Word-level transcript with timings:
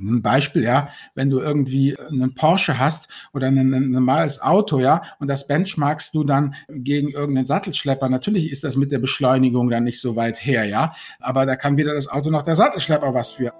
Ein 0.00 0.22
Beispiel, 0.22 0.64
ja, 0.64 0.88
wenn 1.14 1.30
du 1.30 1.40
irgendwie 1.40 1.98
einen 1.98 2.34
Porsche 2.34 2.78
hast 2.78 3.08
oder 3.32 3.48
ein, 3.48 3.58
ein 3.58 3.90
normales 3.90 4.40
Auto, 4.40 4.80
ja, 4.80 5.02
und 5.18 5.28
das 5.28 5.46
benchmarkst 5.46 6.14
du 6.14 6.24
dann 6.24 6.54
gegen 6.68 7.10
irgendeinen 7.10 7.46
Sattelschlepper. 7.46 8.08
Natürlich 8.08 8.50
ist 8.50 8.64
das 8.64 8.76
mit 8.76 8.92
der 8.92 8.98
Beschleunigung 8.98 9.70
dann 9.70 9.84
nicht 9.84 10.00
so 10.00 10.16
weit 10.16 10.44
her, 10.44 10.64
ja, 10.64 10.94
aber 11.20 11.46
da 11.46 11.56
kann 11.56 11.76
weder 11.76 11.94
das 11.94 12.08
Auto 12.08 12.30
noch 12.30 12.42
der 12.42 12.56
Sattelschlepper 12.56 13.12
was 13.14 13.32
für. 13.32 13.52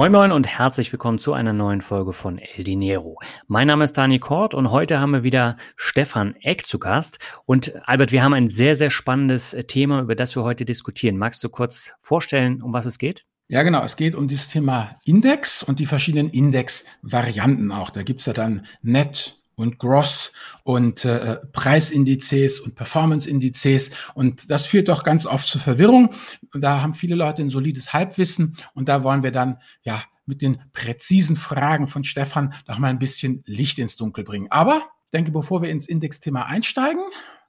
Moin 0.00 0.12
Moin 0.12 0.32
und 0.32 0.46
herzlich 0.46 0.90
willkommen 0.92 1.18
zu 1.18 1.34
einer 1.34 1.52
neuen 1.52 1.82
Folge 1.82 2.14
von 2.14 2.38
El 2.38 2.64
Dinero. 2.64 3.18
Mein 3.48 3.66
Name 3.66 3.84
ist 3.84 3.98
Dani 3.98 4.18
Kort 4.18 4.54
und 4.54 4.70
heute 4.70 4.98
haben 4.98 5.10
wir 5.10 5.24
wieder 5.24 5.58
Stefan 5.76 6.36
Eck 6.36 6.66
zu 6.66 6.78
Gast. 6.78 7.18
Und 7.44 7.74
Albert, 7.86 8.10
wir 8.10 8.22
haben 8.22 8.32
ein 8.32 8.48
sehr, 8.48 8.76
sehr 8.76 8.88
spannendes 8.88 9.54
Thema, 9.68 10.00
über 10.00 10.14
das 10.14 10.34
wir 10.34 10.42
heute 10.42 10.64
diskutieren. 10.64 11.18
Magst 11.18 11.44
du 11.44 11.50
kurz 11.50 11.92
vorstellen, 12.00 12.62
um 12.62 12.72
was 12.72 12.86
es 12.86 12.96
geht? 12.96 13.26
Ja, 13.48 13.62
genau. 13.62 13.84
Es 13.84 13.96
geht 13.96 14.14
um 14.14 14.26
dieses 14.26 14.48
Thema 14.48 14.96
Index 15.04 15.62
und 15.62 15.80
die 15.80 15.86
verschiedenen 15.86 16.30
Index-Varianten 16.30 17.70
auch. 17.70 17.90
Da 17.90 18.02
gibt's 18.02 18.24
ja 18.24 18.32
dann 18.32 18.64
Net, 18.80 19.39
und 19.60 19.78
Gross 19.78 20.32
und 20.64 21.04
äh, 21.04 21.36
Preisindizes 21.52 22.60
und 22.60 22.74
Performance-Indizes. 22.74 23.90
Und 24.14 24.50
das 24.50 24.66
führt 24.66 24.88
doch 24.88 25.04
ganz 25.04 25.26
oft 25.26 25.46
zu 25.46 25.58
Verwirrung. 25.58 26.10
Da 26.52 26.82
haben 26.82 26.94
viele 26.94 27.14
Leute 27.14 27.42
ein 27.42 27.50
solides 27.50 27.92
Halbwissen 27.92 28.56
und 28.74 28.88
da 28.88 29.02
wollen 29.02 29.22
wir 29.22 29.32
dann 29.32 29.58
ja 29.82 30.02
mit 30.26 30.42
den 30.42 30.62
präzisen 30.72 31.36
Fragen 31.36 31.88
von 31.88 32.04
Stefan 32.04 32.54
noch 32.68 32.78
mal 32.78 32.88
ein 32.88 32.98
bisschen 32.98 33.42
Licht 33.46 33.78
ins 33.78 33.96
Dunkel 33.96 34.24
bringen. 34.24 34.46
Aber 34.50 34.82
denke, 35.12 35.32
bevor 35.32 35.62
wir 35.62 35.70
ins 35.70 35.88
Indexthema 35.88 36.44
einsteigen, 36.44 37.02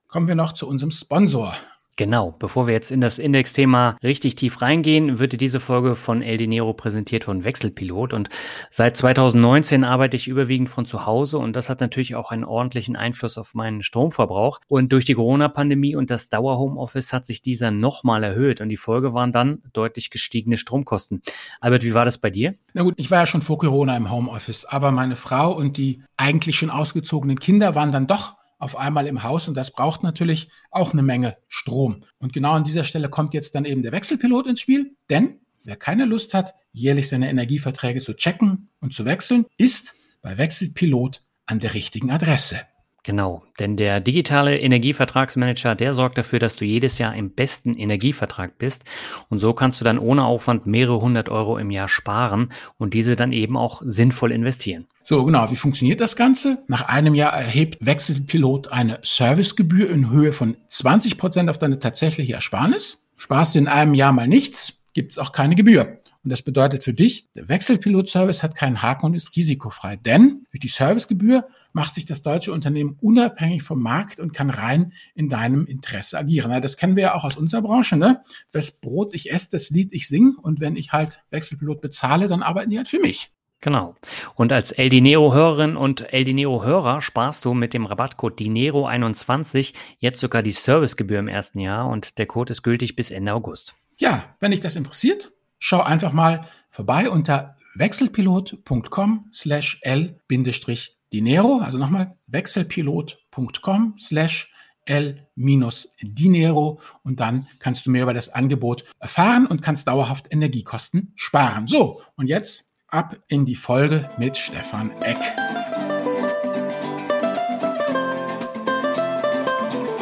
kommen 0.08 0.28
wir 0.28 0.36
noch 0.36 0.54
zu 0.54 0.68
unserem 0.68 0.92
Sponsor. 0.92 1.56
Genau, 1.98 2.34
bevor 2.40 2.68
wir 2.68 2.74
jetzt 2.74 2.90
in 2.90 3.02
das 3.02 3.20
Indexthema 3.20 3.98
richtig 4.02 4.36
tief 4.36 4.62
reingehen, 4.62 5.20
wird 5.20 5.40
diese 5.40 5.60
Folge 5.60 5.96
von 5.96 6.22
El 6.22 6.38
Dinero 6.38 6.74
präsentiert 6.74 7.26
von 7.26 7.44
Wechselpilot 7.44 8.14
und 8.14 8.30
seit 8.70 8.96
2019 8.96 9.84
arbeite 9.84 10.16
ich 10.16 10.30
überwiegend 10.30 10.70
von 10.70 10.86
zu 10.86 11.06
Hause 11.06 11.38
und 11.38 11.56
das 11.56 11.70
hat 11.70 11.82
natürlich 11.82 12.16
auch 12.16 12.32
einen 12.32 12.46
ordentlichen 12.46 12.96
Einfluss 12.96 13.38
auf 13.38 13.54
meinen 13.54 13.84
Stromverbrauch 13.84 14.62
und 14.70 14.94
durch 14.94 15.04
die 15.04 15.16
Corona-Pandemie 15.16 15.96
und 15.96 16.10
das 16.10 16.30
Dauer-Homeoffice 16.30 17.12
hat 17.12 17.26
sich 17.26 17.42
dieser 17.42 17.72
nochmal 17.72 18.24
erhöht 18.24 18.62
und 18.62 18.70
die 18.70 18.78
Folge 18.78 19.14
waren 19.14 19.34
dann 19.34 19.62
deutlich 19.74 20.10
gestiegene 20.10 20.56
Stromkosten. 20.56 21.22
Albert, 21.60 21.84
wie 21.84 21.94
war 21.94 22.06
das 22.06 22.18
bei 22.18 22.30
dir? 22.30 22.56
Na 22.74 22.84
gut, 22.84 22.94
ich 22.98 23.12
war 23.12 23.20
ja 23.20 23.28
schon 23.28 23.42
vor 23.42 23.58
Corona 23.58 23.98
im 23.98 24.10
Homeoffice, 24.10 24.66
aber 24.66 24.92
meine 24.92 25.18
Frau 25.18 25.52
und 25.52 25.76
die 25.76 26.04
eigentlich 26.16 26.56
schon 26.56 26.70
ausgezogenen 26.70 27.38
Kinder 27.38 27.76
waren 27.76 27.92
dann 27.92 28.08
doch 28.08 28.41
auf 28.62 28.78
einmal 28.78 29.08
im 29.08 29.24
Haus 29.24 29.48
und 29.48 29.56
das 29.56 29.72
braucht 29.72 30.04
natürlich 30.04 30.50
auch 30.70 30.94
eine 30.94 31.02
Menge 31.02 31.38
Strom. 31.48 32.02
Und 32.20 32.32
genau 32.32 32.52
an 32.52 32.64
dieser 32.64 32.84
Stelle 32.84 33.10
kommt 33.10 33.34
jetzt 33.34 33.56
dann 33.56 33.66
eben 33.66 33.82
der 33.82 33.92
Wechselpilot 33.92 34.46
ins 34.48 34.62
Spiel, 34.62 34.96
denn 35.10 35.40
wer 35.64 35.76
keine 35.76 36.06
Lust 36.06 36.34
hat, 36.34 36.54
jährlich 36.72 37.10
seine 37.10 37.30
Energieverträge 37.30 38.02
zu 38.02 38.14
checken 38.14 38.70
und 38.80 38.94
zu 38.94 39.04
wechseln, 39.06 39.46
ist 39.58 39.96
bei 40.22 40.38
Wechselpilot 40.38 41.24
an 41.48 41.60
der 41.60 41.74
richtigen 41.74 42.12
Adresse. 42.12 42.62
Genau, 43.04 43.44
denn 43.58 43.78
der 43.78 44.00
digitale 44.00 44.60
Energievertragsmanager, 44.60 45.74
der 45.74 45.96
sorgt 45.96 46.20
dafür, 46.20 46.38
dass 46.38 46.56
du 46.56 46.66
jedes 46.66 47.00
Jahr 47.00 47.16
im 47.16 47.32
besten 47.32 47.74
Energievertrag 47.74 48.60
bist 48.60 48.84
und 49.30 49.40
so 49.40 49.54
kannst 49.54 49.82
du 49.82 49.86
dann 49.86 49.98
ohne 49.98 50.24
Aufwand 50.24 50.68
mehrere 50.68 51.02
hundert 51.02 51.30
Euro 51.30 51.58
im 51.58 51.72
Jahr 51.72 51.90
sparen 51.90 52.52
und 52.78 52.94
diese 52.94 53.16
dann 53.16 53.32
eben 53.32 53.58
auch 53.58 53.82
sinnvoll 53.84 54.32
investieren. 54.32 54.86
So, 55.04 55.26
genau, 55.26 55.50
wie 55.52 55.56
funktioniert 55.56 56.00
das 56.00 56.16
Ganze? 56.16 56.64
Nach 56.68 56.84
einem 56.84 57.16
Jahr 57.16 57.34
erhebt 57.34 57.84
Wechselpilot 57.84 58.72
eine 58.72 59.00
Servicegebühr 59.04 59.90
in 59.90 60.10
Höhe 60.10 60.32
von 60.32 60.58
20 60.68 61.18
Prozent 61.18 61.50
auf 61.50 61.58
deine 61.58 61.80
tatsächliche 61.80 62.34
Ersparnis. 62.34 63.00
Sparst 63.18 63.56
du 63.56 63.60
in 63.60 63.68
einem 63.68 63.94
Jahr 63.94 64.14
mal 64.14 64.28
nichts, 64.28 64.82
gibt's 64.94 65.18
auch 65.18 65.32
keine 65.32 65.56
Gebühr. 65.56 65.98
Und 66.24 66.30
das 66.30 66.44
bedeutet 66.44 66.84
für 66.84 66.94
dich, 66.94 67.32
der 67.36 67.50
Wechselpilot-Service 67.50 68.44
hat 68.44 68.56
keinen 68.56 68.84
Haken 68.84 69.08
und 69.08 69.16
ist 69.16 69.36
risikofrei. 69.36 69.96
Denn 69.96 70.46
durch 70.52 70.60
die 70.60 70.68
Servicegebühr 70.68 71.48
macht 71.74 71.96
sich 71.96 72.06
das 72.06 72.22
deutsche 72.22 72.52
Unternehmen 72.52 72.98
unabhängig 73.02 73.64
vom 73.64 73.82
Markt 73.82 74.20
und 74.20 74.32
kann 74.32 74.52
rein 74.52 74.94
in 75.16 75.30
deinem 75.30 75.66
Interesse 75.66 76.20
agieren. 76.20 76.62
Das 76.62 76.78
kennen 76.78 76.96
wir 76.96 77.04
ja 77.04 77.16
auch 77.16 77.24
aus 77.24 77.38
unserer 77.38 77.64
Branche. 77.64 77.98
Ne? 77.98 78.22
Wes 78.52 78.72
Brot 78.72 79.16
ich 79.16 79.32
esse, 79.32 79.50
das 79.52 79.72
Lied 79.72 79.94
ich 79.94 80.08
sing. 80.08 80.36
Und 80.40 80.60
wenn 80.60 80.76
ich 80.76 80.92
halt 80.92 81.24
Wechselpilot 81.32 81.82
bezahle, 81.82 82.28
dann 82.28 82.44
arbeiten 82.44 82.70
die 82.70 82.78
halt 82.78 82.90
für 82.90 83.00
mich. 83.00 83.32
Genau. 83.62 83.96
Und 84.36 84.52
als 84.52 84.72
El 84.72 84.90
Dinero-Hörerin 84.90 85.78
und 85.78 86.12
El 86.12 86.24
Dinero-Hörer 86.24 87.02
sparst 87.02 87.46
du 87.46 87.54
mit 87.54 87.76
dem 87.76 87.86
Rabattcode 87.86 88.40
Dinero21 88.40 89.74
jetzt 90.00 90.20
sogar 90.20 90.42
die 90.42 90.52
Servicegebühr 90.52 91.20
im 91.20 91.28
ersten 91.28 91.60
Jahr 91.60 91.88
und 91.88 92.18
der 92.18 92.26
Code 92.26 92.52
ist 92.52 92.64
gültig 92.64 92.96
bis 92.96 93.12
Ende 93.12 93.34
August. 93.34 93.76
Ja, 93.98 94.24
wenn 94.40 94.50
dich 94.50 94.62
das 94.62 94.76
interessiert, 94.76 95.32
schau 95.60 95.82
einfach 95.82 96.12
mal 96.12 96.48
vorbei 96.72 97.08
unter 97.10 97.56
wechselpilot.com 97.76 99.30
slash 99.32 99.80
l-dinero, 99.84 101.60
also 101.60 101.78
nochmal 101.78 102.18
wechselpilot.com 102.28 103.96
slash 104.00 104.52
L-Dinero 104.86 106.80
und 107.04 107.20
dann 107.20 107.48
kannst 107.60 107.86
du 107.86 107.92
mehr 107.92 108.02
über 108.02 108.16
das 108.16 108.30
Angebot 108.30 108.84
erfahren 109.00 109.46
und 109.46 109.62
kannst 109.62 109.88
dauerhaft 109.88 110.34
Energiekosten 110.34 111.14
sparen. 111.16 111.68
So, 111.68 112.02
und 112.16 112.26
jetzt 112.28 112.71
ab 112.92 113.16
in 113.28 113.46
die 113.46 113.56
Folge 113.56 114.10
mit 114.18 114.38
Stefan 114.38 114.92
Eck. 115.02 115.18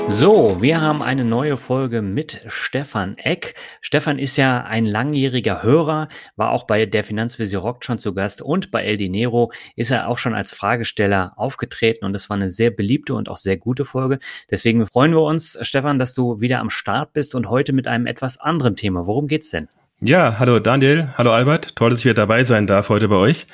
So, 0.09 0.59
wir 0.59 0.81
haben 0.81 1.03
eine 1.03 1.23
neue 1.23 1.55
Folge 1.55 2.01
mit 2.01 2.41
Stefan 2.47 3.15
Eck. 3.19 3.53
Stefan 3.79 4.17
ist 4.17 4.37
ja 4.37 4.63
ein 4.63 4.85
langjähriger 4.85 5.61
Hörer, 5.61 6.09
war 6.35 6.49
auch 6.51 6.65
bei 6.65 6.87
der 6.87 7.03
Finanzvisier 7.03 7.59
Rock 7.59 7.85
schon 7.85 7.99
zu 7.99 8.13
Gast 8.13 8.41
und 8.41 8.71
bei 8.71 8.83
El 8.83 8.97
Dinero 8.97 9.51
ist 9.75 9.91
er 9.91 10.09
auch 10.09 10.17
schon 10.17 10.33
als 10.33 10.53
Fragesteller 10.53 11.33
aufgetreten 11.37 12.05
und 12.05 12.15
es 12.15 12.29
war 12.29 12.35
eine 12.35 12.49
sehr 12.49 12.71
beliebte 12.71 13.13
und 13.13 13.29
auch 13.29 13.37
sehr 13.37 13.55
gute 13.55 13.85
Folge. 13.85 14.17
Deswegen 14.49 14.85
freuen 14.87 15.11
wir 15.11 15.21
uns, 15.21 15.57
Stefan, 15.61 15.99
dass 15.99 16.15
du 16.15 16.41
wieder 16.41 16.59
am 16.59 16.71
Start 16.71 17.13
bist 17.13 17.35
und 17.35 17.49
heute 17.49 17.71
mit 17.71 17.87
einem 17.87 18.07
etwas 18.07 18.39
anderen 18.39 18.75
Thema. 18.75 19.05
Worum 19.05 19.27
geht's 19.27 19.51
denn? 19.51 19.69
Ja, 20.01 20.39
hallo 20.39 20.59
Daniel, 20.59 21.09
hallo 21.17 21.33
Albert, 21.33 21.75
toll, 21.75 21.89
dass 21.89 21.99
ich 21.99 22.05
wieder 22.05 22.13
dabei 22.13 22.45
sein 22.45 22.67
darf 22.67 22.87
heute 22.87 23.09
bei 23.09 23.17
euch. 23.17 23.47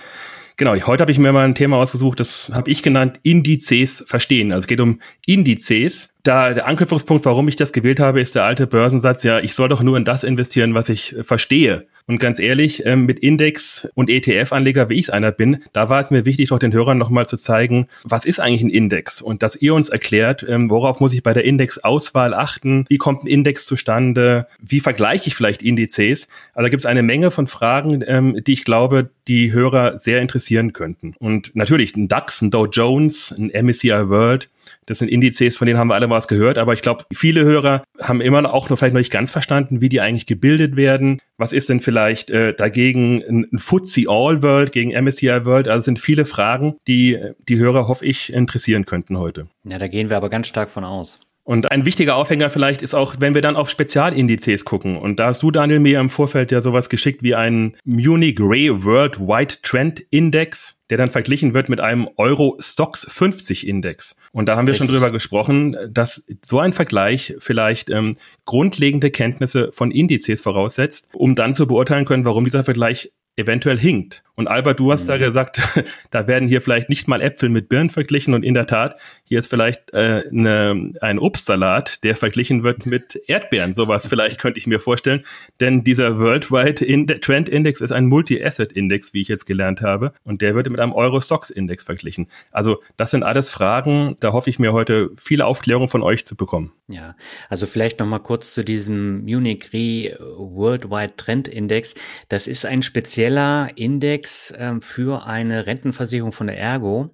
Genau, 0.58 0.76
heute 0.76 1.02
habe 1.02 1.12
ich 1.12 1.18
mir 1.18 1.32
mal 1.34 1.44
ein 1.44 1.56
Thema 1.56 1.78
ausgesucht, 1.78 2.20
das 2.20 2.52
habe 2.54 2.70
ich 2.70 2.84
genannt 2.84 3.20
Indizes 3.24 4.06
verstehen. 4.08 4.52
Also 4.52 4.66
es 4.66 4.68
geht 4.68 4.80
um 4.80 5.00
Indizes 5.26 6.14
da 6.22 6.54
der 6.54 6.68
Anknüpfungspunkt, 6.68 7.26
warum 7.26 7.48
ich 7.48 7.56
das 7.56 7.72
gewählt 7.72 8.00
habe, 8.00 8.22
ist 8.22 8.36
der 8.36 8.44
alte 8.44 8.68
Börsensatz, 8.68 9.24
ja, 9.24 9.40
ich 9.40 9.56
soll 9.56 9.70
doch 9.70 9.82
nur 9.82 9.98
in 9.98 10.06
das 10.06 10.24
investieren, 10.24 10.76
was 10.76 10.90
ich 10.90 11.16
verstehe. 11.22 11.88
Und 12.08 12.20
ganz 12.20 12.40
ehrlich, 12.40 12.86
ähm, 12.86 13.06
mit 13.06 13.20
Index 13.20 13.88
und 13.96 14.12
ETF-Anleger, 14.12 14.90
wie 14.90 14.96
ich 14.96 15.06
es 15.06 15.10
einer 15.10 15.32
bin, 15.32 15.64
da 15.74 15.90
war 15.90 16.00
es 16.00 16.12
mir 16.12 16.24
wichtig, 16.24 16.50
doch 16.50 16.60
den 16.60 16.72
Hörern 16.72 17.00
nochmal 17.00 17.28
zu 17.28 17.36
zeigen, 17.36 17.88
was 18.04 18.26
ist 18.26 18.40
eigentlich 18.40 18.62
ein 18.62 18.70
Index? 18.70 19.22
Und 19.22 19.42
dass 19.42 19.56
ihr 19.56 19.74
uns 19.74 19.90
erklärt, 19.90 20.46
ähm, 20.48 20.70
worauf 20.70 21.00
muss 21.00 21.14
ich 21.14 21.24
bei 21.24 21.34
der 21.34 21.46
Indexauswahl 21.46 22.36
achten? 22.36 22.86
Wie 22.90 23.00
kommt 23.00 23.24
ein 23.24 23.28
Index 23.28 23.66
zustande? 23.66 24.48
Wie 24.60 24.82
vergleiche 24.82 25.28
ich 25.28 25.36
vielleicht 25.36 25.64
Indizes? 25.64 26.28
Also 26.54 26.66
da 26.66 26.70
gibt 26.70 26.82
es 26.82 26.86
eine 26.86 27.02
Menge 27.02 27.32
von 27.32 27.48
Fragen, 27.48 28.04
ähm, 28.06 28.40
die 28.46 28.54
ich 28.54 28.66
glaube, 28.66 29.10
die 29.28 29.52
Hörer 29.52 29.98
sehr 29.98 30.22
interessieren 30.22 30.74
könnten. 30.74 31.16
Und 31.18 31.56
natürlich 31.56 31.96
ein 31.96 32.08
DAX, 32.08 32.42
ein 32.42 32.52
Dow 32.52 32.68
Jones, 32.68 33.34
ein 33.36 33.50
MSCI 33.50 34.10
World, 34.10 34.50
das 34.86 35.00
sind 35.00 35.10
Indizes, 35.10 35.56
von 35.56 35.66
denen 35.68 35.80
haben 35.80 35.88
wir 35.88 35.96
alle 35.96 36.10
was 36.10 36.28
gehört, 36.28 36.58
aber 36.58 36.74
ich 36.74 36.82
glaube, 36.82 37.06
viele 37.14 37.44
Hörer 37.44 37.84
haben 38.02 38.22
immer 38.22 38.54
auch 38.54 38.70
noch 38.70 38.78
vielleicht 38.78 38.94
noch 38.94 39.00
nicht 39.00 39.12
ganz 39.12 39.32
verstanden, 39.32 39.82
wie 39.82 39.90
die 39.90 40.02
eigentlich 40.02 40.26
gebildet 40.26 40.76
werden. 40.76 41.22
Was 41.38 41.54
ist 41.54 41.70
denn 41.70 41.80
vielleicht 41.80 42.30
äh, 42.30 42.54
dagegen 42.54 43.24
ein, 43.24 43.48
ein 43.52 43.60
FTSE 43.60 44.06
All 44.08 44.44
World 44.44 44.72
gegen 44.72 44.92
MSCI 44.92 45.46
World? 45.46 45.68
Also 45.68 45.86
sind 45.86 46.00
viele 46.00 46.26
Fragen, 46.26 46.76
die 46.88 47.20
die 47.48 47.58
Hörer, 47.58 47.88
hoffe 47.88 48.06
ich, 48.06 48.32
interessieren 48.32 48.86
könnten 48.86 49.18
heute. 49.18 49.48
Ja, 49.64 49.78
da 49.78 49.88
gehen 49.88 50.10
wir 50.10 50.18
aber 50.18 50.30
ganz 50.30 50.48
stark 50.48 50.70
von 50.70 50.84
aus. 50.84 51.20
Und 51.46 51.72
ein 51.72 51.86
wichtiger 51.86 52.16
Aufhänger 52.16 52.50
vielleicht 52.50 52.82
ist 52.82 52.96
auch, 52.96 53.18
wenn 53.20 53.36
wir 53.36 53.42
dann 53.44 53.56
auf 53.56 53.70
Spezialindizes 53.70 54.66
gucken. 54.66 54.98
Und 54.98 55.20
da 55.20 55.28
hast 55.28 55.44
du, 55.44 55.52
Daniel, 55.52 55.80
mir 55.80 56.00
im 56.00 56.10
Vorfeld 56.10 56.52
ja 56.52 56.60
sowas 56.60 56.90
geschickt 56.90 57.22
wie 57.22 57.36
einen 57.36 57.78
Munich 57.86 58.38
Ray 58.40 58.84
World 58.84 59.20
White 59.20 59.58
Trend 59.62 60.00
Index, 60.10 60.82
der 60.90 60.98
dann 60.98 61.12
verglichen 61.12 61.54
wird 61.54 61.70
mit 61.70 61.82
einem 61.82 62.10
Euro 62.18 62.58
Stocks 62.60 63.06
50 63.08 63.68
Index. 63.68 64.16
Und 64.32 64.50
da 64.50 64.56
haben 64.56 64.66
wir 64.66 64.72
Richtig. 64.72 64.88
schon 64.88 64.96
drüber 64.96 65.12
gesprochen, 65.12 65.78
dass 65.88 66.26
so 66.44 66.60
ein 66.60 66.74
Vergleich 66.74 67.36
vielleicht 67.38 67.92
ähm, 67.92 68.18
grundlegende 68.46 69.12
Kenntnisse 69.12 69.70
von 69.72 69.92
Indizes 69.92 70.42
voraussetzt, 70.42 71.10
um 71.14 71.36
dann 71.36 71.54
zu 71.54 71.68
beurteilen 71.68 72.06
können, 72.06 72.26
warum 72.26 72.46
dieser 72.46 72.64
Vergleich 72.64 73.12
eventuell 73.36 73.78
hinkt. 73.78 74.24
Und 74.36 74.48
Albert, 74.48 74.80
du 74.80 74.92
hast 74.92 75.04
mhm. 75.06 75.08
da 75.08 75.18
gesagt, 75.18 75.62
da 76.12 76.28
werden 76.28 76.48
hier 76.48 76.62
vielleicht 76.62 76.90
nicht 76.90 77.08
mal 77.08 77.22
Äpfel 77.22 77.50
mit 77.50 77.70
Birnen 77.70 77.90
verglichen 77.90 78.34
und 78.34 78.44
in 78.44 78.54
der 78.54 78.68
Tat, 78.68 79.00
hier 79.24 79.40
ist 79.40 79.48
vielleicht 79.48 79.94
äh, 79.94 80.24
ne, 80.30 80.94
ein 81.02 81.20
Obstsalat, 81.20 82.04
der 82.04 82.16
verglichen 82.16 82.64
wird 82.64 82.86
mit 82.86 83.22
Erdbeeren. 83.28 83.74
Sowas 83.74 84.08
vielleicht 84.10 84.40
könnte 84.40 84.60
ich 84.60 84.68
mir 84.68 84.80
vorstellen, 84.80 85.24
denn 85.60 85.84
dieser 85.84 86.20
Worldwide 86.20 87.20
Trend 87.22 87.50
Index 87.50 87.82
ist 87.82 87.92
ein 87.92 88.06
Multi-Asset 88.08 88.74
Index, 88.74 89.14
wie 89.14 89.22
ich 89.22 89.30
jetzt 89.30 89.46
gelernt 89.46 89.82
habe, 89.82 90.14
und 90.24 90.42
der 90.42 90.54
wird 90.54 90.70
mit 90.70 90.80
einem 90.80 90.94
Euro-Stocks 90.94 91.50
Index 91.50 91.84
verglichen. 91.84 92.28
Also 92.52 92.82
das 92.98 93.12
sind 93.12 93.24
alles 93.24 93.50
Fragen, 93.50 94.18
da 94.20 94.34
hoffe 94.34 94.50
ich 94.50 94.60
mir 94.60 94.74
heute 94.74 95.12
viele 95.18 95.46
Aufklärung 95.46 95.88
von 95.88 96.02
euch 96.02 96.26
zu 96.26 96.36
bekommen. 96.36 96.74
Ja, 96.88 97.16
also 97.50 97.66
vielleicht 97.68 98.00
noch 98.00 98.06
mal 98.06 98.20
kurz 98.20 98.54
zu 98.54 98.64
diesem 98.64 99.24
Munich 99.24 99.70
Re 99.74 100.18
Worldwide 100.20 101.16
Trend 101.18 101.48
Index. 101.48 101.96
Das 102.30 102.48
ist 102.48 102.66
ein 102.66 102.84
spezieller 102.84 103.70
Index 103.76 104.25
äh, 104.52 104.82
für 104.82 105.26
eine 105.26 105.66
Rentenversicherung 105.66 106.32
von 106.32 106.48
der 106.48 106.58
Ergo 106.58 107.12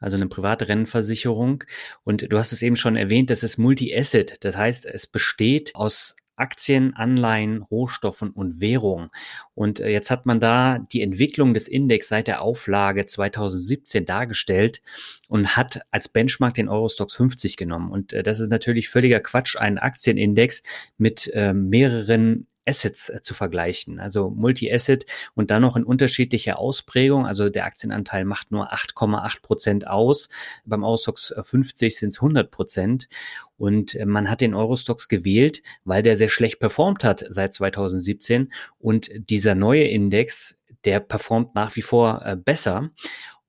also 0.00 0.16
eine 0.16 0.26
private 0.26 0.66
Rentenversicherung. 0.66 1.64
Und 2.02 2.32
du 2.32 2.38
hast 2.38 2.52
es 2.52 2.62
eben 2.62 2.76
schon 2.76 2.96
erwähnt, 2.96 3.30
das 3.30 3.42
ist 3.42 3.58
Multi-Asset. 3.58 4.42
Das 4.44 4.56
heißt, 4.56 4.86
es 4.86 5.06
besteht 5.06 5.74
aus 5.76 6.16
Aktien, 6.36 6.94
Anleihen, 6.94 7.60
Rohstoffen 7.60 8.30
und 8.30 8.60
Währung. 8.60 9.10
Und 9.54 9.78
äh, 9.78 9.90
jetzt 9.90 10.10
hat 10.10 10.24
man 10.24 10.40
da 10.40 10.78
die 10.78 11.02
Entwicklung 11.02 11.52
des 11.52 11.68
Index 11.68 12.08
seit 12.08 12.28
der 12.28 12.40
Auflage 12.40 13.04
2017 13.04 14.06
dargestellt 14.06 14.80
und 15.28 15.54
hat 15.54 15.82
als 15.90 16.08
Benchmark 16.08 16.54
den 16.54 16.70
Eurostox 16.70 17.14
50 17.14 17.58
genommen. 17.58 17.90
Und 17.90 18.14
äh, 18.14 18.22
das 18.22 18.40
ist 18.40 18.50
natürlich 18.50 18.88
völliger 18.88 19.20
Quatsch, 19.20 19.56
einen 19.56 19.76
Aktienindex 19.76 20.62
mit 20.96 21.30
äh, 21.34 21.52
mehreren 21.52 22.46
Assets 22.70 23.08
äh, 23.10 23.20
zu 23.20 23.34
vergleichen, 23.34 24.00
also 24.00 24.30
Multi-Asset 24.30 25.04
und 25.34 25.50
dann 25.50 25.62
noch 25.62 25.76
in 25.76 25.84
unterschiedlicher 25.84 26.58
Ausprägung. 26.58 27.26
Also 27.26 27.48
der 27.50 27.64
Aktienanteil 27.64 28.24
macht 28.24 28.52
nur 28.52 28.72
8,8 28.72 29.42
Prozent 29.42 29.86
aus. 29.86 30.28
Beim 30.64 30.84
Eurostox 30.84 31.34
50 31.42 31.96
sind 31.96 32.10
es 32.10 32.18
100 32.18 32.50
Prozent. 32.50 33.08
Und 33.56 33.94
äh, 33.94 34.06
man 34.06 34.30
hat 34.30 34.40
den 34.40 34.54
Eurostox 34.54 35.08
gewählt, 35.08 35.62
weil 35.84 36.02
der 36.02 36.16
sehr 36.16 36.28
schlecht 36.28 36.60
performt 36.60 37.04
hat 37.04 37.24
seit 37.28 37.52
2017. 37.52 38.52
Und 38.78 39.10
dieser 39.28 39.54
neue 39.54 39.84
Index, 39.84 40.56
der 40.84 41.00
performt 41.00 41.54
nach 41.54 41.76
wie 41.76 41.82
vor 41.82 42.22
äh, 42.24 42.36
besser. 42.36 42.90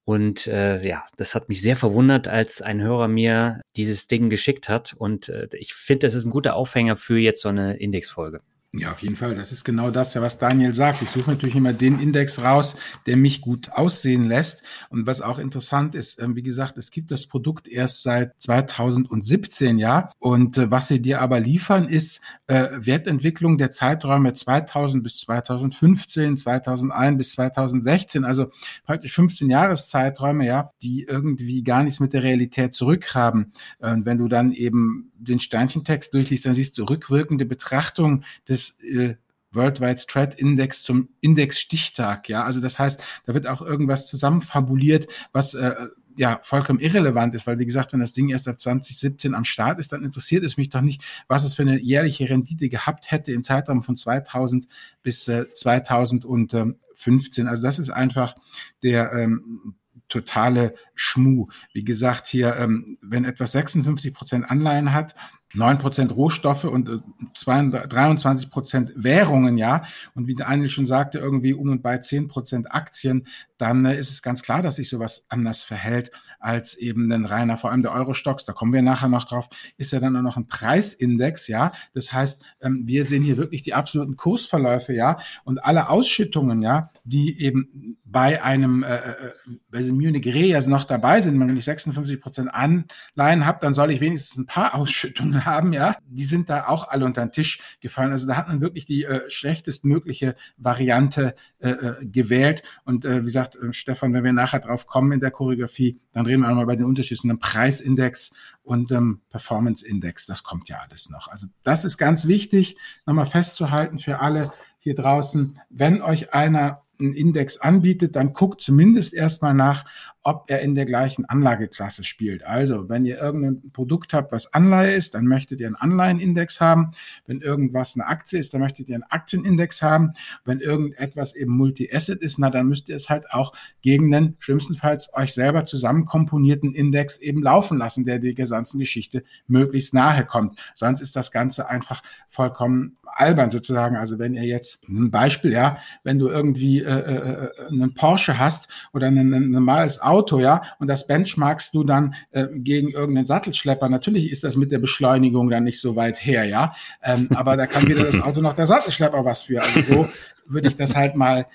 Und 0.03 0.47
äh, 0.47 0.85
ja, 0.85 1.05
das 1.15 1.35
hat 1.35 1.47
mich 1.47 1.61
sehr 1.61 1.75
verwundert, 1.75 2.27
als 2.27 2.61
ein 2.61 2.81
Hörer 2.81 3.07
mir 3.07 3.61
dieses 3.75 4.07
Ding 4.07 4.29
geschickt 4.29 4.67
hat. 4.67 4.93
Und 4.97 5.29
äh, 5.29 5.47
ich 5.53 5.73
finde, 5.73 6.07
das 6.07 6.15
ist 6.15 6.25
ein 6.25 6.31
guter 6.31 6.55
Aufhänger 6.55 6.95
für 6.97 7.17
jetzt 7.17 7.41
so 7.41 7.49
eine 7.49 7.77
Indexfolge. 7.77 8.41
Ja, 8.73 8.93
auf 8.93 9.01
jeden 9.01 9.17
Fall. 9.17 9.35
Das 9.35 9.51
ist 9.51 9.65
genau 9.65 9.91
das, 9.91 10.15
was 10.15 10.37
Daniel 10.37 10.73
sagt. 10.73 11.01
Ich 11.01 11.09
suche 11.09 11.31
natürlich 11.31 11.55
immer 11.55 11.73
den 11.73 11.99
Index 11.99 12.41
raus, 12.41 12.77
der 13.05 13.17
mich 13.17 13.41
gut 13.41 13.69
aussehen 13.73 14.23
lässt. 14.23 14.63
Und 14.89 15.05
was 15.05 15.19
auch 15.19 15.39
interessant 15.39 15.93
ist, 15.93 16.21
ähm, 16.21 16.37
wie 16.37 16.41
gesagt, 16.41 16.77
es 16.77 16.89
gibt 16.89 17.11
das 17.11 17.27
Produkt 17.27 17.67
erst 17.67 18.01
seit 18.01 18.41
2017, 18.41 19.77
ja. 19.77 20.09
Und 20.19 20.57
äh, 20.57 20.71
was 20.71 20.87
sie 20.87 21.01
dir 21.01 21.19
aber 21.19 21.41
liefern, 21.41 21.89
ist 21.89 22.21
äh, 22.47 22.69
Wertentwicklung 22.71 23.57
der 23.57 23.71
Zeiträume 23.71 24.33
2000 24.33 25.03
bis 25.03 25.17
2015, 25.19 26.37
2001 26.37 27.17
bis 27.17 27.31
2016, 27.33 28.23
also 28.23 28.51
praktisch 28.85 29.11
15 29.11 29.49
Jahreszeiträume, 29.49 30.45
ja, 30.45 30.71
die 30.81 31.03
irgendwie 31.03 31.61
gar 31.63 31.83
nichts 31.83 31.99
mit 31.99 32.13
der 32.13 32.23
Realität 32.23 32.73
zurückhaben. 32.73 33.51
Und 33.79 34.05
wenn 34.05 34.17
du 34.17 34.29
dann 34.29 34.53
eben 34.53 35.11
den 35.19 35.41
Steinchentext 35.41 36.13
durchliest, 36.13 36.45
dann 36.45 36.55
siehst 36.55 36.77
du 36.77 36.85
rückwirkende 36.85 37.45
Betrachtung 37.45 38.23
des 38.47 38.60
des 38.61 38.79
äh, 38.81 39.15
Worldwide 39.53 40.05
Threat 40.07 40.35
Index 40.35 40.83
zum 40.83 41.09
Index 41.19 41.59
Stichtag. 41.59 42.29
Ja, 42.29 42.45
also 42.45 42.61
das 42.61 42.79
heißt, 42.79 43.01
da 43.25 43.33
wird 43.33 43.47
auch 43.47 43.61
irgendwas 43.61 44.07
zusammenfabuliert, 44.07 45.07
was 45.33 45.53
äh, 45.53 45.87
ja 46.15 46.39
vollkommen 46.43 46.79
irrelevant 46.79 47.35
ist, 47.35 47.47
weil 47.47 47.59
wie 47.59 47.65
gesagt, 47.65 47.91
wenn 47.93 47.99
das 47.99 48.13
Ding 48.13 48.29
erst 48.29 48.47
ab 48.47 48.61
2017 48.61 49.35
am 49.35 49.43
Start 49.45 49.79
ist, 49.79 49.91
dann 49.91 50.03
interessiert 50.03 50.43
es 50.43 50.57
mich 50.57 50.69
doch 50.69 50.81
nicht, 50.81 51.01
was 51.27 51.43
es 51.43 51.53
für 51.53 51.63
eine 51.63 51.79
jährliche 51.79 52.29
Rendite 52.29 52.69
gehabt 52.69 53.11
hätte 53.11 53.33
im 53.33 53.43
Zeitraum 53.43 53.83
von 53.83 53.97
2000 53.97 54.67
bis 55.03 55.27
äh, 55.27 55.51
2015. 55.53 57.47
Also 57.47 57.63
das 57.63 57.79
ist 57.79 57.89
einfach 57.89 58.35
der 58.83 59.11
ähm, 59.13 59.75
totale 60.07 60.75
Schmuh. 60.95 61.47
Wie 61.73 61.83
gesagt, 61.83 62.27
hier, 62.27 62.55
ähm, 62.57 62.97
wenn 63.01 63.25
etwas 63.25 63.53
56 63.53 64.13
Prozent 64.13 64.49
Anleihen 64.49 64.93
hat, 64.93 65.15
9% 65.55 66.11
Rohstoffe 66.13 66.65
und 66.65 66.89
23% 67.35 68.89
äh, 68.89 68.93
Währungen, 68.95 69.57
ja. 69.57 69.83
Und 70.13 70.27
wie 70.27 70.35
der 70.35 70.51
Daniel 70.51 70.69
schon 70.69 70.85
sagte, 70.85 71.17
irgendwie 71.17 71.53
um 71.53 71.69
und 71.69 71.81
bei 71.81 71.95
10% 71.95 72.67
Aktien, 72.67 73.27
dann 73.57 73.85
äh, 73.85 73.97
ist 73.97 74.11
es 74.11 74.21
ganz 74.21 74.41
klar, 74.41 74.61
dass 74.61 74.75
sich 74.75 74.89
sowas 74.89 75.25
anders 75.29 75.63
verhält 75.63 76.11
als 76.39 76.75
eben 76.75 77.11
ein 77.11 77.25
reiner, 77.25 77.57
vor 77.57 77.71
allem 77.71 77.81
der 77.81 77.93
Euro-Stocks, 77.93 78.45
da 78.45 78.53
kommen 78.53 78.73
wir 78.73 78.81
nachher 78.81 79.07
noch 79.07 79.25
drauf, 79.25 79.47
ist 79.77 79.93
ja 79.93 79.99
dann 79.99 80.17
auch 80.17 80.21
noch 80.21 80.37
ein 80.37 80.47
Preisindex, 80.47 81.47
ja. 81.47 81.71
Das 81.93 82.11
heißt, 82.11 82.43
ähm, 82.61 82.83
wir 82.85 83.05
sehen 83.05 83.23
hier 83.23 83.37
wirklich 83.37 83.61
die 83.61 83.73
absoluten 83.73 84.17
Kursverläufe, 84.17 84.93
ja. 84.93 85.19
Und 85.43 85.63
alle 85.63 85.89
Ausschüttungen, 85.89 86.61
ja, 86.61 86.89
die 87.03 87.39
eben 87.41 87.97
bei 88.03 88.43
einem, 88.43 88.83
äh, 88.83 88.95
äh 88.95 89.33
bei 89.71 89.79
diesem 89.79 89.95
Munich 89.95 90.25
Re 90.27 90.55
also 90.55 90.69
noch 90.69 90.83
dabei 90.83 91.21
sind, 91.21 91.39
wenn 91.39 91.55
ich 91.55 91.65
56% 91.65 92.47
Anleihen 92.47 93.45
habe, 93.45 93.59
dann 93.61 93.73
soll 93.73 93.91
ich 93.91 94.01
wenigstens 94.01 94.37
ein 94.37 94.45
paar 94.45 94.75
Ausschüttungen 94.75 95.40
haben, 95.45 95.73
ja, 95.73 95.95
die 96.07 96.25
sind 96.25 96.49
da 96.49 96.67
auch 96.67 96.87
alle 96.87 97.05
unter 97.05 97.21
den 97.25 97.31
Tisch 97.31 97.77
gefallen. 97.79 98.11
Also 98.11 98.27
da 98.27 98.35
hat 98.35 98.47
man 98.47 98.61
wirklich 98.61 98.85
die 98.85 99.03
äh, 99.03 99.29
schlechtestmögliche 99.29 100.35
Variante 100.57 101.35
äh, 101.59 101.69
äh, 101.69 102.05
gewählt. 102.05 102.63
Und 102.85 103.05
äh, 103.05 103.21
wie 103.21 103.25
gesagt, 103.25 103.55
äh, 103.55 103.73
Stefan, 103.73 104.13
wenn 104.13 104.23
wir 104.23 104.33
nachher 104.33 104.59
drauf 104.59 104.87
kommen 104.87 105.11
in 105.11 105.19
der 105.19 105.31
Choreografie, 105.31 105.99
dann 106.11 106.25
reden 106.25 106.41
wir 106.41 106.47
einmal 106.47 106.65
bei 106.65 106.75
den 106.75 106.85
Unterschieden 106.85 107.39
Preisindex 107.39 108.33
und 108.63 108.91
ähm, 108.91 109.21
Performance 109.29 109.85
Index. 109.85 110.25
Das 110.25 110.43
kommt 110.43 110.69
ja 110.69 110.79
alles 110.87 111.09
noch. 111.09 111.27
Also 111.27 111.47
das 111.63 111.85
ist 111.85 111.97
ganz 111.97 112.27
wichtig, 112.27 112.77
nochmal 113.05 113.25
festzuhalten 113.25 113.99
für 113.99 114.19
alle 114.19 114.51
hier 114.79 114.95
draußen. 114.95 115.59
Wenn 115.69 116.01
euch 116.01 116.33
einer 116.33 116.81
einen 117.01 117.13
Index 117.13 117.57
anbietet, 117.57 118.15
dann 118.15 118.33
guckt 118.33 118.61
zumindest 118.61 119.13
erstmal 119.13 119.53
nach, 119.53 119.85
ob 120.23 120.45
er 120.49 120.61
in 120.61 120.75
der 120.75 120.85
gleichen 120.85 121.25
Anlageklasse 121.25 122.03
spielt. 122.03 122.43
Also, 122.45 122.89
wenn 122.89 123.05
ihr 123.05 123.17
irgendein 123.17 123.71
Produkt 123.71 124.13
habt, 124.13 124.31
was 124.31 124.53
Anleihe 124.53 124.93
ist, 124.93 125.15
dann 125.15 125.25
möchtet 125.25 125.59
ihr 125.59 125.67
einen 125.67 125.75
Anleihenindex 125.75 126.61
haben. 126.61 126.91
Wenn 127.25 127.41
irgendwas 127.41 127.95
eine 127.95 128.07
Aktie 128.07 128.39
ist, 128.39 128.53
dann 128.53 128.61
möchtet 128.61 128.89
ihr 128.89 128.95
einen 128.95 129.03
Aktienindex 129.03 129.81
haben. 129.81 130.13
Wenn 130.45 130.59
irgendetwas 130.59 131.35
eben 131.35 131.55
Multi-Asset 131.57 132.21
ist, 132.21 132.37
na, 132.37 132.49
dann 132.49 132.67
müsst 132.67 132.89
ihr 132.89 132.95
es 132.95 133.09
halt 133.09 133.31
auch 133.31 133.53
gegen 133.81 134.13
einen 134.13 134.35
schlimmstenfalls 134.39 135.13
euch 135.15 135.33
selber 135.33 135.65
zusammenkomponierten 135.65 136.71
Index 136.71 137.17
eben 137.17 137.41
laufen 137.41 137.77
lassen, 137.77 138.05
der 138.05 138.19
der 138.19 138.33
gesamten 138.33 138.79
Geschichte 138.79 139.23
möglichst 139.47 139.93
nahe 139.93 140.25
kommt. 140.25 140.59
Sonst 140.75 141.01
ist 141.01 141.15
das 141.15 141.31
Ganze 141.31 141.67
einfach 141.67 142.03
vollkommen 142.29 142.97
albern 143.05 143.51
sozusagen. 143.51 143.95
Also 143.95 144.19
wenn 144.19 144.33
ihr 144.33 144.43
jetzt 144.43 144.87
ein 144.87 145.11
Beispiel, 145.11 145.51
ja, 145.51 145.77
wenn 146.03 146.19
du 146.19 146.27
irgendwie 146.27 146.81
äh, 146.81 146.85
äh, 146.85 147.45
äh 147.45 147.67
einen 147.67 147.93
Porsche 147.93 148.37
hast 148.37 148.69
oder 148.93 149.07
ein 149.07 149.51
normales 149.51 150.01
Auto, 150.01 150.10
ja, 150.39 150.61
und 150.79 150.87
das 150.87 151.07
benchmarkst 151.07 151.73
du 151.73 151.83
dann 151.83 152.15
äh, 152.31 152.47
gegen 152.53 152.91
irgendeinen 152.91 153.25
Sattelschlepper. 153.25 153.89
Natürlich 153.89 154.31
ist 154.31 154.43
das 154.43 154.55
mit 154.55 154.71
der 154.71 154.79
Beschleunigung 154.79 155.49
dann 155.49 155.63
nicht 155.63 155.79
so 155.79 155.95
weit 155.95 156.23
her, 156.25 156.45
ja, 156.45 156.73
ähm, 157.03 157.27
aber 157.35 157.57
da 157.57 157.67
kann 157.67 157.87
weder 157.87 158.03
das 158.03 158.19
Auto 158.21 158.41
noch 158.41 158.55
der 158.55 158.67
Sattelschlepper 158.67 159.25
was 159.25 159.43
für. 159.43 159.61
Also 159.61 159.81
so 159.81 160.07
würde 160.47 160.67
ich 160.67 160.75
das 160.75 160.95
halt 160.95 161.15
mal 161.15 161.47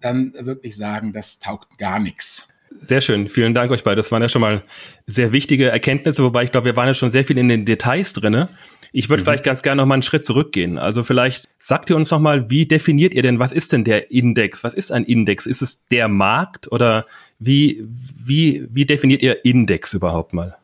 dann 0.00 0.32
wirklich 0.38 0.76
sagen, 0.76 1.12
das 1.12 1.38
taugt 1.38 1.78
gar 1.78 1.98
nichts. 1.98 2.48
Sehr 2.70 3.00
schön, 3.00 3.28
vielen 3.28 3.54
Dank 3.54 3.70
euch 3.70 3.82
beide. 3.82 3.96
Das 3.96 4.12
waren 4.12 4.22
ja 4.22 4.28
schon 4.28 4.42
mal 4.42 4.62
sehr 5.06 5.32
wichtige 5.32 5.68
Erkenntnisse, 5.70 6.22
wobei 6.22 6.44
ich 6.44 6.52
glaube, 6.52 6.66
wir 6.66 6.76
waren 6.76 6.86
ja 6.86 6.94
schon 6.94 7.10
sehr 7.10 7.24
viel 7.24 7.38
in 7.38 7.48
den 7.48 7.64
Details 7.64 8.12
drinne. 8.12 8.48
Ich 8.92 9.08
würde 9.08 9.22
mhm. 9.22 9.26
vielleicht 9.26 9.44
ganz 9.44 9.62
gerne 9.62 9.80
noch 9.82 9.86
mal 9.86 9.94
einen 9.94 10.02
Schritt 10.02 10.24
zurückgehen. 10.24 10.78
Also 10.78 11.02
vielleicht 11.02 11.46
sagt 11.58 11.90
ihr 11.90 11.96
uns 11.96 12.10
noch 12.10 12.20
mal, 12.20 12.50
wie 12.50 12.66
definiert 12.66 13.14
ihr 13.14 13.22
denn, 13.22 13.38
was 13.38 13.52
ist 13.52 13.72
denn 13.72 13.84
der 13.84 14.10
Index? 14.10 14.64
Was 14.64 14.74
ist 14.74 14.92
ein 14.92 15.04
Index? 15.04 15.46
Ist 15.46 15.62
es 15.62 15.86
der 15.88 16.08
Markt 16.08 16.70
oder 16.70 17.06
wie, 17.38 17.84
wie, 18.24 18.66
wie 18.70 18.86
definiert 18.86 19.22
ihr 19.22 19.44
Index 19.44 19.94
überhaupt 19.94 20.32
mal? 20.32 20.56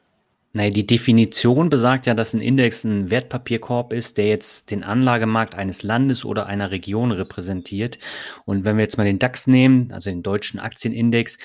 Naja, 0.56 0.70
die 0.70 0.86
Definition 0.86 1.68
besagt 1.68 2.06
ja, 2.06 2.14
dass 2.14 2.32
ein 2.32 2.40
Index 2.40 2.84
ein 2.84 3.10
Wertpapierkorb 3.10 3.92
ist, 3.92 4.18
der 4.18 4.26
jetzt 4.26 4.70
den 4.70 4.84
Anlagemarkt 4.84 5.56
eines 5.56 5.82
Landes 5.82 6.24
oder 6.24 6.46
einer 6.46 6.70
Region 6.70 7.10
repräsentiert. 7.10 7.98
Und 8.44 8.64
wenn 8.64 8.76
wir 8.76 8.84
jetzt 8.84 8.96
mal 8.96 9.04
den 9.04 9.18
DAX 9.18 9.48
nehmen, 9.48 9.90
also 9.90 10.10
den 10.10 10.22
deutschen 10.22 10.60
Aktienindex, 10.60 11.38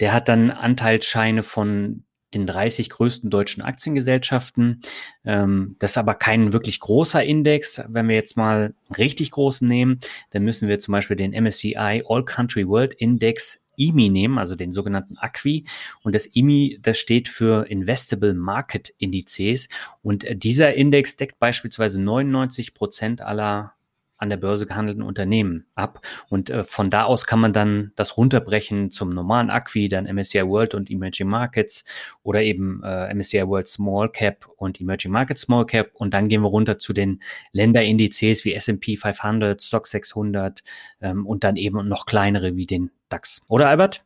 der 0.00 0.14
hat 0.14 0.28
dann 0.28 0.50
Anteilsscheine 0.50 1.42
von 1.42 2.04
den 2.32 2.46
30 2.46 2.88
größten 2.90 3.30
deutschen 3.30 3.62
Aktiengesellschaften. 3.62 4.82
Ähm, 5.24 5.76
das 5.78 5.92
ist 5.92 5.98
aber 5.98 6.14
kein 6.14 6.54
wirklich 6.54 6.80
großer 6.80 7.22
Index. 7.22 7.82
Wenn 7.88 8.08
wir 8.08 8.16
jetzt 8.16 8.38
mal 8.38 8.74
richtig 8.96 9.32
großen 9.32 9.68
nehmen, 9.68 10.00
dann 10.30 10.44
müssen 10.44 10.66
wir 10.66 10.80
zum 10.80 10.92
Beispiel 10.92 11.16
den 11.16 11.32
MSCI 11.32 12.04
All 12.08 12.24
Country 12.24 12.66
World 12.66 12.94
Index 12.94 13.65
IMI 13.76 14.08
nehmen, 14.08 14.38
also 14.38 14.56
den 14.56 14.72
sogenannten 14.72 15.16
ACWI. 15.18 15.64
Und 16.02 16.14
das 16.14 16.26
IMI, 16.26 16.78
das 16.82 16.98
steht 16.98 17.28
für 17.28 17.66
Investable 17.68 18.34
Market 18.34 18.92
Indizes. 18.98 19.68
Und 20.02 20.26
dieser 20.30 20.74
Index 20.74 21.16
deckt 21.16 21.38
beispielsweise 21.38 22.00
99 22.00 22.74
Prozent 22.74 23.20
aller 23.20 23.75
an 24.18 24.30
der 24.30 24.36
Börse 24.36 24.66
gehandelten 24.66 25.02
Unternehmen 25.02 25.66
ab. 25.74 26.00
Und 26.28 26.50
äh, 26.50 26.64
von 26.64 26.90
da 26.90 27.04
aus 27.04 27.26
kann 27.26 27.40
man 27.40 27.52
dann 27.52 27.92
das 27.96 28.16
runterbrechen 28.16 28.90
zum 28.90 29.10
normalen 29.10 29.50
Acqui, 29.50 29.88
dann 29.88 30.04
MSCI 30.04 30.46
World 30.46 30.74
und 30.74 30.90
Emerging 30.90 31.28
Markets 31.28 31.84
oder 32.22 32.42
eben 32.42 32.82
äh, 32.82 33.14
MSCI 33.14 33.46
World 33.46 33.68
Small 33.68 34.08
Cap 34.10 34.48
und 34.56 34.80
Emerging 34.80 35.12
Markets 35.12 35.42
Small 35.42 35.66
Cap. 35.66 35.90
Und 35.94 36.14
dann 36.14 36.28
gehen 36.28 36.42
wir 36.42 36.48
runter 36.48 36.78
zu 36.78 36.92
den 36.92 37.20
Länderindizes 37.52 38.44
wie 38.44 38.54
S&P 38.54 38.96
500, 38.96 39.62
Stock 39.62 39.86
600 39.86 40.62
ähm, 41.00 41.26
und 41.26 41.44
dann 41.44 41.56
eben 41.56 41.86
noch 41.88 42.06
kleinere 42.06 42.56
wie 42.56 42.66
den 42.66 42.90
DAX. 43.08 43.42
Oder 43.48 43.68
Albert? 43.68 44.04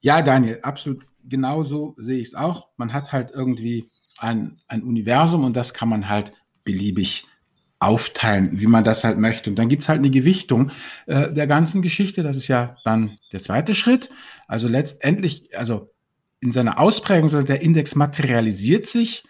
Ja, 0.00 0.22
Daniel, 0.22 0.60
absolut 0.62 1.04
genauso 1.28 1.94
sehe 1.98 2.18
ich 2.18 2.28
es 2.28 2.34
auch. 2.34 2.68
Man 2.76 2.92
hat 2.92 3.12
halt 3.12 3.30
irgendwie 3.32 3.90
ein, 4.18 4.60
ein 4.68 4.82
Universum 4.82 5.44
und 5.44 5.56
das 5.56 5.74
kann 5.74 5.88
man 5.88 6.08
halt 6.08 6.32
beliebig 6.64 7.26
aufteilen, 7.78 8.58
wie 8.60 8.66
man 8.66 8.84
das 8.84 9.04
halt 9.04 9.18
möchte. 9.18 9.50
Und 9.50 9.58
dann 9.58 9.68
gibt's 9.68 9.88
halt 9.88 9.98
eine 9.98 10.10
Gewichtung 10.10 10.70
äh, 11.06 11.32
der 11.32 11.46
ganzen 11.46 11.82
Geschichte. 11.82 12.22
Das 12.22 12.36
ist 12.36 12.48
ja 12.48 12.76
dann 12.84 13.18
der 13.32 13.40
zweite 13.40 13.74
Schritt. 13.74 14.10
Also 14.46 14.68
letztendlich, 14.68 15.56
also 15.56 15.92
in 16.40 16.52
seiner 16.52 16.78
Ausprägung, 16.78 17.30
der 17.44 17.62
Index 17.62 17.94
materialisiert 17.94 18.86
sich 18.86 19.24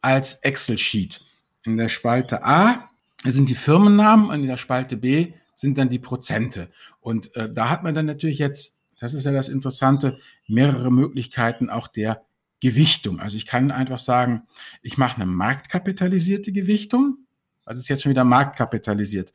als 0.00 0.34
Excel-Sheet. 0.34 1.20
In 1.64 1.76
der 1.76 1.88
Spalte 1.88 2.44
A 2.44 2.88
sind 3.24 3.48
die 3.48 3.54
Firmennamen 3.54 4.30
und 4.30 4.40
in 4.40 4.46
der 4.46 4.56
Spalte 4.56 4.96
B 4.96 5.32
sind 5.56 5.78
dann 5.78 5.88
die 5.88 5.98
Prozente. 5.98 6.70
Und 7.00 7.34
äh, 7.34 7.52
da 7.52 7.68
hat 7.70 7.82
man 7.82 7.94
dann 7.94 8.06
natürlich 8.06 8.38
jetzt, 8.38 8.76
das 9.00 9.14
ist 9.14 9.24
ja 9.24 9.32
das 9.32 9.48
Interessante, 9.48 10.18
mehrere 10.46 10.92
Möglichkeiten 10.92 11.70
auch 11.70 11.88
der 11.88 12.22
Gewichtung. 12.60 13.20
Also 13.20 13.36
ich 13.36 13.46
kann 13.46 13.70
einfach 13.70 13.98
sagen, 13.98 14.46
ich 14.82 14.96
mache 14.96 15.16
eine 15.16 15.26
marktkapitalisierte 15.26 16.52
Gewichtung. 16.52 17.25
Was 17.66 17.76
ist 17.76 17.88
jetzt 17.88 18.02
schon 18.02 18.10
wieder 18.10 18.24
marktkapitalisiert? 18.24 19.32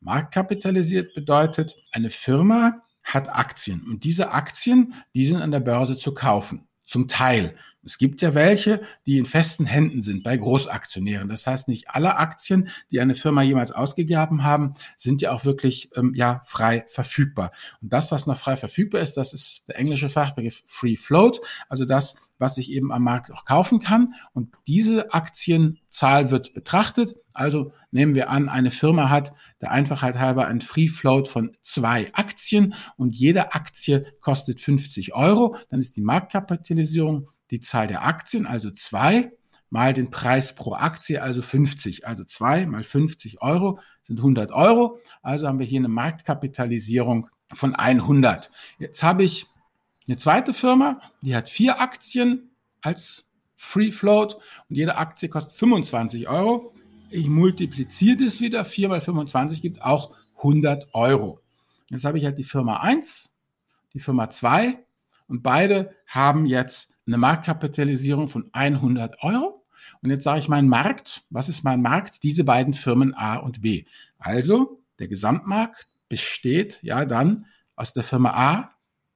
Marktkapitalisiert 0.00 1.14
bedeutet, 1.14 1.76
eine 1.90 2.10
Firma 2.10 2.82
hat 3.02 3.28
Aktien 3.36 3.82
und 3.82 4.04
diese 4.04 4.30
Aktien, 4.30 4.94
die 5.14 5.26
sind 5.26 5.42
an 5.42 5.50
der 5.50 5.60
Börse 5.60 5.98
zu 5.98 6.14
kaufen. 6.14 6.66
Zum 6.86 7.08
Teil. 7.08 7.56
Es 7.84 7.98
gibt 7.98 8.22
ja 8.22 8.34
welche, 8.34 8.82
die 9.06 9.18
in 9.18 9.26
festen 9.26 9.66
Händen 9.66 10.02
sind 10.02 10.22
bei 10.22 10.36
Großaktionären. 10.36 11.28
Das 11.28 11.46
heißt, 11.46 11.68
nicht 11.68 11.90
alle 11.90 12.16
Aktien, 12.16 12.68
die 12.90 13.00
eine 13.00 13.14
Firma 13.14 13.42
jemals 13.42 13.72
ausgegeben 13.72 14.44
haben, 14.44 14.74
sind 14.96 15.20
ja 15.22 15.32
auch 15.32 15.44
wirklich 15.44 15.90
ähm, 15.96 16.12
ja 16.14 16.42
frei 16.44 16.84
verfügbar. 16.88 17.50
Und 17.80 17.92
das, 17.92 18.12
was 18.12 18.26
noch 18.26 18.38
frei 18.38 18.56
verfügbar 18.56 19.00
ist, 19.00 19.16
das 19.16 19.32
ist 19.32 19.64
der 19.68 19.78
englische 19.78 20.08
Fachbegriff 20.08 20.62
Free 20.66 20.96
Float, 20.96 21.40
also 21.68 21.84
das, 21.84 22.14
was 22.38 22.58
ich 22.58 22.70
eben 22.70 22.92
am 22.92 23.04
Markt 23.04 23.32
auch 23.32 23.44
kaufen 23.44 23.80
kann. 23.80 24.14
Und 24.32 24.52
diese 24.66 25.12
Aktienzahl 25.12 26.30
wird 26.30 26.54
betrachtet. 26.54 27.14
Also 27.32 27.72
nehmen 27.90 28.14
wir 28.14 28.30
an, 28.30 28.48
eine 28.48 28.70
Firma 28.70 29.08
hat 29.08 29.32
der 29.60 29.70
Einfachheit 29.70 30.16
halber 30.16 30.46
ein 30.46 30.60
Free 30.60 30.88
Float 30.88 31.28
von 31.28 31.56
zwei 31.62 32.12
Aktien 32.14 32.74
und 32.96 33.14
jede 33.14 33.54
Aktie 33.54 34.06
kostet 34.20 34.60
50 34.60 35.14
Euro. 35.14 35.56
Dann 35.70 35.80
ist 35.80 35.96
die 35.96 36.02
Marktkapitalisierung 36.02 37.28
die 37.52 37.60
Zahl 37.60 37.86
der 37.86 38.04
Aktien, 38.04 38.46
also 38.46 38.70
zwei, 38.70 39.30
mal 39.70 39.92
den 39.92 40.10
Preis 40.10 40.54
pro 40.54 40.74
Aktie, 40.74 41.22
also 41.22 41.40
50. 41.40 42.06
Also 42.06 42.24
zwei 42.24 42.66
mal 42.66 42.82
50 42.82 43.40
Euro 43.40 43.78
sind 44.02 44.18
100 44.18 44.50
Euro. 44.52 44.98
Also 45.22 45.46
haben 45.46 45.58
wir 45.58 45.66
hier 45.66 45.80
eine 45.80 45.88
Marktkapitalisierung 45.88 47.28
von 47.54 47.74
100. 47.74 48.50
Jetzt 48.78 49.02
habe 49.02 49.22
ich 49.22 49.46
eine 50.08 50.16
zweite 50.16 50.52
Firma, 50.52 51.00
die 51.20 51.36
hat 51.36 51.48
vier 51.48 51.80
Aktien 51.80 52.50
als 52.80 53.24
Free 53.56 53.92
Float 53.92 54.34
und 54.68 54.76
jede 54.76 54.96
Aktie 54.96 55.28
kostet 55.28 55.52
25 55.52 56.28
Euro. 56.28 56.74
Ich 57.10 57.28
multipliziere 57.28 58.24
das 58.24 58.40
wieder. 58.40 58.64
4 58.64 58.88
mal 58.88 59.00
25 59.00 59.62
gibt 59.62 59.82
auch 59.82 60.14
100 60.38 60.94
Euro. 60.94 61.40
Jetzt 61.88 62.04
habe 62.04 62.18
ich 62.18 62.24
halt 62.24 62.38
die 62.38 62.44
Firma 62.44 62.78
1, 62.78 63.32
die 63.92 64.00
Firma 64.00 64.30
2 64.30 64.78
und 65.28 65.42
beide 65.42 65.94
haben 66.06 66.46
jetzt 66.46 66.91
eine 67.06 67.18
Marktkapitalisierung 67.18 68.28
von 68.28 68.48
100 68.52 69.22
Euro. 69.22 69.64
Und 70.02 70.10
jetzt 70.10 70.24
sage 70.24 70.38
ich 70.38 70.48
mein 70.48 70.68
Markt. 70.68 71.24
Was 71.30 71.48
ist 71.48 71.64
mein 71.64 71.82
Markt? 71.82 72.22
Diese 72.22 72.44
beiden 72.44 72.74
Firmen 72.74 73.14
A 73.14 73.36
und 73.36 73.62
B. 73.62 73.84
Also 74.18 74.82
der 74.98 75.08
Gesamtmarkt 75.08 75.86
besteht 76.08 76.78
ja 76.82 77.04
dann 77.04 77.46
aus 77.74 77.92
der 77.92 78.02
Firma 78.02 78.30
A 78.30 78.70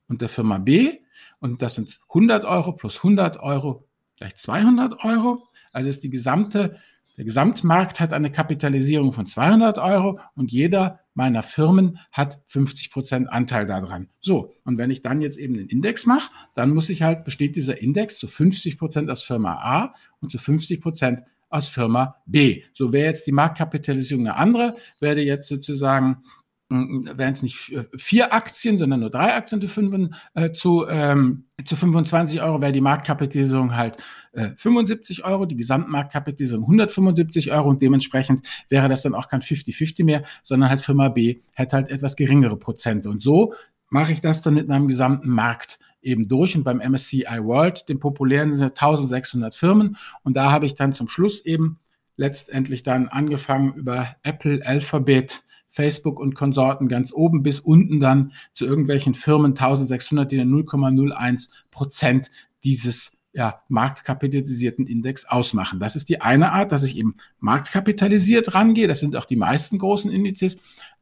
und 0.09 0.21
der 0.21 0.29
Firma 0.29 0.59
B. 0.59 0.99
Und 1.39 1.63
das 1.63 1.75
sind 1.75 1.99
100 2.09 2.45
Euro 2.45 2.73
plus 2.73 2.97
100 2.97 3.39
Euro 3.39 3.87
gleich 4.17 4.37
200 4.37 5.05
Euro. 5.05 5.49
Also 5.73 5.89
ist 5.89 6.03
die 6.03 6.11
gesamte, 6.11 6.79
der 7.17 7.25
Gesamtmarkt 7.25 8.01
hat 8.01 8.13
eine 8.13 8.31
Kapitalisierung 8.31 9.13
von 9.13 9.27
200 9.27 9.79
Euro 9.79 10.19
und 10.35 10.51
jeder 10.51 11.01
meiner 11.17 11.43
Firmen 11.43 11.99
hat 12.13 12.41
50 12.47 12.91
Prozent 12.91 13.29
Anteil 13.33 13.67
daran. 13.67 14.11
So. 14.21 14.53
Und 14.65 14.79
wenn 14.79 14.91
ich 14.91 15.01
dann 15.01 15.21
jetzt 15.21 15.39
eben 15.39 15.55
den 15.55 15.69
Index 15.69 16.07
mache, 16.07 16.31
dann 16.55 16.71
muss 16.71 16.91
ich 16.91 17.03
halt, 17.03 17.25
besteht 17.25 17.57
dieser 17.57 17.81
Index 17.81 18.19
zu 18.19 18.29
50 18.29 18.79
Prozent 18.79 19.11
aus 19.11 19.23
Firma 19.23 19.55
A 19.55 19.95
und 20.21 20.31
zu 20.31 20.39
50 20.39 20.81
Prozent 20.81 21.23
aus 21.49 21.69
Firma 21.69 22.17
B. 22.27 22.63
So 22.75 22.93
wäre 22.93 23.07
jetzt 23.07 23.27
die 23.27 23.33
Marktkapitalisierung 23.33 24.27
eine 24.27 24.37
andere, 24.37 24.77
werde 25.01 25.23
jetzt 25.23 25.49
sozusagen 25.49 26.23
wären 26.69 27.33
es 27.33 27.43
nicht 27.43 27.73
vier 27.97 28.33
Aktien, 28.33 28.77
sondern 28.79 29.01
nur 29.01 29.11
drei 29.11 29.35
Aktien 29.35 29.61
zu, 29.61 29.69
fünf, 29.69 30.11
äh, 30.35 30.51
zu, 30.51 30.87
ähm, 30.89 31.45
zu 31.65 31.77
25 31.77 32.43
Euro, 32.43 32.61
wäre 32.61 32.73
die 32.73 32.81
Marktkapitalisierung 32.81 33.77
halt 33.77 33.97
äh, 34.33 34.51
75 34.57 35.25
Euro, 35.25 35.47
die 35.47 35.57
Gesamtmarktkapitalisierung 35.57 36.65
175 36.65 37.53
Euro 37.53 37.69
und 37.69 37.83
dementsprechend 37.83 38.45
wäre 38.69 38.89
das 38.89 39.03
dann 39.03 39.15
auch 39.15 39.29
kein 39.29 39.43
50-50 39.43 40.05
mehr, 40.05 40.25
sondern 40.43 40.69
halt 40.69 40.81
Firma 40.81 41.09
B 41.09 41.41
hätte 41.55 41.77
halt 41.77 41.89
etwas 41.89 42.17
geringere 42.17 42.57
Prozente. 42.57 43.11
Und 43.11 43.23
so 43.23 43.55
mache 43.89 44.13
ich 44.13 44.21
das 44.21 44.43
dann 44.43 44.55
mit 44.55 44.67
meinem 44.67 44.89
gesamten 44.89 45.31
Markt 45.31 45.79
eben 46.03 46.27
durch 46.27 46.57
und 46.57 46.65
beim 46.65 46.79
MSCI 46.79 47.43
World, 47.43 47.89
dem 47.89 48.01
populären 48.01 48.53
sind 48.53 48.71
1600 48.71 49.55
Firmen 49.55 49.97
und 50.25 50.37
da 50.37 50.51
habe 50.51 50.67
ich 50.67 50.75
dann 50.75 50.95
zum 50.95 51.07
Schluss 51.07 51.45
eben 51.45 51.79
letztendlich 52.17 52.83
dann 52.83 53.09
angefangen 53.09 53.75
über 53.75 54.17
Apple, 54.23 54.61
Alphabet, 54.65 55.43
Facebook 55.77 56.19
und 56.19 56.35
Konsorten 56.35 56.89
ganz 56.89 57.13
oben 57.13 57.43
bis 57.43 57.61
unten 57.61 58.01
dann 58.01 58.33
zu 58.55 58.65
irgendwelchen 58.65 59.13
Firmen 59.13 59.53
1600, 59.53 60.33
die 60.33 60.39
dann 60.39 60.49
0,01 60.49 61.51
Prozent 61.71 62.31
dieses 62.65 63.13
ja, 63.35 63.61
marktkapitalisierten 63.69 64.87
Index 64.87 65.27
ausmachen. 65.27 65.79
Das 65.79 65.95
ist 65.95 66.09
die 66.09 66.23
eine 66.23 66.53
Art, 66.53 66.73
dass 66.73 66.83
ich 66.83 66.97
eben 66.97 67.17
marktkapitalisiert 67.41 68.55
rangehe. 68.55 68.89
Das 68.89 69.01
sind 69.01 69.17
auch 69.17 69.27
die 69.27 69.37
meisten 69.37 69.77
großen 69.77 70.11
Indizes. 70.11 70.57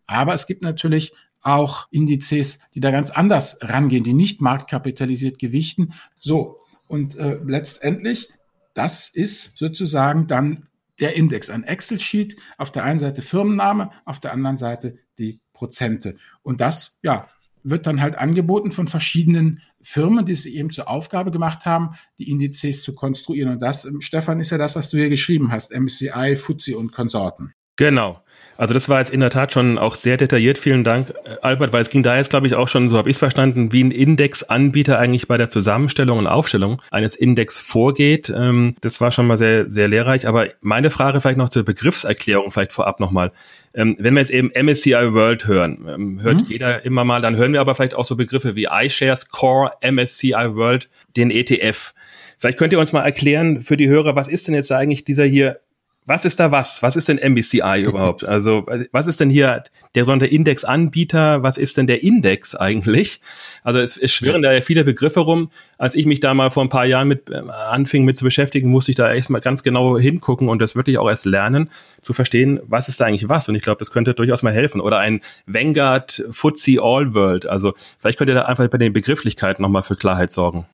Aber 0.09 0.35
es 0.35 0.49
gibt 0.49 0.65
natürlich 0.65 1.13
auch 1.41 1.87
Indizes, 1.93 2.59
die 2.75 2.81
da 2.81 2.91
ganz 2.91 3.11
anders 3.11 3.59
rangehen, 3.61 4.03
die 4.03 4.15
nicht 4.15 4.41
marktkapitalisiert 4.41 5.39
gewichten. 5.39 5.93
So, 6.19 6.59
und 6.89 7.17
äh, 7.17 7.39
letztendlich, 7.47 8.31
das 8.75 9.09
ist 9.09 9.57
sozusagen 9.57 10.27
dann 10.27 10.65
der 11.01 11.17
Index, 11.17 11.51
ein 11.51 11.65
Excel-Sheet, 11.65 12.37
auf 12.59 12.71
der 12.71 12.85
einen 12.85 12.99
Seite 12.99 13.23
Firmenname, 13.23 13.91
auf 14.05 14.21
der 14.21 14.33
anderen 14.33 14.59
Seite 14.59 14.97
die 15.19 15.41
Prozente. 15.53 16.17
Und 16.43 16.61
das, 16.61 16.99
ja, 17.03 17.29
wird 17.65 17.87
dann 17.87 18.01
halt 18.01 18.17
angeboten 18.17 18.71
von 18.71 18.87
verschiedenen 18.87 19.63
Firmen, 19.81 20.25
die 20.27 20.33
es 20.35 20.45
eben 20.47 20.71
zur 20.71 20.89
Aufgabe 20.89 21.31
gemacht 21.31 21.67
haben, 21.67 21.97
die 22.19 22.31
Indizes 22.31 22.83
zu 22.83 22.95
konstruieren. 22.95 23.53
Und 23.53 23.61
das, 23.61 23.89
Stefan, 24.01 24.41
ist 24.41 24.51
ja 24.51 24.59
das, 24.59 24.77
was 24.77 24.91
du 24.91 24.99
hier 24.99 25.09
geschrieben 25.09 25.51
hast, 25.51 25.75
MCI, 25.75 26.37
FTSE 26.37 26.77
und 26.77 26.93
Konsorten. 26.93 27.55
Genau. 27.77 28.23
Also 28.57 28.73
das 28.75 28.89
war 28.89 29.01
jetzt 29.01 29.13
in 29.13 29.21
der 29.21 29.31
Tat 29.31 29.53
schon 29.53 29.79
auch 29.79 29.97
sehr 29.97 30.17
detailliert. 30.17 30.59
Vielen 30.59 30.85
Dank, 30.85 31.11
äh, 31.25 31.37
Albert, 31.43 31.73
weil 31.73 31.83
es 31.83 31.91
ging 31.91 32.03
da 32.03 32.17
jetzt, 32.17 32.31
glaube 32.31 32.47
ich, 32.47 32.55
auch 32.55 32.69
schon, 32.69 32.89
so 32.89 32.97
habe 32.97 33.11
ich 33.11 33.17
es 33.17 33.19
verstanden, 33.19 33.73
wie 33.73 33.83
ein 33.83 33.91
Indexanbieter 33.91 34.99
eigentlich 34.99 35.27
bei 35.27 35.37
der 35.37 35.49
Zusammenstellung 35.49 36.19
und 36.19 36.27
Aufstellung 36.27 36.81
eines 36.91 37.17
Index 37.17 37.61
vorgeht. 37.61 38.33
Ähm, 38.35 38.77
das 38.81 39.01
war 39.01 39.11
schon 39.11 39.27
mal 39.27 39.39
sehr, 39.39 39.71
sehr 39.71 39.89
lehrreich. 39.89 40.29
Aber 40.29 40.47
meine 40.61 40.91
Frage 40.91 41.21
vielleicht 41.21 41.39
noch 41.39 41.49
zur 41.49 41.65
Begriffserklärung 41.65 42.51
vielleicht 42.51 42.73
vorab 42.73 43.01
nochmal. 43.01 43.33
Ähm, 43.75 43.97
wenn 43.99 44.15
wir 44.15 44.21
jetzt 44.21 44.31
eben 44.31 44.53
MSCI 44.55 45.13
World 45.13 45.47
hören, 45.47 45.87
ähm, 45.89 46.23
hört 46.23 46.43
mhm. 46.43 46.47
jeder 46.49 46.85
immer 46.85 47.05
mal, 47.05 47.21
dann 47.21 47.37
hören 47.37 47.53
wir 47.53 47.61
aber 47.61 47.75
vielleicht 47.75 47.95
auch 47.95 48.05
so 48.05 48.15
Begriffe 48.15 48.55
wie 48.55 48.69
iShares 48.71 49.31
Core, 49.31 49.73
MSCI 49.83 50.55
World, 50.55 50.89
den 51.17 51.31
ETF. 51.31 51.93
Vielleicht 52.39 52.59
könnt 52.59 52.73
ihr 52.73 52.79
uns 52.79 52.93
mal 52.93 53.03
erklären 53.03 53.63
für 53.63 53.77
die 53.77 53.89
Hörer, 53.89 54.15
was 54.15 54.29
ist 54.29 54.47
denn 54.47 54.55
jetzt 54.55 54.71
eigentlich 54.71 55.05
dieser 55.05 55.25
hier 55.25 55.61
was 56.07 56.25
ist 56.27 56.39
da 56.39 56.53
was? 56.53 56.83
Was 56.83 56.97
ist 56.97 57.09
denn 57.09 57.19
MBCI 57.19 57.83
überhaupt? 57.87 58.25
Also 58.25 58.67
was 58.93 59.07
ist 59.07 59.21
denn 59.21 59.31
hier 59.31 59.65
der 59.95 60.05
sonde 60.05 60.27
Indexanbieter? 60.27 61.43
Was 61.43 61.57
ist 61.57 61.77
denn 61.77 61.87
der 61.87 62.03
Index 62.03 62.55
eigentlich? 62.55 63.21
Also 63.63 63.81
es, 63.81 63.97
es 63.97 64.13
schwirren 64.13 64.43
da 64.43 64.53
ja 64.53 64.61
viele 64.61 64.85
Begriffe 64.85 65.21
rum. 65.21 65.51
Als 65.79 65.95
ich 65.95 66.05
mich 66.05 66.21
da 66.21 66.35
mal 66.35 66.51
vor 66.51 66.65
ein 66.65 66.69
paar 66.69 66.85
Jahren 66.85 67.09
mit 67.09 67.31
äh, 67.31 67.37
anfing 67.37 68.05
mit 68.05 68.17
zu 68.17 68.25
beschäftigen, 68.25 68.69
musste 68.69 68.93
ich 68.93 68.97
da 68.97 69.13
erstmal 69.13 69.41
ganz 69.41 69.63
genau 69.63 69.99
hingucken 69.99 70.49
und 70.49 70.61
das 70.61 70.77
wirklich 70.77 70.99
auch 70.99 71.09
erst 71.09 71.25
lernen, 71.25 71.71
zu 72.03 72.13
verstehen, 72.13 72.61
was 72.65 72.89
ist 72.89 73.01
da 73.01 73.07
eigentlich 73.07 73.29
was. 73.29 73.49
Und 73.49 73.55
ich 73.55 73.63
glaube, 73.63 73.79
das 73.79 73.91
könnte 73.91 74.15
durchaus 74.15 74.43
mal 74.43 74.53
helfen. 74.53 74.81
Oder 74.81 74.99
ein 74.99 75.21
Vanguard 75.47 76.25
FTSE 76.31 76.83
All 76.83 77.15
World. 77.15 77.47
Also 77.47 77.75
vielleicht 77.99 78.19
könnt 78.19 78.29
ihr 78.29 78.35
da 78.35 78.43
einfach 78.43 78.69
bei 78.69 78.79
den 78.79 78.93
Begrifflichkeiten 78.93 79.63
nochmal 79.63 79.83
für 79.83 79.97
Klarheit 79.97 80.33
sorgen. 80.33 80.67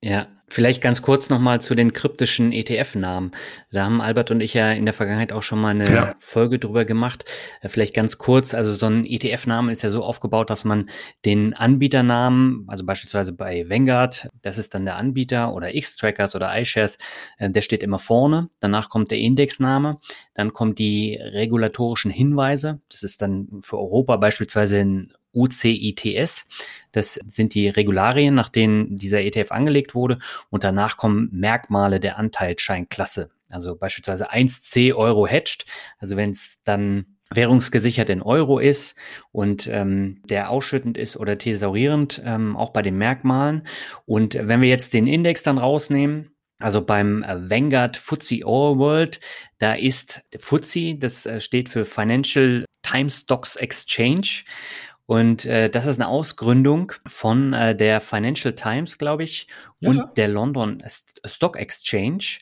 Ja, 0.00 0.28
Vielleicht 0.50 0.80
ganz 0.80 1.02
kurz 1.02 1.28
nochmal 1.28 1.60
zu 1.60 1.74
den 1.74 1.92
kryptischen 1.92 2.52
ETF-Namen. 2.52 3.32
Da 3.70 3.84
haben 3.84 4.00
Albert 4.00 4.30
und 4.30 4.42
ich 4.42 4.54
ja 4.54 4.72
in 4.72 4.86
der 4.86 4.94
Vergangenheit 4.94 5.32
auch 5.32 5.42
schon 5.42 5.60
mal 5.60 5.70
eine 5.70 5.84
ja. 5.84 6.14
Folge 6.20 6.58
drüber 6.58 6.84
gemacht. 6.84 7.24
Äh, 7.60 7.68
vielleicht 7.68 7.94
ganz 7.94 8.18
kurz, 8.18 8.54
also 8.54 8.74
so 8.74 8.86
ein 8.86 9.04
ETF-Name 9.04 9.72
ist 9.72 9.82
ja 9.82 9.90
so 9.90 10.02
aufgebaut, 10.02 10.48
dass 10.48 10.64
man 10.64 10.88
den 11.24 11.52
Anbieternamen, 11.54 12.64
also 12.66 12.84
beispielsweise 12.84 13.32
bei 13.32 13.68
Vanguard, 13.68 14.28
das 14.42 14.56
ist 14.58 14.74
dann 14.74 14.86
der 14.86 14.96
Anbieter 14.96 15.52
oder 15.52 15.74
X-Trackers 15.74 16.34
oder 16.34 16.58
iShares, 16.58 16.96
äh, 17.38 17.50
der 17.50 17.60
steht 17.60 17.82
immer 17.82 17.98
vorne. 17.98 18.48
Danach 18.60 18.88
kommt 18.88 19.10
der 19.10 19.18
Indexname, 19.18 19.98
dann 20.34 20.52
kommen 20.52 20.74
die 20.74 21.18
regulatorischen 21.20 22.10
Hinweise. 22.10 22.80
Das 22.88 23.02
ist 23.02 23.20
dann 23.20 23.60
für 23.62 23.76
Europa 23.76 24.16
beispielsweise 24.16 24.78
ein 24.78 25.12
UCITS. 25.38 26.48
Das 26.92 27.14
sind 27.14 27.54
die 27.54 27.68
Regularien, 27.68 28.34
nach 28.34 28.48
denen 28.48 28.96
dieser 28.96 29.20
ETF 29.20 29.52
angelegt 29.52 29.94
wurde. 29.94 30.18
Und 30.50 30.64
danach 30.64 30.96
kommen 30.96 31.28
Merkmale 31.32 32.00
der 32.00 32.18
Anteilsscheinklasse. 32.18 33.30
Also 33.50 33.76
beispielsweise 33.76 34.32
1C 34.32 34.94
Euro 34.94 35.26
hedged. 35.26 35.64
Also 35.98 36.16
wenn 36.16 36.30
es 36.30 36.60
dann 36.64 37.18
währungsgesichert 37.30 38.08
in 38.08 38.22
Euro 38.22 38.58
ist 38.58 38.96
und 39.32 39.66
ähm, 39.66 40.22
der 40.28 40.50
ausschüttend 40.50 40.96
ist 40.96 41.16
oder 41.16 41.36
thesaurierend, 41.38 42.22
ähm, 42.24 42.56
auch 42.56 42.70
bei 42.70 42.82
den 42.82 42.96
Merkmalen. 42.96 43.66
Und 44.06 44.34
wenn 44.34 44.60
wir 44.60 44.68
jetzt 44.68 44.94
den 44.94 45.06
Index 45.06 45.42
dann 45.42 45.58
rausnehmen, 45.58 46.30
also 46.58 46.82
beim 46.82 47.22
äh, 47.22 47.50
Vanguard 47.50 47.96
FTSE 47.96 48.40
All 48.44 48.78
World, 48.78 49.20
da 49.58 49.74
ist 49.74 50.22
FTSE, 50.36 50.96
das 50.96 51.26
äh, 51.26 51.40
steht 51.40 51.68
für 51.68 51.84
Financial 51.84 52.64
Times 52.82 53.20
Stocks 53.20 53.56
Exchange 53.56 54.44
und 55.08 55.46
äh, 55.46 55.70
das 55.70 55.86
ist 55.86 55.98
eine 55.98 56.06
Ausgründung 56.06 56.92
von 57.06 57.54
äh, 57.54 57.74
der 57.74 58.02
Financial 58.02 58.54
Times, 58.54 58.98
glaube 58.98 59.24
ich, 59.24 59.46
ja. 59.80 59.88
und 59.88 60.18
der 60.18 60.28
London 60.28 60.82
Stock 61.24 61.56
Exchange. 61.56 62.40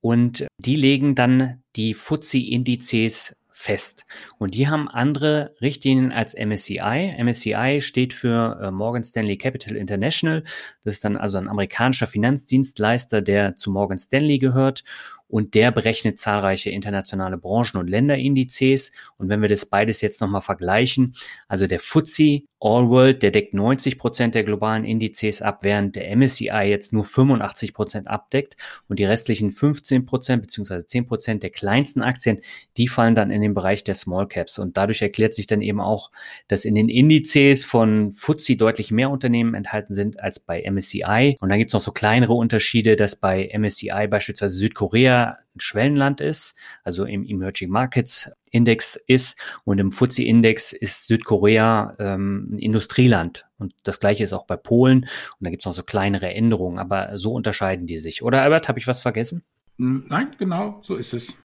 Und 0.00 0.48
die 0.58 0.74
legen 0.74 1.14
dann 1.14 1.62
die 1.76 1.94
FTSE-Indizes 1.94 3.36
fest. 3.52 4.06
Und 4.38 4.54
die 4.54 4.66
haben 4.66 4.88
andere 4.88 5.54
Richtlinien 5.60 6.10
als 6.10 6.34
MSCI. 6.34 7.14
MSCI 7.22 7.80
steht 7.80 8.12
für 8.12 8.58
äh, 8.60 8.70
Morgan 8.72 9.04
Stanley 9.04 9.36
Capital 9.36 9.76
International. 9.76 10.42
Das 10.84 10.94
ist 10.94 11.04
dann 11.04 11.16
also 11.16 11.38
ein 11.38 11.48
amerikanischer 11.48 12.06
Finanzdienstleister, 12.06 13.22
der 13.22 13.56
zu 13.56 13.70
Morgan 13.70 13.98
Stanley 13.98 14.38
gehört 14.38 14.84
und 15.30 15.54
der 15.54 15.70
berechnet 15.70 16.18
zahlreiche 16.18 16.70
internationale 16.70 17.38
Branchen- 17.38 17.78
und 17.78 17.88
Länderindizes. 17.88 18.92
Und 19.16 19.28
wenn 19.28 19.40
wir 19.40 19.48
das 19.48 19.64
beides 19.64 20.00
jetzt 20.00 20.20
nochmal 20.20 20.40
vergleichen, 20.40 21.14
also 21.48 21.66
der 21.66 21.78
FTSE 21.78 22.42
All 22.58 22.88
World, 22.88 23.22
der 23.22 23.30
deckt 23.30 23.54
90 23.54 23.96
Prozent 23.96 24.34
der 24.34 24.42
globalen 24.42 24.84
Indizes 24.84 25.40
ab, 25.40 25.60
während 25.62 25.96
der 25.96 26.14
MSCI 26.14 26.64
jetzt 26.66 26.92
nur 26.92 27.04
85 27.04 27.72
Prozent 27.72 28.08
abdeckt 28.08 28.56
und 28.88 28.98
die 28.98 29.04
restlichen 29.04 29.52
15 29.52 30.04
Prozent 30.04 30.42
beziehungsweise 30.42 30.86
10 30.86 31.06
Prozent 31.06 31.42
der 31.42 31.50
kleinsten 31.50 32.02
Aktien, 32.02 32.40
die 32.76 32.88
fallen 32.88 33.14
dann 33.14 33.30
in 33.30 33.40
den 33.40 33.54
Bereich 33.54 33.84
der 33.84 33.94
Small 33.94 34.26
Caps. 34.26 34.58
Und 34.58 34.76
dadurch 34.76 35.00
erklärt 35.00 35.34
sich 35.34 35.46
dann 35.46 35.62
eben 35.62 35.80
auch, 35.80 36.10
dass 36.48 36.64
in 36.64 36.74
den 36.74 36.88
Indizes 36.88 37.64
von 37.64 38.12
FTSE 38.12 38.56
deutlich 38.56 38.90
mehr 38.90 39.10
Unternehmen 39.10 39.54
enthalten 39.54 39.94
sind 39.94 40.20
als 40.20 40.40
bei 40.40 40.60
MSCI. 40.70 41.36
Und 41.40 41.48
dann 41.48 41.58
gibt 41.58 41.70
es 41.70 41.74
noch 41.74 41.80
so 41.80 41.92
kleinere 41.92 42.34
Unterschiede, 42.34 42.96
dass 42.96 43.16
bei 43.16 43.50
MSCI 43.56 44.06
beispielsweise 44.08 44.54
Südkorea 44.54 45.38
ein 45.54 45.60
Schwellenland 45.60 46.20
ist, 46.20 46.54
also 46.84 47.04
im 47.04 47.24
Emerging 47.24 47.70
Markets 47.70 48.30
Index 48.50 48.96
ist 49.06 49.38
und 49.64 49.78
im 49.78 49.92
FTSE 49.92 50.24
Index 50.24 50.72
ist 50.72 51.06
Südkorea 51.06 51.96
ähm, 51.98 52.48
ein 52.52 52.58
Industrieland. 52.58 53.46
Und 53.58 53.74
das 53.82 54.00
gleiche 54.00 54.24
ist 54.24 54.32
auch 54.32 54.46
bei 54.46 54.56
Polen. 54.56 55.00
Und 55.00 55.08
da 55.40 55.50
gibt 55.50 55.62
es 55.62 55.66
noch 55.66 55.72
so 55.72 55.82
kleinere 55.82 56.32
Änderungen, 56.32 56.78
aber 56.78 57.16
so 57.18 57.32
unterscheiden 57.32 57.86
die 57.86 57.98
sich. 57.98 58.22
Oder 58.22 58.42
Albert, 58.42 58.68
habe 58.68 58.78
ich 58.78 58.86
was 58.86 59.00
vergessen? 59.00 59.42
Hm, 59.78 60.06
nein, 60.08 60.34
genau, 60.38 60.80
so 60.82 60.96
ist 60.96 61.14
es. 61.14 61.36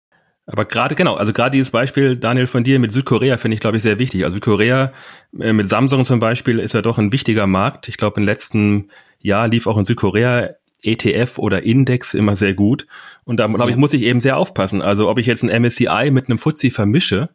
Aber 0.46 0.66
gerade, 0.66 0.94
genau, 0.94 1.14
also 1.14 1.32
gerade 1.32 1.52
dieses 1.52 1.70
Beispiel, 1.70 2.16
Daniel, 2.16 2.46
von 2.46 2.64
dir 2.64 2.78
mit 2.78 2.92
Südkorea 2.92 3.38
finde 3.38 3.54
ich, 3.54 3.60
glaube 3.60 3.78
ich, 3.78 3.82
sehr 3.82 3.98
wichtig. 3.98 4.24
Also 4.24 4.34
Südkorea 4.34 4.92
äh, 5.40 5.52
mit 5.52 5.68
Samsung 5.68 6.04
zum 6.04 6.20
Beispiel 6.20 6.58
ist 6.58 6.74
ja 6.74 6.82
doch 6.82 6.98
ein 6.98 7.12
wichtiger 7.12 7.46
Markt. 7.46 7.88
Ich 7.88 7.96
glaube, 7.96 8.20
im 8.20 8.26
letzten 8.26 8.88
Jahr 9.18 9.48
lief 9.48 9.66
auch 9.66 9.78
in 9.78 9.86
Südkorea 9.86 10.50
ETF 10.82 11.38
oder 11.38 11.62
Index 11.62 12.12
immer 12.12 12.36
sehr 12.36 12.52
gut. 12.52 12.86
Und 13.24 13.38
da 13.38 13.46
glaube 13.46 13.70
ich, 13.70 13.76
muss 13.76 13.94
ich 13.94 14.02
eben 14.02 14.20
sehr 14.20 14.36
aufpassen. 14.36 14.82
Also 14.82 15.08
ob 15.08 15.18
ich 15.18 15.26
jetzt 15.26 15.42
ein 15.42 15.62
MSCI 15.62 16.10
mit 16.10 16.28
einem 16.28 16.38
FTSE 16.38 16.70
vermische, 16.70 17.30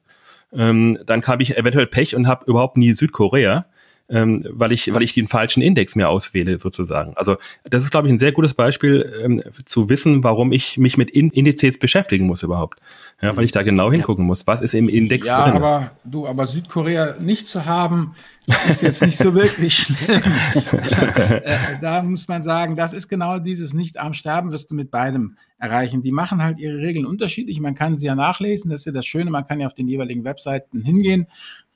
ähm, 0.53 0.99
dann 1.05 1.25
habe 1.25 1.41
ich 1.41 1.57
eventuell 1.57 1.87
Pech 1.87 2.15
und 2.15 2.27
habe 2.27 2.45
überhaupt 2.45 2.77
nie 2.77 2.93
Südkorea 2.93 3.65
ähm, 4.09 4.45
weil 4.49 4.71
ich, 4.71 4.91
weil 4.93 5.03
ich 5.03 5.13
den 5.13 5.27
falschen 5.27 5.61
Index 5.61 5.95
mir 5.95 6.09
auswähle 6.09 6.57
sozusagen. 6.57 7.13
Also 7.15 7.37
das 7.63 7.83
ist, 7.83 7.91
glaube 7.91 8.07
ich, 8.07 8.13
ein 8.13 8.19
sehr 8.19 8.31
gutes 8.31 8.55
Beispiel 8.55 9.21
ähm, 9.23 9.43
zu 9.65 9.89
wissen, 9.89 10.23
warum 10.23 10.51
ich 10.51 10.77
mich 10.77 10.97
mit 10.97 11.11
In 11.11 11.29
Indizes 11.29 11.77
beschäftigen 11.77 12.25
muss 12.25 12.41
überhaupt. 12.41 12.79
Ja, 13.21 13.35
weil 13.35 13.43
ich 13.43 13.51
da 13.51 13.63
genau 13.63 13.91
hingucken 13.91 14.25
muss, 14.25 14.47
was 14.47 14.61
ist 14.61 14.73
im 14.73 14.89
Index 14.89 15.27
ja, 15.27 15.43
drin. 15.43 15.53
Ja, 15.53 15.57
aber 15.57 15.91
du, 16.05 16.25
aber 16.25 16.47
Südkorea 16.47 17.15
nicht 17.19 17.47
zu 17.47 17.65
haben, 17.65 18.15
ist 18.67 18.81
jetzt 18.81 19.01
nicht 19.01 19.17
so 19.17 19.35
wirklich 19.35 19.75
schlimm. 19.75 20.21
Äh, 21.19 21.57
da 21.81 22.01
muss 22.01 22.27
man 22.27 22.43
sagen, 22.43 22.75
das 22.75 22.93
ist 22.93 23.07
genau 23.07 23.39
dieses 23.39 23.73
nicht 23.73 23.99
am 23.99 24.13
Sterben 24.13 24.51
wirst 24.51 24.71
du 24.71 24.75
mit 24.75 24.91
beidem 24.91 25.37
erreichen. 25.57 26.01
Die 26.01 26.11
machen 26.11 26.41
halt 26.41 26.59
ihre 26.59 26.77
Regeln 26.77 27.05
unterschiedlich. 27.05 27.59
Man 27.59 27.75
kann 27.75 27.95
sie 27.95 28.07
ja 28.07 28.15
nachlesen. 28.15 28.69
Das 28.71 28.81
ist 28.81 28.85
ja 28.85 28.91
das 28.91 29.05
Schöne. 29.05 29.29
Man 29.29 29.45
kann 29.45 29.59
ja 29.59 29.67
auf 29.67 29.73
den 29.73 29.87
jeweiligen 29.87 30.23
Webseiten 30.23 30.81
hingehen 30.81 31.27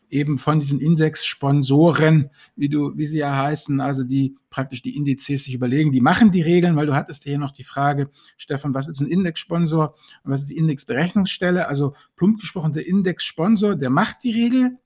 eben 0.10 0.38
von 0.38 0.60
diesen 0.60 0.80
Index-Sponsoren, 0.80 2.30
wie 2.56 2.70
du, 2.70 2.98
wie 2.98 3.06
sie 3.06 3.20
ja 3.20 3.36
heißen, 3.36 3.82
also 3.82 4.04
die 4.04 4.36
praktisch 4.50 4.82
die 4.82 4.96
Indizes 4.96 5.46
sich 5.46 5.54
überlegen, 5.54 5.92
die 5.92 6.02
machen 6.02 6.32
die 6.32 6.42
Regeln, 6.42 6.76
weil 6.76 6.86
du 6.86 6.96
hattest 6.96 7.24
hier 7.24 7.38
noch 7.38 7.52
die 7.52 7.64
Frage, 7.64 8.10
Stefan, 8.38 8.74
was 8.74 8.88
ist 8.88 9.00
ein 9.00 9.08
Index-Sponsor 9.08 9.96
und 10.24 10.32
was 10.32 10.42
ist 10.42 10.52
die 10.52 10.58
Indexberechnungsstelle? 10.58 11.68
Also 11.68 11.96
plump 12.16 12.40
gesprochen, 12.40 12.74
der 12.74 12.86
Index-Sponsor, 12.86 13.76
der 13.76 13.90
macht 13.90 14.24
die 14.24 14.32
Regel 14.32 14.78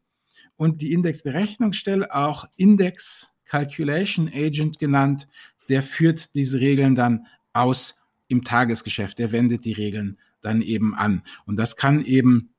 und 0.55 0.81
die 0.81 0.93
Indexberechnungsstelle, 0.93 2.13
auch 2.13 2.45
Index 2.55 3.33
Calculation 3.45 4.29
Agent 4.33 4.79
genannt, 4.79 5.27
der 5.69 5.83
führt 5.83 6.33
diese 6.33 6.59
Regeln 6.59 6.95
dann 6.95 7.27
aus 7.53 7.95
im 8.27 8.43
Tagesgeschäft, 8.43 9.19
der 9.19 9.31
wendet 9.31 9.65
die 9.65 9.73
Regeln 9.73 10.17
dann 10.41 10.61
eben 10.61 10.95
an. 10.95 11.23
Und 11.45 11.57
das 11.57 11.75
kann 11.75 12.03
eben 12.03 12.49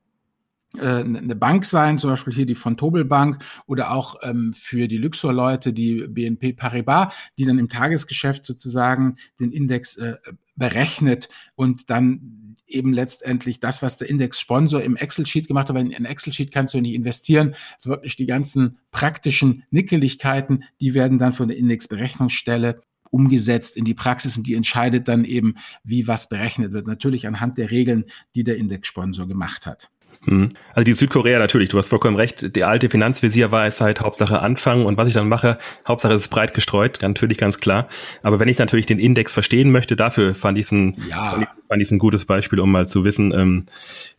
eine 0.78 1.34
Bank 1.34 1.64
sein, 1.64 1.98
zum 1.98 2.10
Beispiel 2.10 2.34
hier 2.34 2.46
die 2.46 2.54
von 2.54 2.76
Tobel 2.76 3.04
Bank 3.06 3.42
oder 3.66 3.90
auch 3.90 4.16
ähm, 4.22 4.52
für 4.54 4.86
die 4.86 4.98
Luxor-Leute 4.98 5.72
die 5.72 6.06
BNP 6.06 6.52
Paribas, 6.52 7.14
die 7.38 7.46
dann 7.46 7.58
im 7.58 7.70
Tagesgeschäft 7.70 8.44
sozusagen 8.44 9.16
den 9.40 9.50
Index 9.50 9.96
äh, 9.96 10.16
berechnet 10.56 11.30
und 11.54 11.88
dann 11.88 12.54
eben 12.66 12.92
letztendlich 12.92 13.60
das, 13.60 13.82
was 13.82 13.96
der 13.96 14.10
Index-Sponsor 14.10 14.82
im 14.82 14.96
Excel-Sheet 14.96 15.48
gemacht 15.48 15.68
hat, 15.68 15.76
weil 15.76 15.86
in 15.86 15.94
ein 15.94 16.04
Excel-Sheet 16.04 16.52
kannst 16.52 16.74
du 16.74 16.80
nicht 16.80 16.94
investieren, 16.94 17.54
also 17.76 17.90
wirklich 17.90 18.16
die 18.16 18.26
ganzen 18.26 18.78
praktischen 18.90 19.64
Nickeligkeiten, 19.70 20.64
die 20.80 20.92
werden 20.92 21.18
dann 21.18 21.32
von 21.32 21.48
der 21.48 21.56
Indexberechnungsstelle 21.56 22.80
umgesetzt 23.10 23.76
in 23.78 23.86
die 23.86 23.94
Praxis 23.94 24.36
und 24.36 24.46
die 24.46 24.54
entscheidet 24.54 25.08
dann 25.08 25.24
eben, 25.24 25.54
wie 25.82 26.06
was 26.06 26.28
berechnet 26.28 26.72
wird. 26.72 26.86
Natürlich 26.86 27.26
anhand 27.26 27.56
der 27.56 27.70
Regeln, 27.70 28.04
die 28.34 28.44
der 28.44 28.58
Index-Sponsor 28.58 29.26
gemacht 29.26 29.64
hat. 29.64 29.88
Hm. 30.28 30.50
Also 30.74 30.84
die 30.84 30.92
Südkorea 30.92 31.38
natürlich, 31.38 31.70
du 31.70 31.78
hast 31.78 31.88
vollkommen 31.88 32.16
recht. 32.16 32.54
Die 32.54 32.64
alte 32.64 32.90
Finanzvisierweisheit, 32.90 34.00
Hauptsache 34.02 34.40
anfangen 34.40 34.84
und 34.84 34.98
was 34.98 35.08
ich 35.08 35.14
dann 35.14 35.28
mache, 35.28 35.58
Hauptsache 35.86 36.12
ist 36.12 36.28
breit 36.28 36.52
gestreut, 36.52 36.98
natürlich 37.00 37.38
ganz 37.38 37.58
klar. 37.58 37.88
Aber 38.22 38.38
wenn 38.38 38.48
ich 38.48 38.58
natürlich 38.58 38.84
den 38.84 38.98
Index 38.98 39.32
verstehen 39.32 39.70
möchte, 39.70 39.96
dafür 39.96 40.34
fand 40.34 40.58
ich 40.58 40.70
ein, 40.70 40.96
ja. 41.08 41.30
fand 41.30 41.42
ich, 41.44 41.48
fand 41.68 41.82
ich 41.82 41.90
ein 41.90 41.98
gutes 41.98 42.26
Beispiel, 42.26 42.60
um 42.60 42.70
mal 42.70 42.86
zu 42.86 43.04
wissen, 43.04 43.32
ähm, 43.32 43.64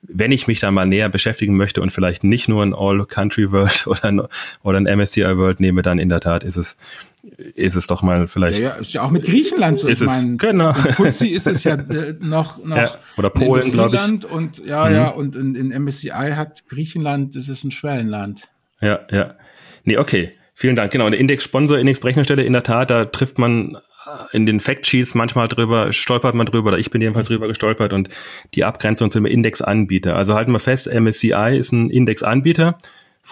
wenn 0.02 0.32
ich 0.32 0.48
mich 0.48 0.60
da 0.60 0.72
mal 0.72 0.88
näher 0.88 1.10
beschäftigen 1.10 1.56
möchte 1.58 1.82
und 1.82 1.92
vielleicht 1.92 2.24
nicht 2.24 2.50
nur 2.50 2.64
ein 2.64 2.74
All-Country-World 2.74 3.86
oder 3.88 4.06
ein, 4.06 4.22
oder 4.64 4.80
ein 4.80 4.88
MSCI-World 4.88 5.60
nehme, 5.60 5.84
dann 5.84 6.00
in 6.00 6.10
der 6.10 6.22
Tat 6.22 6.44
ist 6.44 6.58
es, 6.58 6.78
ist 7.56 7.76
es 7.76 7.88
doch 7.88 8.02
mal 8.02 8.28
vielleicht. 8.28 8.60
Ja, 8.60 8.70
ja 8.70 8.76
ist 8.76 8.94
ja 8.94 9.04
auch 9.04 9.12
mit 9.12 9.26
Griechenland 9.26 9.80
so. 9.80 9.88
Ist 9.88 10.02
ich 10.02 10.08
es, 10.08 10.24
mein, 10.24 10.38
genau. 10.38 10.70
In 10.70 10.94
Fuzzi 10.94 11.28
ist 11.28 11.48
es 11.48 11.64
ja 11.64 11.76
äh, 11.76 12.16
noch, 12.20 12.58
noch. 12.64 12.78
Ja, 12.78 12.92
oder 13.18 13.30
Polen, 13.30 13.72
glaube 13.72 13.98
ich. 13.98 14.32
Und, 14.32 14.66
ja, 14.66 14.86
mhm. 14.88 14.96
ja, 14.96 15.10
und 15.10 15.36
in, 15.36 15.56
in 15.56 15.84
MSCI 15.84 16.34
hat 16.36 16.68
Griechenland, 16.68 17.36
das 17.36 17.50
ist 17.50 17.64
ein 17.64 17.72
Schwellenland. 17.72 18.48
Ja, 18.82 19.00
ja. 19.12 19.36
Nee, 19.84 19.98
okay. 19.98 20.34
Vielen 20.54 20.76
Dank. 20.76 20.92
Genau, 20.92 21.10
der 21.10 21.20
Index-Sponsor, 21.20 21.78
Index-Berechnungsstelle, 21.78 22.44
in 22.44 22.52
der 22.52 22.64
Tat, 22.64 22.90
da 22.90 23.06
trifft 23.06 23.38
man 23.38 23.78
in 24.32 24.46
den 24.46 24.60
Factsheets 24.60 25.16
manchmal 25.16 25.48
drüber, 25.48 25.94
stolpert 25.94 26.36
man 26.36 26.46
drüber, 26.46 26.70
oder 26.70 26.80
ich 26.80 26.92
bin 26.92 27.02
jedenfalls 27.02 27.28
drüber 27.28 27.48
gestolpert 27.48 27.94
und 27.94 28.10
die 28.56 28.66
Abgrenzung 28.66 29.12
zum 29.12 29.26
Indexanbieter. 29.26 30.16
Also 30.16 30.36
halten 30.36 30.52
wir 30.52 30.60
fest, 30.60 30.92
MSCI 30.92 31.58
ist 31.58 31.72
ein 31.72 31.90
Indexanbieter. 31.90 32.78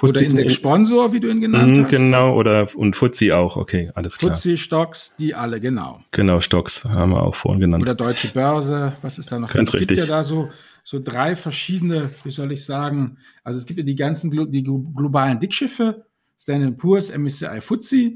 Oder 0.01 0.21
Indexsponsor, 0.21 1.13
wie 1.13 1.19
du 1.19 1.29
ihn 1.29 1.41
genannt 1.41 1.75
mhm, 1.75 1.83
hast. 1.83 1.91
Genau, 1.91 2.35
oder 2.35 2.67
und 2.75 2.95
FTSE 2.95 3.35
auch, 3.35 3.57
okay, 3.57 3.91
alles 3.95 4.17
klar. 4.17 4.35
FTSE, 4.35 4.57
Stocks, 4.57 5.15
die 5.15 5.33
alle, 5.33 5.59
genau. 5.59 6.01
Genau, 6.11 6.39
Stocks 6.39 6.83
haben 6.83 7.11
wir 7.11 7.23
auch 7.23 7.35
vorhin 7.35 7.61
genannt. 7.61 7.83
Oder 7.83 7.95
Deutsche 7.95 8.27
Börse, 8.29 8.93
was 9.01 9.17
ist 9.17 9.31
da 9.31 9.39
noch? 9.39 9.51
Ganz 9.51 9.69
es 9.69 9.75
richtig. 9.75 9.97
gibt 9.97 10.07
ja 10.07 10.17
da 10.17 10.23
so, 10.23 10.49
so 10.83 10.99
drei 10.99 11.35
verschiedene, 11.35 12.11
wie 12.23 12.31
soll 12.31 12.51
ich 12.51 12.65
sagen, 12.65 13.17
also 13.43 13.57
es 13.57 13.65
gibt 13.65 13.79
ja 13.79 13.85
die 13.85 13.95
ganzen 13.95 14.29
die 14.51 14.63
globalen 14.63 15.39
Dickschiffe, 15.39 16.05
Standard 16.37 16.77
Poor's, 16.77 17.09
MSCI, 17.15 17.61
FTSE, 17.61 18.11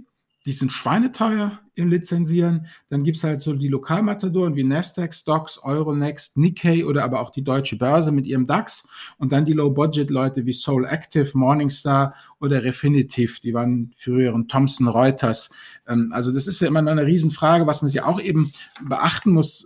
die 0.45 0.51
sind 0.51 0.71
schweineteuer 0.71 1.60
im 1.81 1.89
Lizenzieren. 1.89 2.67
Dann 2.89 3.03
gibt's 3.03 3.23
halt 3.23 3.41
so 3.41 3.53
die 3.53 3.67
Lokalmatadoren 3.67 4.55
wie 4.55 4.63
Nasdaq, 4.63 5.13
Stocks, 5.13 5.57
Euronext, 5.57 6.37
Nikkei 6.37 6.85
oder 6.85 7.03
aber 7.03 7.19
auch 7.19 7.29
die 7.29 7.43
Deutsche 7.43 7.77
Börse 7.77 8.11
mit 8.11 8.25
ihrem 8.25 8.45
DAX. 8.45 8.87
Und 9.17 9.31
dann 9.31 9.45
die 9.45 9.53
Low-Budget-Leute 9.53 10.45
wie 10.45 10.53
Soul 10.53 10.85
Active, 10.85 11.29
Morningstar 11.33 12.13
oder 12.39 12.63
Refinitiv. 12.63 13.39
Die 13.39 13.53
waren 13.53 13.93
früheren 13.97 14.47
Thomson 14.47 14.87
Reuters. 14.87 15.51
Ähm, 15.87 16.11
also 16.13 16.31
das 16.31 16.47
ist 16.47 16.61
ja 16.61 16.67
immer 16.67 16.81
noch 16.81 16.91
eine 16.91 17.07
Riesenfrage, 17.07 17.67
was 17.67 17.81
man 17.81 17.89
sich 17.89 18.03
auch 18.03 18.21
eben 18.21 18.51
beachten 18.81 19.31
muss. 19.31 19.65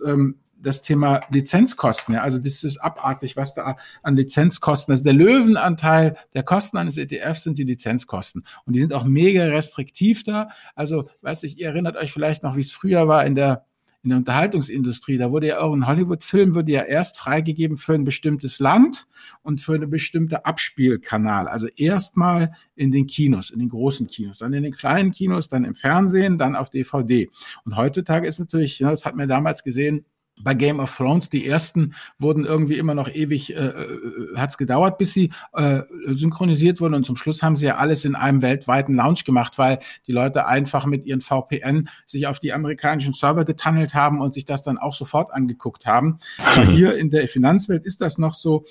Das 0.58 0.82
Thema 0.82 1.20
Lizenzkosten. 1.30 2.14
Ja, 2.14 2.22
also 2.22 2.38
das 2.38 2.64
ist 2.64 2.78
abartig, 2.78 3.36
was 3.36 3.54
da 3.54 3.76
an 4.02 4.16
Lizenzkosten, 4.16 4.92
also 4.92 5.04
der 5.04 5.12
Löwenanteil 5.12 6.16
der 6.34 6.42
Kosten 6.42 6.78
eines 6.78 6.96
ETFs 6.96 7.44
sind 7.44 7.58
die 7.58 7.64
Lizenzkosten. 7.64 8.44
Und 8.64 8.72
die 8.74 8.80
sind 8.80 8.92
auch 8.92 9.04
mega 9.04 9.44
restriktiv 9.44 10.22
da. 10.22 10.48
Also, 10.74 11.08
weiß 11.20 11.42
ich, 11.42 11.58
ihr 11.58 11.68
erinnert 11.68 11.96
euch 11.96 12.12
vielleicht 12.12 12.42
noch, 12.42 12.56
wie 12.56 12.60
es 12.60 12.72
früher 12.72 13.06
war 13.06 13.26
in 13.26 13.34
der 13.34 13.66
in 14.06 14.10
der 14.10 14.18
Unterhaltungsindustrie, 14.18 15.16
da 15.16 15.32
wurde 15.32 15.48
ja 15.48 15.58
auch 15.58 15.74
ein 15.74 15.88
Hollywood-Film 15.88 16.54
wurde 16.54 16.70
ja 16.70 16.82
erst 16.82 17.18
freigegeben 17.18 17.76
für 17.76 17.94
ein 17.94 18.04
bestimmtes 18.04 18.60
Land 18.60 19.08
und 19.42 19.60
für 19.60 19.74
eine 19.74 19.88
bestimmte 19.88 20.46
Abspielkanal. 20.46 21.48
Also 21.48 21.66
erstmal 21.66 22.52
in 22.76 22.92
den 22.92 23.08
Kinos, 23.08 23.50
in 23.50 23.58
den 23.58 23.68
großen 23.68 24.06
Kinos, 24.06 24.38
dann 24.38 24.52
in 24.52 24.62
den 24.62 24.72
kleinen 24.72 25.10
Kinos, 25.10 25.48
dann 25.48 25.64
im 25.64 25.74
Fernsehen, 25.74 26.38
dann 26.38 26.54
auf 26.54 26.70
DVD. 26.70 27.28
Und 27.64 27.76
heutzutage 27.76 28.28
ist 28.28 28.38
natürlich, 28.38 28.78
das 28.78 29.04
hat 29.04 29.16
man 29.16 29.26
damals 29.26 29.64
gesehen, 29.64 30.04
bei 30.42 30.54
Game 30.54 30.80
of 30.80 30.94
Thrones, 30.94 31.28
die 31.28 31.46
ersten 31.46 31.94
wurden 32.18 32.44
irgendwie 32.44 32.78
immer 32.78 32.94
noch 32.94 33.08
ewig, 33.08 33.54
äh, 33.54 33.68
äh 33.68 34.36
hat 34.36 34.50
es 34.50 34.58
gedauert, 34.58 34.98
bis 34.98 35.12
sie 35.12 35.30
äh, 35.54 35.82
synchronisiert 36.06 36.80
wurden. 36.80 36.94
Und 36.94 37.04
zum 37.04 37.16
Schluss 37.16 37.42
haben 37.42 37.56
sie 37.56 37.66
ja 37.66 37.76
alles 37.76 38.04
in 38.04 38.14
einem 38.14 38.42
weltweiten 38.42 38.94
Launch 38.94 39.24
gemacht, 39.24 39.58
weil 39.58 39.78
die 40.06 40.12
Leute 40.12 40.46
einfach 40.46 40.86
mit 40.86 41.06
ihren 41.06 41.20
VPN 41.20 41.88
sich 42.06 42.26
auf 42.26 42.38
die 42.38 42.52
amerikanischen 42.52 43.14
Server 43.14 43.44
getunnelt 43.44 43.94
haben 43.94 44.20
und 44.20 44.34
sich 44.34 44.44
das 44.44 44.62
dann 44.62 44.78
auch 44.78 44.94
sofort 44.94 45.32
angeguckt 45.32 45.86
haben. 45.86 46.18
Aber 46.44 46.64
hier 46.64 46.96
in 46.96 47.10
der 47.10 47.28
Finanzwelt 47.28 47.84
ist 47.84 48.00
das 48.00 48.18
noch 48.18 48.34
so 48.34 48.64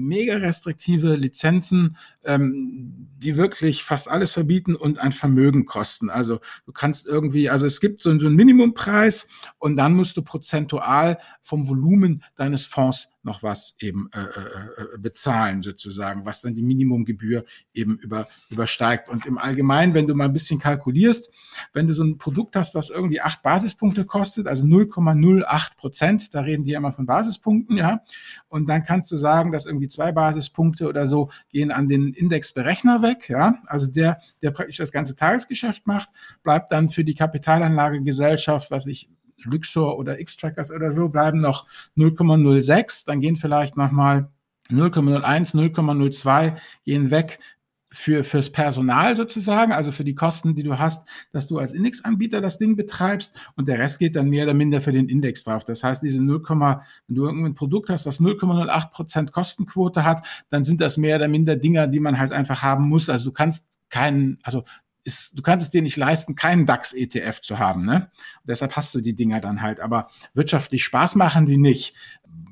mega 0.00 0.36
restriktive 0.36 1.14
Lizenzen, 1.14 1.96
ähm, 2.24 3.08
die 3.16 3.36
wirklich 3.36 3.84
fast 3.84 4.08
alles 4.08 4.32
verbieten 4.32 4.74
und 4.74 4.98
ein 4.98 5.12
Vermögen 5.12 5.66
kosten. 5.66 6.10
Also 6.10 6.40
du 6.66 6.72
kannst 6.72 7.06
irgendwie, 7.06 7.50
also 7.50 7.66
es 7.66 7.80
gibt 7.80 8.00
so, 8.00 8.16
so 8.18 8.26
einen 8.26 8.36
Minimumpreis 8.36 9.28
und 9.58 9.76
dann 9.76 9.94
musst 9.94 10.16
du 10.16 10.22
prozentual 10.22 11.18
vom 11.42 11.68
Volumen 11.68 12.22
deines 12.36 12.66
Fonds 12.66 13.08
noch 13.22 13.42
was 13.42 13.74
eben 13.80 14.08
äh, 14.14 14.20
äh, 14.20 14.94
äh, 14.94 14.98
bezahlen 14.98 15.62
sozusagen, 15.62 16.24
was 16.24 16.40
dann 16.40 16.54
die 16.54 16.62
Minimumgebühr 16.62 17.44
eben 17.74 17.98
über, 17.98 18.26
übersteigt. 18.48 19.08
Und 19.08 19.26
im 19.26 19.36
Allgemeinen, 19.36 19.94
wenn 19.94 20.06
du 20.06 20.14
mal 20.14 20.24
ein 20.24 20.32
bisschen 20.32 20.58
kalkulierst, 20.58 21.30
wenn 21.72 21.86
du 21.86 21.94
so 21.94 22.02
ein 22.02 22.18
Produkt 22.18 22.56
hast, 22.56 22.74
was 22.74 22.88
irgendwie 22.90 23.20
acht 23.20 23.42
Basispunkte 23.42 24.04
kostet, 24.04 24.46
also 24.46 24.64
0,08 24.64 25.76
Prozent, 25.76 26.34
da 26.34 26.40
reden 26.40 26.64
die 26.64 26.72
immer 26.72 26.92
von 26.92 27.06
Basispunkten, 27.06 27.76
ja, 27.76 28.02
und 28.48 28.68
dann 28.68 28.84
kannst 28.84 29.10
du 29.12 29.16
sagen, 29.16 29.52
dass 29.52 29.66
irgendwie 29.66 29.88
zwei 29.88 30.12
Basispunkte 30.12 30.88
oder 30.88 31.06
so 31.06 31.30
gehen 31.50 31.70
an 31.70 31.88
den 31.88 32.14
Indexberechner 32.14 33.02
weg, 33.02 33.28
ja, 33.28 33.62
also 33.66 33.86
der, 33.86 34.20
der 34.42 34.50
praktisch 34.50 34.78
das 34.78 34.92
ganze 34.92 35.14
Tagesgeschäft 35.14 35.86
macht, 35.86 36.08
bleibt 36.42 36.72
dann 36.72 36.90
für 36.90 37.04
die 37.04 37.14
Kapitalanlagegesellschaft, 37.14 38.70
was 38.70 38.86
ich 38.86 39.10
Luxor 39.44 39.98
oder 39.98 40.20
X-Trackers 40.20 40.70
oder 40.70 40.92
so 40.92 41.08
bleiben 41.08 41.40
noch 41.40 41.66
0,06, 41.96 43.06
dann 43.06 43.20
gehen 43.20 43.36
vielleicht 43.36 43.76
nochmal 43.76 44.28
0,01, 44.70 45.54
0,02 45.54 46.56
gehen 46.84 47.10
weg 47.10 47.38
für 47.92 48.22
fürs 48.22 48.50
Personal 48.50 49.16
sozusagen, 49.16 49.72
also 49.72 49.90
für 49.90 50.04
die 50.04 50.14
Kosten, 50.14 50.54
die 50.54 50.62
du 50.62 50.78
hast, 50.78 51.08
dass 51.32 51.48
du 51.48 51.58
als 51.58 51.72
Indexanbieter 51.72 52.40
das 52.40 52.56
Ding 52.56 52.76
betreibst 52.76 53.34
und 53.56 53.66
der 53.66 53.78
Rest 53.78 53.98
geht 53.98 54.14
dann 54.14 54.30
mehr 54.30 54.44
oder 54.44 54.54
minder 54.54 54.80
für 54.80 54.92
den 54.92 55.08
Index 55.08 55.42
drauf. 55.42 55.64
Das 55.64 55.82
heißt, 55.82 56.02
diese 56.02 56.20
0, 56.20 56.42
wenn 56.48 57.16
du 57.16 57.24
irgendein 57.26 57.54
Produkt 57.54 57.90
hast, 57.90 58.06
was 58.06 58.20
0,08 58.20 58.90
Prozent 58.90 59.32
Kostenquote 59.32 60.04
hat, 60.04 60.24
dann 60.50 60.62
sind 60.62 60.80
das 60.80 60.98
mehr 60.98 61.16
oder 61.16 61.26
minder 61.26 61.56
Dinger, 61.56 61.88
die 61.88 62.00
man 62.00 62.18
halt 62.18 62.32
einfach 62.32 62.62
haben 62.62 62.88
muss. 62.88 63.08
Also 63.08 63.24
du 63.24 63.32
kannst 63.32 63.66
keinen, 63.88 64.38
also 64.44 64.62
ist, 65.04 65.38
du 65.38 65.42
kannst 65.42 65.66
es 65.66 65.70
dir 65.70 65.82
nicht 65.82 65.96
leisten, 65.96 66.34
keinen 66.34 66.66
DAX-ETF 66.66 67.40
zu 67.40 67.58
haben. 67.58 67.84
Ne? 67.84 68.10
deshalb 68.44 68.76
hast 68.76 68.94
du 68.94 69.00
die 69.00 69.14
Dinger 69.14 69.40
dann 69.40 69.62
halt. 69.62 69.80
Aber 69.80 70.10
wirtschaftlich 70.34 70.84
Spaß 70.84 71.14
machen 71.14 71.46
die 71.46 71.56
nicht 71.56 71.94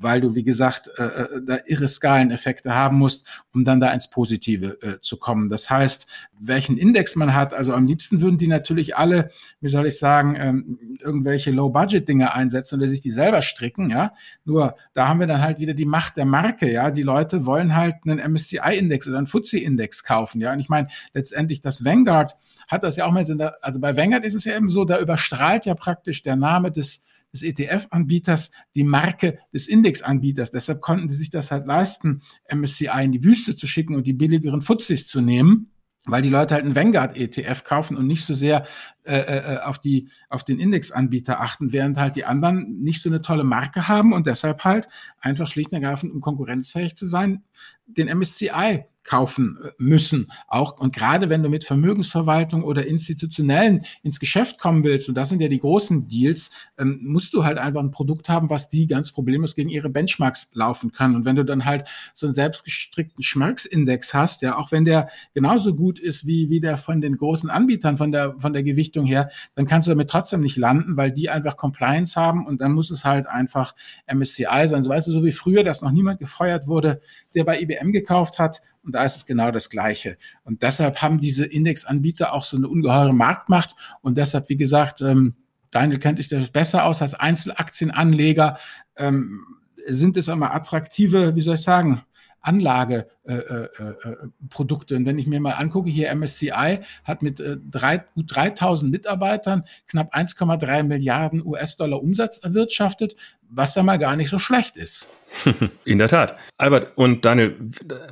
weil 0.01 0.21
du, 0.21 0.33
wie 0.33 0.43
gesagt, 0.43 0.89
äh, 0.97 1.03
äh, 1.03 1.41
da 1.45 1.57
irre 1.65 1.87
Skaleneffekte 1.87 2.73
haben 2.73 2.97
musst, 2.97 3.25
um 3.53 3.63
dann 3.63 3.79
da 3.79 3.91
ins 3.91 4.09
Positive 4.09 4.81
äh, 4.81 5.01
zu 5.01 5.17
kommen. 5.17 5.49
Das 5.49 5.69
heißt, 5.69 6.07
welchen 6.39 6.77
Index 6.77 7.15
man 7.15 7.33
hat, 7.33 7.53
also 7.53 7.73
am 7.73 7.85
liebsten 7.85 8.21
würden 8.21 8.37
die 8.37 8.47
natürlich 8.47 8.95
alle, 8.95 9.29
wie 9.59 9.69
soll 9.69 9.87
ich 9.87 9.99
sagen, 9.99 10.35
ähm, 10.37 10.97
irgendwelche 11.01 11.51
Low-Budget-Dinge 11.51 12.33
einsetzen 12.33 12.75
oder 12.79 12.87
sich 12.87 13.01
die 13.01 13.11
selber 13.11 13.41
stricken, 13.41 13.89
ja. 13.89 14.13
Nur 14.45 14.75
da 14.93 15.07
haben 15.07 15.19
wir 15.19 15.27
dann 15.27 15.41
halt 15.41 15.59
wieder 15.59 15.73
die 15.73 15.85
Macht 15.85 16.17
der 16.17 16.25
Marke, 16.25 16.71
ja. 16.71 16.91
Die 16.91 17.03
Leute 17.03 17.45
wollen 17.45 17.75
halt 17.75 17.95
einen 18.05 18.19
MSCI-Index 18.19 19.07
oder 19.07 19.17
einen 19.17 19.27
FTSE-Index 19.27 20.03
kaufen, 20.03 20.39
ja. 20.39 20.53
Und 20.53 20.59
ich 20.59 20.69
meine, 20.69 20.87
letztendlich 21.13 21.61
das 21.61 21.83
Vanguard 21.83 22.35
hat 22.67 22.83
das 22.83 22.95
ja 22.95 23.05
auch 23.05 23.11
mal, 23.11 23.25
also 23.61 23.79
bei 23.79 23.97
Vanguard 23.97 24.23
ist 24.23 24.35
es 24.35 24.45
ja 24.45 24.55
eben 24.55 24.69
so, 24.69 24.85
da 24.85 24.99
überstrahlt 24.99 25.65
ja 25.65 25.75
praktisch 25.75 26.23
der 26.23 26.37
Name 26.37 26.71
des 26.71 27.01
des 27.33 27.43
ETF-Anbieters 27.43 28.51
die 28.75 28.83
Marke 28.83 29.39
des 29.53 29.67
Indexanbieters. 29.67 30.51
Deshalb 30.51 30.81
konnten 30.81 31.09
sie 31.09 31.15
sich 31.15 31.29
das 31.29 31.51
halt 31.51 31.67
leisten, 31.67 32.21
MSCI 32.53 33.03
in 33.03 33.11
die 33.11 33.23
Wüste 33.23 33.55
zu 33.55 33.67
schicken 33.67 33.95
und 33.95 34.07
die 34.07 34.13
billigeren 34.13 34.61
Fuzis 34.61 35.07
zu 35.07 35.21
nehmen 35.21 35.71
weil 36.05 36.21
die 36.21 36.29
Leute 36.29 36.55
halt 36.55 36.65
einen 36.65 36.75
Vanguard-ETF 36.75 37.63
kaufen 37.63 37.97
und 37.97 38.07
nicht 38.07 38.25
so 38.25 38.33
sehr 38.33 38.65
äh, 39.03 39.17
äh, 39.17 39.59
auf 39.59 39.79
die 39.79 40.09
auf 40.29 40.43
den 40.43 40.59
Indexanbieter 40.59 41.39
achten, 41.39 41.71
während 41.71 41.97
halt 41.97 42.15
die 42.15 42.25
anderen 42.25 42.79
nicht 42.79 43.01
so 43.01 43.09
eine 43.09 43.21
tolle 43.21 43.43
Marke 43.43 43.87
haben 43.87 44.13
und 44.13 44.25
deshalb 44.25 44.63
halt 44.63 44.87
einfach 45.19 45.47
schlicht 45.47 45.71
und 45.71 45.81
ergreifend, 45.81 46.13
um 46.13 46.21
konkurrenzfähig 46.21 46.95
zu 46.95 47.05
sein, 47.05 47.43
den 47.85 48.07
MSCI 48.07 48.85
kaufen 49.09 49.57
äh, 49.63 49.71
müssen. 49.79 50.27
Auch 50.47 50.77
und 50.77 50.95
gerade 50.95 51.29
wenn 51.29 51.41
du 51.41 51.49
mit 51.49 51.63
Vermögensverwaltung 51.63 52.63
oder 52.63 52.85
institutionellen 52.85 53.81
ins 54.03 54.19
Geschäft 54.19 54.59
kommen 54.59 54.83
willst, 54.83 55.09
und 55.09 55.15
das 55.15 55.29
sind 55.29 55.41
ja 55.41 55.47
die 55.47 55.59
großen 55.59 56.07
Deals, 56.07 56.51
ähm, 56.77 56.99
musst 57.01 57.33
du 57.33 57.43
halt 57.43 57.57
einfach 57.57 57.81
ein 57.81 57.89
Produkt 57.89 58.29
haben, 58.29 58.51
was 58.51 58.69
die 58.69 58.85
ganz 58.85 59.11
problemlos 59.11 59.55
gegen 59.55 59.69
ihre 59.69 59.89
Benchmarks 59.89 60.51
laufen 60.53 60.91
kann. 60.91 61.15
Und 61.15 61.25
wenn 61.25 61.35
du 61.35 61.43
dann 61.43 61.65
halt 61.65 61.87
so 62.13 62.27
einen 62.27 62.33
selbstgestrickten 62.33 63.23
Schmerksindex 63.23 64.13
hast, 64.13 64.43
ja, 64.43 64.57
auch 64.57 64.71
wenn 64.71 64.85
der 64.85 65.09
genauso 65.33 65.73
gut 65.73 65.97
ist 65.97 66.27
wie, 66.27 66.51
wie 66.51 66.59
der 66.59 66.77
von 66.77 67.01
den 67.01 67.17
großen 67.17 67.49
Anbietern 67.49 67.97
von 67.97 68.11
der, 68.11 68.35
von 68.37 68.53
der 68.53 68.61
Gewichtung 68.61 69.07
her, 69.07 69.31
dann 69.55 69.65
kannst 69.65 69.87
du 69.87 69.91
damit 69.91 70.11
trotzdem 70.11 70.41
nicht 70.41 70.55
landen, 70.55 70.97
weil 70.97 71.11
die 71.11 71.31
einfach 71.31 71.57
Compliance 71.57 72.15
haben 72.15 72.45
und 72.45 72.61
dann 72.61 72.73
muss 72.73 72.91
es 72.91 73.05
halt 73.05 73.25
einfach 73.25 73.73
MSCI 74.05 74.67
sein. 74.67 74.83
So 74.83 74.91
weißt 74.91 75.07
du, 75.07 75.13
so 75.13 75.23
wie 75.23 75.31
früher, 75.31 75.63
dass 75.63 75.81
noch 75.81 75.91
niemand 75.91 76.19
gefeuert 76.19 76.67
wurde, 76.67 77.01
der 77.33 77.43
bei 77.43 77.59
IBM 77.59 77.91
gekauft 77.91 78.37
hat, 78.37 78.61
und 78.83 78.93
da 78.93 79.03
ist 79.03 79.17
es 79.17 79.25
genau 79.25 79.51
das 79.51 79.69
Gleiche. 79.69 80.17
Und 80.43 80.63
deshalb 80.63 81.01
haben 81.01 81.19
diese 81.19 81.45
Indexanbieter 81.45 82.33
auch 82.33 82.43
so 82.43 82.57
eine 82.57 82.67
ungeheure 82.67 83.13
Marktmacht. 83.13 83.75
Und 84.01 84.17
deshalb, 84.17 84.49
wie 84.49 84.57
gesagt, 84.57 85.01
ähm, 85.01 85.35
Daniel 85.71 85.99
kennt 85.99 86.17
sich 86.17 86.29
das 86.29 86.49
besser 86.49 86.85
aus 86.85 87.01
als 87.01 87.13
Einzelaktienanleger. 87.13 88.57
Ähm, 88.97 89.45
sind 89.85 90.17
es 90.17 90.29
aber 90.29 90.53
attraktive, 90.53 91.35
wie 91.35 91.41
soll 91.41 91.55
ich 91.55 91.61
sagen, 91.61 92.03
Anlageprodukte. 92.41 94.93
Äh, 94.93 94.97
äh, 94.97 94.99
und 94.99 95.05
wenn 95.05 95.19
ich 95.19 95.27
mir 95.27 95.39
mal 95.39 95.53
angucke, 95.53 95.89
hier 95.89 96.13
MSCI 96.15 96.79
hat 97.03 97.21
mit 97.21 97.39
äh, 97.39 97.57
drei, 97.69 97.97
gut 97.97 98.35
3000 98.35 98.91
Mitarbeitern 98.91 99.63
knapp 99.87 100.15
1,3 100.15 100.83
Milliarden 100.83 101.45
US-Dollar 101.45 102.01
Umsatz 102.01 102.39
erwirtschaftet, 102.39 103.15
was 103.49 103.73
da 103.73 103.83
mal 103.83 103.97
gar 103.97 104.15
nicht 104.15 104.29
so 104.29 104.39
schlecht 104.39 104.77
ist. 104.77 105.07
In 105.85 105.99
der 105.99 106.07
Tat. 106.07 106.35
Albert 106.57 106.93
und 106.95 107.23
Daniel, 107.23 107.55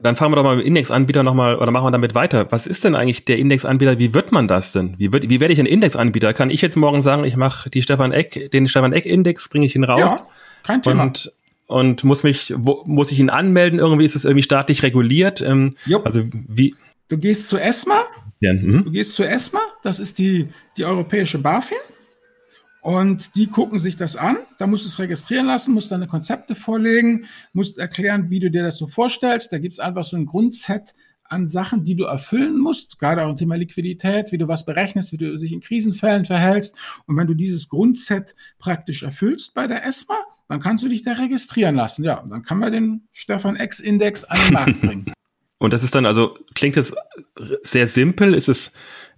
dann 0.02 0.16
fahren 0.16 0.32
wir 0.32 0.36
doch 0.36 0.44
mal 0.44 0.58
mit 0.58 0.66
Indexanbieter 0.66 1.24
nochmal 1.24 1.58
oder 1.58 1.72
machen 1.72 1.86
wir 1.86 1.92
damit 1.92 2.16
weiter. 2.16 2.52
Was 2.52 2.68
ist 2.68 2.84
denn 2.84 2.96
eigentlich 2.96 3.26
der 3.26 3.40
Indexanbieter? 3.40 3.98
Wie 3.98 4.14
wird 4.14 4.32
man 4.32 4.48
das 4.48 4.72
denn? 4.72 4.96
Wie, 4.98 5.12
wird, 5.12 5.30
wie 5.30 5.40
werde 5.40 5.54
ich 5.54 5.60
ein 5.60 5.66
Indexanbieter? 5.66 6.34
Kann 6.34 6.50
ich 6.50 6.62
jetzt 6.62 6.76
morgen 6.76 7.02
sagen, 7.02 7.24
ich 7.24 7.36
mache 7.36 7.70
die 7.70 7.82
Stefan 7.82 8.12
Eck, 8.12 8.52
den 8.52 8.68
Stefan 8.68 8.94
Eck 8.94 9.06
Index, 9.06 9.50
bringe 9.50 9.66
ich 9.66 9.76
ihn 9.76 9.84
raus? 9.84 10.20
Ja, 10.20 10.28
kein 10.64 10.82
Thema. 10.82 11.04
Und, 11.04 11.32
und 11.68 12.04
muss 12.04 12.24
mich, 12.24 12.54
wo, 12.56 12.84
muss 12.86 13.12
ich 13.12 13.20
ihn 13.20 13.30
anmelden? 13.30 13.80
Irgendwie 13.80 14.06
ist 14.06 14.16
es 14.16 14.26
irgendwie 14.26 14.44
staatlich 14.44 14.84
reguliert? 14.84 15.42
Ähm, 15.42 15.76
also 16.04 16.24
wie? 16.48 16.74
Du 17.10 17.18
gehst 17.18 17.50
zu 17.50 17.58
ESMA. 17.58 18.04
Ja, 18.40 18.54
mhm. 18.54 18.86
du 18.86 18.92
gehst 18.92 19.14
zu 19.14 19.24
ESMA. 19.24 19.60
Das 19.84 20.00
ist 20.00 20.18
die, 20.18 20.48
die 20.78 20.86
europäische 20.86 21.38
BaFin. 21.38 21.78
Und 22.82 23.36
die 23.36 23.48
gucken 23.48 23.80
sich 23.80 23.98
das 23.98 24.16
an. 24.16 24.38
Da 24.60 24.68
musst 24.68 24.86
du 24.86 24.88
es 24.88 24.98
registrieren 24.98 25.46
lassen, 25.46 25.74
musst 25.74 25.92
deine 25.92 26.08
Konzepte 26.08 26.56
vorlegen, 26.56 27.26
musst 27.52 27.78
erklären, 27.78 28.30
wie 28.30 28.40
du 28.40 28.50
dir 28.50 28.64
das 28.64 28.78
so 28.78 28.88
vorstellst. 28.88 29.52
Da 29.52 29.58
gibt 29.58 29.74
es 29.74 29.80
einfach 29.80 30.06
so 30.06 30.16
ein 30.16 30.26
Grundset 30.26 30.96
an 31.26 31.50
Sachen, 31.50 31.84
die 31.84 31.96
du 31.96 32.06
erfüllen 32.06 32.58
musst, 32.58 33.00
gerade 33.00 33.26
auch 33.26 33.30
im 33.30 33.36
Thema 33.36 33.56
Liquidität, 33.56 34.32
wie 34.32 34.38
du 34.38 34.48
was 34.48 34.64
berechnest, 34.64 35.12
wie 35.12 35.18
du 35.18 35.38
dich 35.38 35.52
in 35.52 35.60
Krisenfällen 35.60 36.24
verhältst. 36.24 36.78
Und 37.06 37.18
wenn 37.18 37.28
du 37.28 37.34
dieses 37.34 37.68
Grundset 37.68 38.36
praktisch 38.58 39.04
erfüllst 39.04 39.54
bei 39.54 39.68
der 39.68 39.86
ESMA, 39.86 40.16
dann 40.50 40.62
kannst 40.62 40.84
du 40.84 40.88
dich 40.88 41.02
da 41.02 41.14
registrieren 41.14 41.76
lassen. 41.76 42.04
Ja, 42.04 42.24
dann 42.28 42.44
kann 42.44 42.60
man 42.60 42.72
den 42.72 43.08
Stefan 43.12 43.56
X 43.56 43.80
Index 43.80 44.24
an 44.24 44.38
den 44.46 44.54
Markt 44.54 44.82
bringen. 44.82 45.14
Und 45.60 45.74
das 45.74 45.84
ist 45.84 45.96
dann 45.96 46.06
also, 46.06 46.38
klingt 46.54 46.78
es 46.78 46.94
sehr 47.62 47.88
simpel? 47.88 48.34
Ist 48.34 48.48
es 48.48 48.72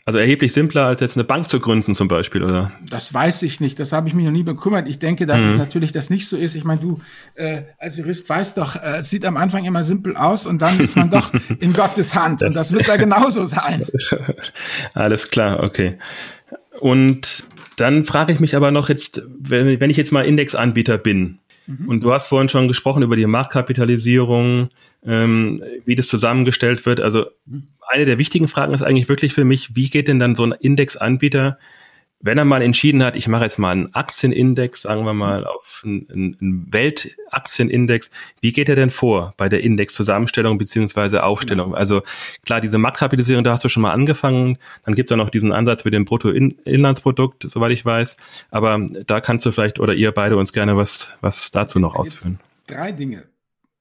Also 0.05 0.17
erheblich 0.17 0.53
simpler 0.53 0.85
als 0.87 1.01
jetzt 1.01 1.17
eine 1.17 1.25
Bank 1.25 1.49
zu 1.49 1.59
gründen 1.59 1.93
zum 1.93 2.07
Beispiel, 2.07 2.43
oder? 2.43 2.71
Das 2.89 3.13
weiß 3.13 3.43
ich 3.43 3.59
nicht. 3.59 3.77
Das 3.77 3.91
habe 3.91 4.07
ich 4.07 4.15
mich 4.15 4.25
noch 4.25 4.31
nie 4.31 4.43
bekümmert. 4.43 4.87
Ich 4.87 4.97
denke, 4.97 5.25
dass 5.25 5.43
mhm. 5.43 5.49
es 5.49 5.55
natürlich 5.55 5.91
das 5.91 6.09
nicht 6.09 6.27
so 6.27 6.37
ist. 6.37 6.55
Ich 6.55 6.63
meine, 6.63 6.79
du 6.79 7.01
äh, 7.35 7.63
als 7.77 7.97
Jurist 7.97 8.27
weißt 8.27 8.57
doch, 8.57 8.75
äh, 8.77 8.99
es 8.99 9.09
sieht 9.09 9.25
am 9.25 9.37
Anfang 9.37 9.65
immer 9.65 9.83
simpel 9.83 10.15
aus 10.15 10.47
und 10.47 10.61
dann 10.61 10.79
ist 10.79 10.95
man 10.95 11.11
doch 11.11 11.31
in 11.59 11.73
Gottes 11.73 12.15
Hand. 12.15 12.41
und 12.41 12.55
das 12.55 12.71
wird 12.71 12.87
da 12.87 12.95
genauso 12.95 13.45
sein. 13.45 13.85
Alles 14.93 15.29
klar, 15.29 15.61
okay. 15.61 15.99
Und 16.79 17.43
dann 17.79 18.03
frage 18.03 18.33
ich 18.33 18.39
mich 18.39 18.55
aber 18.55 18.71
noch 18.71 18.89
jetzt, 18.89 19.21
wenn, 19.39 19.79
wenn 19.79 19.89
ich 19.89 19.97
jetzt 19.97 20.11
mal 20.11 20.25
Indexanbieter 20.25 20.97
bin, 20.97 21.39
mhm. 21.67 21.87
und 21.87 22.03
du 22.03 22.11
hast 22.11 22.27
vorhin 22.27 22.49
schon 22.49 22.67
gesprochen 22.67 23.03
über 23.03 23.15
die 23.15 23.25
Marktkapitalisierung, 23.25 24.69
ähm, 25.05 25.63
wie 25.85 25.95
das 25.95 26.07
zusammengestellt 26.07 26.85
wird. 26.85 26.99
Also 26.99 27.27
mhm 27.45 27.67
eine 27.89 28.05
der 28.05 28.19
wichtigen 28.19 28.47
Fragen 28.47 28.73
ist 28.73 28.83
eigentlich 28.83 29.09
wirklich 29.09 29.33
für 29.33 29.43
mich, 29.43 29.75
wie 29.75 29.89
geht 29.89 30.07
denn 30.07 30.19
dann 30.19 30.35
so 30.35 30.43
ein 30.43 30.51
Indexanbieter, 30.51 31.57
wenn 32.21 32.37
er 32.37 32.45
mal 32.45 32.61
entschieden 32.61 33.01
hat, 33.03 33.15
ich 33.15 33.27
mache 33.27 33.43
jetzt 33.43 33.59
mal 33.59 33.71
einen 33.71 33.93
Aktienindex, 33.93 34.81
sagen 34.81 35.05
wir 35.05 35.13
mal 35.13 35.45
auf 35.45 35.83
einen, 35.85 36.37
einen 36.41 36.67
Weltaktienindex, 36.71 38.11
wie 38.41 38.51
geht 38.51 38.67
er 38.67 38.75
denn 38.75 38.89
vor 38.89 39.33
bei 39.37 39.47
der 39.47 39.63
Indexzusammenstellung 39.63 40.57
beziehungsweise 40.57 41.23
Aufstellung? 41.23 41.75
Also 41.75 42.01
klar, 42.45 42.59
diese 42.59 42.77
Marktkapitalisierung, 42.77 43.43
da 43.43 43.53
hast 43.53 43.63
du 43.63 43.69
schon 43.69 43.83
mal 43.83 43.91
angefangen, 43.91 44.57
dann 44.83 44.95
gibt 44.95 45.09
es 45.09 45.13
auch 45.13 45.17
noch 45.17 45.29
diesen 45.29 45.53
Ansatz 45.53 45.85
mit 45.85 45.93
dem 45.93 46.05
Bruttoinlandsprodukt, 46.05 47.49
soweit 47.49 47.71
ich 47.71 47.85
weiß, 47.85 48.17
aber 48.51 48.79
da 49.07 49.21
kannst 49.21 49.45
du 49.45 49.51
vielleicht 49.51 49.79
oder 49.79 49.93
ihr 49.93 50.11
beide 50.11 50.35
uns 50.35 50.51
gerne 50.51 50.75
was, 50.75 51.17
was 51.21 51.51
dazu 51.51 51.79
noch 51.79 51.95
ausführen. 51.95 52.39
Drei 52.67 52.91
Dinge. 52.91 53.23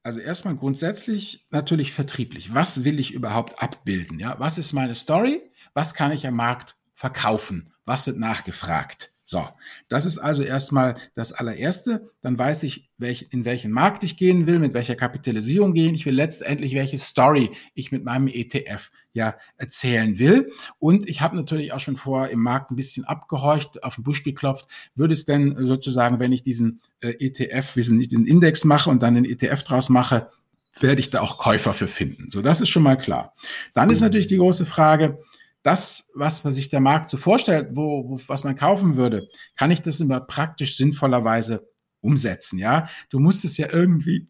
Also 0.01 0.19
erstmal 0.19 0.55
grundsätzlich 0.55 1.45
natürlich 1.51 1.91
vertrieblich. 1.91 2.53
Was 2.53 2.85
will 2.85 2.99
ich 2.99 3.13
überhaupt 3.13 3.61
abbilden? 3.61 4.17
Ja, 4.17 4.37
was 4.39 4.57
ist 4.57 4.71
meine 4.71 4.95
Story? 4.95 5.41
Was 5.73 5.93
kann 5.93 6.11
ich 6.11 6.25
am 6.25 6.35
Markt 6.35 6.78
verkaufen? 6.99 7.69
Was 7.85 8.07
wird 8.07 8.19
nachgefragt? 8.19 9.13
So, 9.23 9.47
das 9.87 10.03
ist 10.03 10.17
also 10.17 10.41
erstmal 10.41 10.97
das 11.15 11.31
allererste. 11.31 12.11
Dann 12.21 12.37
weiß 12.37 12.63
ich, 12.63 12.89
welch, 12.97 13.27
in 13.29 13.45
welchen 13.45 13.71
Markt 13.71 14.03
ich 14.03 14.17
gehen 14.17 14.47
will, 14.47 14.59
mit 14.59 14.73
welcher 14.73 14.95
Kapitalisierung 14.95 15.73
gehen. 15.73 15.95
Ich 15.95 16.05
will 16.05 16.15
letztendlich, 16.15 16.75
welche 16.75 16.97
Story 16.97 17.51
ich 17.73 17.93
mit 17.93 18.03
meinem 18.03 18.27
ETF 18.27 18.91
ja 19.13 19.35
erzählen 19.55 20.19
will. 20.19 20.51
Und 20.77 21.07
ich 21.07 21.21
habe 21.21 21.37
natürlich 21.37 21.71
auch 21.71 21.79
schon 21.79 21.95
vorher 21.95 22.31
im 22.31 22.41
Markt 22.41 22.69
ein 22.69 22.75
bisschen 22.75 23.05
abgehorcht, 23.05 23.81
auf 23.81 23.95
den 23.95 24.03
Busch 24.03 24.23
geklopft. 24.23 24.67
Würde 24.95 25.13
es 25.13 25.23
denn 25.23 25.55
sozusagen, 25.57 26.19
wenn 26.19 26.33
ich 26.33 26.43
diesen 26.43 26.81
äh, 26.99 27.11
ETF, 27.19 27.77
wissen 27.77 27.97
nicht, 27.97 28.11
den 28.11 28.25
Index 28.25 28.65
mache 28.65 28.89
und 28.89 29.01
dann 29.01 29.15
den 29.15 29.25
ETF 29.25 29.63
draus 29.63 29.87
mache, 29.87 30.27
werde 30.81 30.99
ich 30.99 31.11
da 31.11 31.21
auch 31.21 31.37
Käufer 31.37 31.73
für 31.73 31.87
finden. 31.87 32.29
So, 32.31 32.41
das 32.41 32.59
ist 32.59 32.69
schon 32.69 32.83
mal 32.83 32.97
klar. 32.97 33.33
Dann 33.73 33.89
ist 33.89 34.01
natürlich 34.01 34.27
die 34.27 34.37
große 34.37 34.65
Frage, 34.65 35.19
das, 35.69 36.09
was, 36.15 36.43
was 36.43 36.55
sich 36.55 36.69
der 36.69 36.79
Markt 36.79 37.11
so 37.11 37.17
vorstellt, 37.17 37.75
wo, 37.75 38.09
wo, 38.09 38.19
was 38.27 38.43
man 38.43 38.55
kaufen 38.55 38.95
würde, 38.95 39.29
kann 39.55 39.69
ich 39.69 39.81
das 39.81 39.99
immer 39.99 40.19
praktisch 40.19 40.75
sinnvollerweise 40.77 41.69
umsetzen, 42.01 42.57
ja? 42.57 42.89
Du 43.11 43.19
musst 43.19 43.45
es 43.45 43.57
ja 43.57 43.71
irgendwie, 43.71 44.29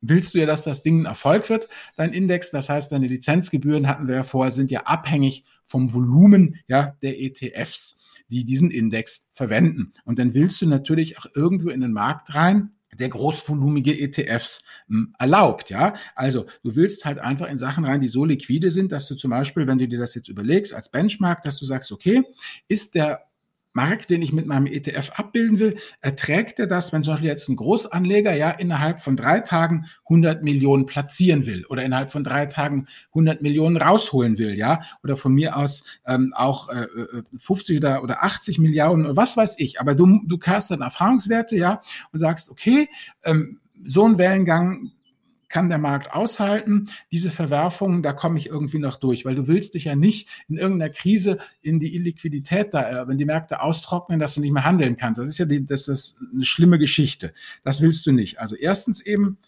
willst 0.00 0.32
du 0.32 0.38
ja, 0.38 0.46
dass 0.46 0.64
das 0.64 0.82
Ding 0.82 1.02
ein 1.02 1.06
Erfolg 1.06 1.50
wird, 1.50 1.68
dein 1.96 2.14
Index, 2.14 2.50
das 2.50 2.70
heißt, 2.70 2.90
deine 2.90 3.06
Lizenzgebühren 3.06 3.86
hatten 3.86 4.08
wir 4.08 4.14
ja 4.14 4.24
vorher, 4.24 4.50
sind 4.50 4.70
ja 4.70 4.80
abhängig 4.84 5.44
vom 5.66 5.92
Volumen, 5.92 6.58
ja, 6.68 6.96
der 7.02 7.20
ETFs, 7.20 7.98
die 8.30 8.44
diesen 8.44 8.70
Index 8.70 9.30
verwenden. 9.34 9.92
Und 10.04 10.18
dann 10.18 10.32
willst 10.32 10.62
du 10.62 10.66
natürlich 10.66 11.18
auch 11.18 11.26
irgendwo 11.34 11.68
in 11.68 11.82
den 11.82 11.92
Markt 11.92 12.34
rein, 12.34 12.70
der 12.98 13.08
großvolumige 13.08 13.98
ETFs 13.98 14.62
hm, 14.88 15.14
erlaubt, 15.18 15.70
ja. 15.70 15.94
Also 16.14 16.46
du 16.62 16.74
willst 16.76 17.04
halt 17.04 17.18
einfach 17.18 17.48
in 17.48 17.58
Sachen 17.58 17.84
rein, 17.84 18.00
die 18.00 18.08
so 18.08 18.24
liquide 18.24 18.70
sind, 18.70 18.92
dass 18.92 19.06
du 19.06 19.14
zum 19.14 19.30
Beispiel, 19.30 19.66
wenn 19.66 19.78
du 19.78 19.88
dir 19.88 19.98
das 19.98 20.14
jetzt 20.14 20.28
überlegst 20.28 20.74
als 20.74 20.90
Benchmark, 20.90 21.42
dass 21.42 21.58
du 21.58 21.64
sagst, 21.64 21.92
okay, 21.92 22.22
ist 22.66 22.94
der 22.94 23.27
Markt, 23.72 24.10
den 24.10 24.22
ich 24.22 24.32
mit 24.32 24.46
meinem 24.46 24.66
ETF 24.66 25.12
abbilden 25.14 25.58
will, 25.58 25.78
erträgt 26.00 26.58
er 26.58 26.66
das, 26.66 26.92
wenn 26.92 27.04
zum 27.04 27.14
Beispiel 27.14 27.28
jetzt 27.28 27.48
ein 27.48 27.56
Großanleger 27.56 28.34
ja 28.34 28.50
innerhalb 28.50 29.00
von 29.00 29.16
drei 29.16 29.40
Tagen 29.40 29.86
100 30.04 30.42
Millionen 30.42 30.86
platzieren 30.86 31.46
will 31.46 31.64
oder 31.66 31.82
innerhalb 31.82 32.10
von 32.10 32.24
drei 32.24 32.46
Tagen 32.46 32.86
100 33.10 33.42
Millionen 33.42 33.76
rausholen 33.76 34.38
will, 34.38 34.54
ja, 34.56 34.80
oder 35.02 35.16
von 35.16 35.32
mir 35.32 35.56
aus 35.56 35.84
ähm, 36.06 36.32
auch 36.34 36.68
äh, 36.70 36.86
50 37.38 37.74
äh, 37.74 37.78
oder, 37.78 38.02
oder 38.02 38.24
80 38.24 38.58
Milliarden 38.58 39.04
oder 39.04 39.16
was 39.16 39.36
weiß 39.36 39.56
ich. 39.58 39.80
Aber 39.80 39.94
du, 39.94 40.20
du 40.26 40.38
kannst 40.38 40.70
dann 40.70 40.80
Erfahrungswerte, 40.80 41.56
ja, 41.56 41.80
und 42.12 42.18
sagst, 42.18 42.50
okay, 42.50 42.88
ähm, 43.24 43.60
so 43.84 44.06
ein 44.06 44.18
Wellengang 44.18 44.90
kann 45.48 45.68
der 45.68 45.78
Markt 45.78 46.12
aushalten. 46.12 46.86
Diese 47.10 47.30
Verwerfungen, 47.30 48.02
da 48.02 48.12
komme 48.12 48.38
ich 48.38 48.46
irgendwie 48.46 48.78
noch 48.78 48.96
durch, 48.96 49.24
weil 49.24 49.34
du 49.34 49.48
willst 49.48 49.74
dich 49.74 49.84
ja 49.84 49.96
nicht 49.96 50.28
in 50.48 50.56
irgendeiner 50.56 50.92
Krise 50.92 51.38
in 51.60 51.80
die 51.80 51.94
Illiquidität 51.94 52.74
da, 52.74 53.02
äh, 53.02 53.08
wenn 53.08 53.18
die 53.18 53.24
Märkte 53.24 53.60
austrocknen, 53.60 54.18
dass 54.18 54.34
du 54.34 54.40
nicht 54.40 54.52
mehr 54.52 54.64
handeln 54.64 54.96
kannst. 54.96 55.20
Das 55.20 55.28
ist 55.28 55.38
ja 55.38 55.44
die, 55.44 55.64
das 55.64 55.88
ist 55.88 56.20
eine 56.32 56.44
schlimme 56.44 56.78
Geschichte. 56.78 57.32
Das 57.64 57.80
willst 57.80 58.06
du 58.06 58.12
nicht. 58.12 58.40
Also 58.40 58.56
erstens 58.56 59.00
eben, 59.00 59.38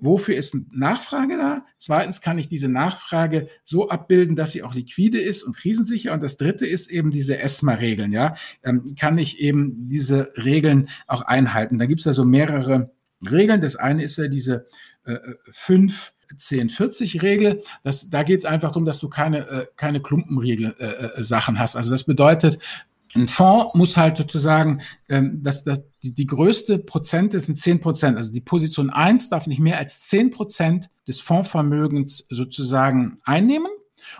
wofür 0.00 0.36
ist 0.36 0.56
Nachfrage 0.72 1.36
da? 1.36 1.64
Zweitens 1.78 2.20
kann 2.20 2.38
ich 2.38 2.48
diese 2.48 2.68
Nachfrage 2.68 3.48
so 3.64 3.88
abbilden, 3.88 4.36
dass 4.36 4.52
sie 4.52 4.62
auch 4.62 4.74
liquide 4.74 5.20
ist 5.20 5.42
und 5.42 5.56
krisensicher. 5.56 6.12
Und 6.12 6.22
das 6.22 6.36
dritte 6.36 6.66
ist 6.66 6.90
eben 6.90 7.10
diese 7.10 7.38
ESMA-Regeln, 7.38 8.12
ja. 8.12 8.34
Ähm, 8.62 8.94
kann 8.98 9.18
ich 9.18 9.40
eben 9.40 9.86
diese 9.86 10.32
Regeln 10.36 10.88
auch 11.06 11.22
einhalten? 11.22 11.78
Da 11.78 11.86
gibt 11.86 12.00
es 12.00 12.06
ja 12.06 12.12
so 12.12 12.24
mehrere 12.24 12.90
Regeln. 13.28 13.60
Das 13.60 13.76
eine 13.76 14.02
ist 14.02 14.16
ja 14.16 14.28
diese 14.28 14.66
5 15.50 16.12
10, 16.36 16.70
40 16.70 17.22
Regel. 17.22 17.62
Das, 17.82 18.08
da 18.08 18.22
geht 18.22 18.40
es 18.40 18.44
einfach 18.44 18.70
darum, 18.70 18.84
dass 18.84 18.98
du 18.98 19.08
keine, 19.08 19.48
äh, 19.48 19.66
keine 19.76 20.00
Klumpenregel 20.00 20.76
äh, 20.78 21.20
äh, 21.20 21.24
hast. 21.24 21.76
Also 21.76 21.90
das 21.90 22.04
bedeutet, 22.04 22.58
ein 23.14 23.26
Fonds 23.26 23.74
muss 23.74 23.96
halt 23.96 24.16
sozusagen, 24.16 24.82
ähm, 25.08 25.42
dass, 25.42 25.64
dass 25.64 25.82
die, 26.02 26.12
die 26.12 26.26
größte 26.26 26.78
Prozent 26.78 27.32
sind 27.32 27.56
10 27.56 27.80
Prozent. 27.80 28.16
Also 28.16 28.32
die 28.32 28.40
Position 28.40 28.90
1 28.90 29.30
darf 29.30 29.46
nicht 29.46 29.60
mehr 29.60 29.78
als 29.78 30.00
10 30.02 30.30
Prozent 30.30 30.90
des 31.08 31.20
Fondsvermögens 31.20 32.26
sozusagen 32.30 33.18
einnehmen. 33.24 33.70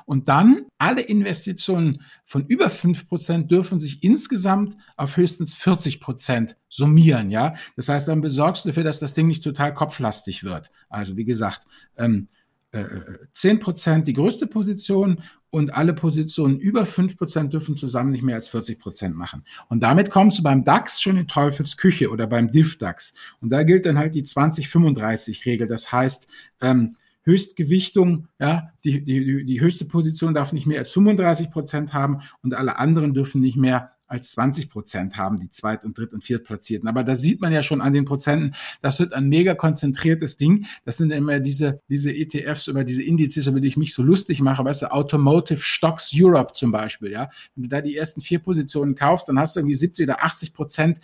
Und 0.05 0.29
dann 0.29 0.62
alle 0.79 1.03
Investitionen 1.03 2.03
von 2.24 2.46
über 2.46 2.70
fünf 2.70 3.07
Prozent 3.07 3.50
dürfen 3.50 3.81
sich 3.81 4.03
insgesamt 4.03 4.76
auf 4.96 5.16
höchstens 5.16 5.55
40 5.55 6.00
Prozent 6.00 6.57
summieren, 6.68 7.31
ja. 7.31 7.55
Das 7.76 7.88
heißt, 7.88 8.09
dann 8.09 8.20
besorgst 8.20 8.64
du 8.64 8.68
dafür, 8.68 8.85
dass 8.85 9.00
das 9.00 9.14
Ding 9.14 9.26
nicht 9.26 9.44
total 9.44 9.74
kopflastig 9.74 10.44
wird. 10.44 10.70
Also, 10.88 11.16
wie 11.16 11.24
gesagt, 11.24 11.66
ähm, 11.96 12.29
äh, 12.72 12.85
10 13.33 13.59
Prozent 13.59 14.07
die 14.07 14.12
größte 14.12 14.46
Position 14.46 15.22
und 15.50 15.74
alle 15.74 15.92
Positionen 15.92 16.61
über 16.61 16.87
5 16.87 17.16
Prozent 17.16 17.53
dürfen 17.53 17.76
zusammen 17.76 18.11
nicht 18.11 18.22
mehr 18.22 18.37
als 18.37 18.48
40 18.48 18.79
Prozent 18.79 19.16
machen. 19.16 19.44
Und 19.68 19.83
damit 19.83 20.11
kommst 20.11 20.38
du 20.38 20.42
beim 20.44 20.62
DAX 20.62 21.00
schon 21.00 21.16
in 21.16 21.26
Teufelsküche 21.26 22.11
oder 22.11 22.29
beim 22.29 22.50
DIF-DAX. 22.50 23.14
Und 23.40 23.50
da 23.50 23.64
gilt 23.64 23.87
dann 23.87 23.98
halt 23.98 24.14
die 24.14 24.22
20-35-Regel. 24.22 25.66
Das 25.66 25.90
heißt, 25.90 26.29
ähm, 26.62 26.96
Höchstgewichtung, 27.22 28.28
ja, 28.38 28.70
die, 28.85 29.04
die, 29.04 29.44
die 29.44 29.61
höchste 29.61 29.85
Position 29.85 30.35
darf 30.35 30.52
nicht 30.52 30.66
mehr 30.66 30.78
als 30.78 30.90
35 30.90 31.50
Prozent 31.50 31.92
haben 31.92 32.20
und 32.42 32.54
alle 32.54 32.78
anderen 32.78 33.14
dürfen 33.14 33.40
nicht 33.40 33.56
mehr 33.56 33.92
als 34.11 34.33
20 34.33 34.68
Prozent 34.70 35.16
haben, 35.16 35.38
die 35.38 35.50
Zweit- 35.50 35.85
und 35.85 35.96
Dritt- 35.96 36.12
und 36.12 36.24
Viertplatzierten. 36.24 36.88
Aber 36.88 37.04
da 37.04 37.14
sieht 37.14 37.40
man 37.40 37.52
ja 37.52 37.62
schon 37.62 37.80
an 37.80 37.92
den 37.92 38.04
Prozenten, 38.04 38.56
das 38.83 38.98
wird 38.98 39.12
ein 39.12 39.28
mega 39.28 39.54
konzentriertes 39.54 40.37
Ding. 40.37 40.66
Das 40.85 40.96
sind 40.96 41.12
immer 41.12 41.38
diese, 41.38 41.80
diese 41.88 42.12
ETFs 42.12 42.66
über 42.66 42.83
diese 42.83 43.04
Indizes, 43.04 43.46
über 43.46 43.61
die 43.61 43.68
ich 43.68 43.76
mich 43.76 43.94
so 43.94 44.02
lustig 44.02 44.40
mache. 44.40 44.64
Weißt 44.64 44.83
du, 44.83 44.92
Automotive 44.92 45.61
Stocks 45.61 46.11
Europe 46.12 46.54
zum 46.54 46.72
Beispiel, 46.72 47.12
ja. 47.12 47.30
Wenn 47.54 47.62
du 47.62 47.68
da 47.68 47.80
die 47.80 47.96
ersten 47.96 48.20
vier 48.20 48.40
Positionen 48.40 48.96
kaufst, 48.96 49.28
dann 49.28 49.38
hast 49.38 49.54
du 49.54 49.61
irgendwie 49.61 49.76
70 49.76 50.09
oder 50.09 50.24
80 50.24 50.52
Prozent 50.52 51.00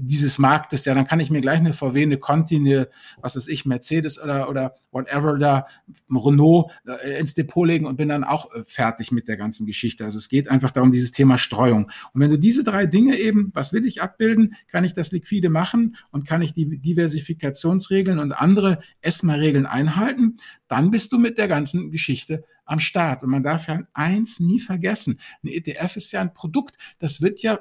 dieses 0.00 0.38
Marktes, 0.38 0.84
ja, 0.84 0.94
dann 0.94 1.06
kann 1.06 1.18
ich 1.18 1.30
mir 1.30 1.40
gleich 1.40 1.58
eine 1.58 1.72
VW, 1.72 2.02
eine 2.02 2.18
Conti, 2.18 2.56
eine, 2.56 2.88
was 3.20 3.36
weiß 3.36 3.48
ich, 3.48 3.66
Mercedes 3.66 4.20
oder, 4.20 4.48
oder 4.48 4.74
whatever 4.92 5.36
da, 5.38 5.66
Renault 6.08 6.70
äh, 6.86 7.18
ins 7.18 7.34
Depot 7.34 7.66
legen 7.66 7.86
und 7.86 7.96
bin 7.96 8.08
dann 8.08 8.22
auch 8.22 8.52
äh, 8.54 8.62
fertig 8.66 9.10
mit 9.10 9.26
der 9.26 9.36
ganzen 9.36 9.66
Geschichte. 9.66 10.04
Also 10.04 10.18
es 10.18 10.28
geht 10.28 10.48
einfach 10.48 10.70
darum, 10.70 10.92
dieses 10.92 11.10
Thema 11.10 11.36
Streuung. 11.36 11.90
Und 12.12 12.20
wenn 12.20 12.30
du 12.30 12.38
diese 12.38 12.62
drei 12.62 12.86
Dinge 12.86 13.18
eben, 13.18 13.50
was 13.54 13.72
will 13.72 13.84
ich 13.84 14.00
abbilden, 14.00 14.54
kann 14.70 14.84
ich 14.84 14.94
das 14.94 15.10
liquide 15.10 15.50
machen 15.50 15.96
und 16.12 16.26
kann 16.26 16.42
ich 16.42 16.54
die 16.54 16.78
Diversifikationsregeln 16.78 18.20
und 18.20 18.32
andere 18.32 18.78
ESMA-Regeln 19.00 19.66
einhalten, 19.66 20.36
dann 20.68 20.90
bist 20.90 21.12
du 21.12 21.18
mit 21.18 21.38
der 21.38 21.48
ganzen 21.48 21.90
Geschichte 21.90 22.44
am 22.64 22.78
Start. 22.78 23.24
Und 23.24 23.30
man 23.30 23.42
darf 23.42 23.66
ja 23.66 23.80
eins 23.94 24.38
nie 24.38 24.60
vergessen. 24.60 25.18
Ein 25.42 25.48
ETF 25.48 25.96
ist 25.96 26.12
ja 26.12 26.20
ein 26.20 26.34
Produkt, 26.34 26.76
das 26.98 27.20
wird 27.20 27.40
ja 27.40 27.58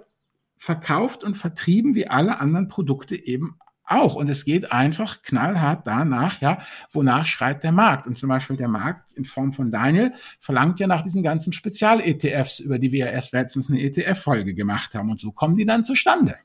verkauft 0.58 1.24
und 1.24 1.36
vertrieben 1.36 1.96
wie 1.96 2.08
alle 2.08 2.40
anderen 2.40 2.68
Produkte 2.68 3.16
eben 3.16 3.58
auch. 3.88 4.16
Und 4.16 4.30
es 4.30 4.46
geht 4.46 4.72
einfach 4.72 5.22
knallhart 5.22 5.88
danach, 5.88 6.42
ja, 6.42 6.60
wonach 6.92 7.26
schreit 7.26 7.64
der 7.64 7.72
Markt. 7.72 8.08
Und 8.08 8.18
zum 8.18 8.30
Beispiel 8.30 8.58
der 8.58 8.68
Markt 8.68 9.14
in 9.14 9.26
Form 9.26 9.54
von 9.54 9.72
Daniel 9.72 10.14
verlangt 10.40 10.80
ja 10.80 10.88
nach 10.88 11.04
diesen 11.04 11.24
ganzen 11.24 11.54
Spezial-ETFs, 11.54 12.60
über 12.60 12.80
die 12.80 12.92
wir 12.92 13.06
ja 13.06 13.12
erst 13.12 13.34
letztens 13.34 13.70
eine 13.70 13.82
ETF-Folge 13.82 14.54
gemacht 14.54 14.94
haben. 14.94 15.10
Und 15.10 15.20
so 15.20 15.32
kommen 15.32 15.56
die 15.56 15.66
dann 15.66 15.86
zustande. 15.86 16.36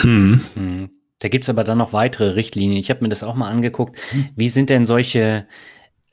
Hm. 0.00 0.40
hm. 0.54 0.90
Da 1.20 1.28
gibt's 1.28 1.48
aber 1.48 1.64
dann 1.64 1.78
noch 1.78 1.92
weitere 1.92 2.30
Richtlinien. 2.30 2.78
Ich 2.78 2.90
habe 2.90 3.02
mir 3.02 3.08
das 3.08 3.24
auch 3.24 3.34
mal 3.34 3.48
angeguckt. 3.48 3.98
Hm. 4.10 4.28
Wie 4.36 4.48
sind 4.48 4.70
denn 4.70 4.86
solche 4.86 5.48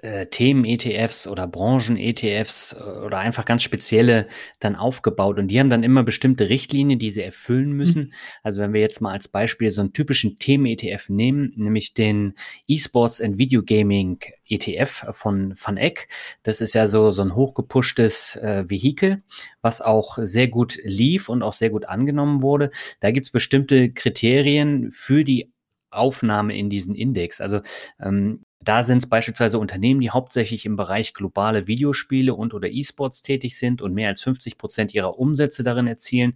äh, 0.06 0.28
Themen-ETFs 0.28 1.28
oder 1.28 1.48
Branchen-ETFs 1.48 2.74
äh, 2.74 2.84
oder 2.84 3.18
einfach 3.18 3.44
ganz 3.46 3.64
spezielle 3.64 4.28
dann 4.60 4.76
aufgebaut. 4.76 5.40
Und 5.40 5.48
die 5.48 5.60
haben 5.60 5.70
dann 5.70 5.84
immer 5.84 6.04
bestimmte 6.04 6.48
Richtlinien, 6.48 7.00
die 7.00 7.10
sie 7.10 7.24
erfüllen 7.24 7.72
mhm. 7.72 7.78
müssen. 7.78 8.02
Mhm. 8.04 8.14
Also 8.44 8.62
wenn 8.62 8.74
wir 8.74 8.82
jetzt 8.82 9.02
mal 9.02 9.12
als 9.12 9.28
Beispiel 9.28 9.72
so 9.72 9.82
einen 9.82 9.94
typischen 9.94 10.38
Themen-ETF 10.38 11.10
nehmen, 11.10 11.54
nämlich 11.56 11.94
den 11.94 12.36
E-Sports 12.68 13.20
and 13.20 13.38
Video 13.38 13.64
Gaming 13.64 14.20
ETF 14.48 15.08
von 15.14 15.56
Van 15.60 15.78
Eck. 15.78 16.08
Das 16.44 16.62
ist 16.62 16.76
ja 16.76 16.88
so, 16.88 17.10
so 17.10 17.24
ein 17.24 17.36
hochgepushtes 17.36 18.36
äh, 18.36 18.66
Vehikel, 18.68 19.18
was 19.62 19.82
auch 19.82 20.20
sehr 20.22 20.48
gut 20.48 20.78
lief 20.84 21.30
und 21.30 21.42
auch 21.42 21.54
sehr 21.54 21.72
gut 21.72 21.86
angenommen 21.86 22.44
wurde. 22.44 22.70
Da 23.00 23.10
gibt's 23.10 23.32
bestimmte 23.32 23.92
Kriterien 23.92 24.92
für 24.92 25.24
die 25.24 25.52
Aufnahme 25.90 26.56
in 26.56 26.70
diesen 26.70 26.94
Index. 26.94 27.42
Also 27.42 27.62
ähm, 28.00 28.42
da 28.66 28.84
sind 28.84 29.00
es 29.00 29.10
beispielsweise 29.10 29.60
Unternehmen, 29.60 30.02
die 30.02 30.10
hauptsächlich 30.10 30.66
im 30.66 30.76
Bereich 30.76 31.14
globale 31.14 31.68
Videospiele 31.68 32.34
und 32.34 32.54
oder 32.54 32.70
E-Sports 32.70 33.22
tätig 33.22 33.58
sind 33.58 33.82
und 33.82 33.94
mehr 33.94 34.10
als 34.10 34.22
50 34.22 34.58
Prozent 34.58 34.94
ihrer 34.94 35.18
Umsätze 35.18 35.64
darin 35.64 35.88
erzielen 35.88 36.34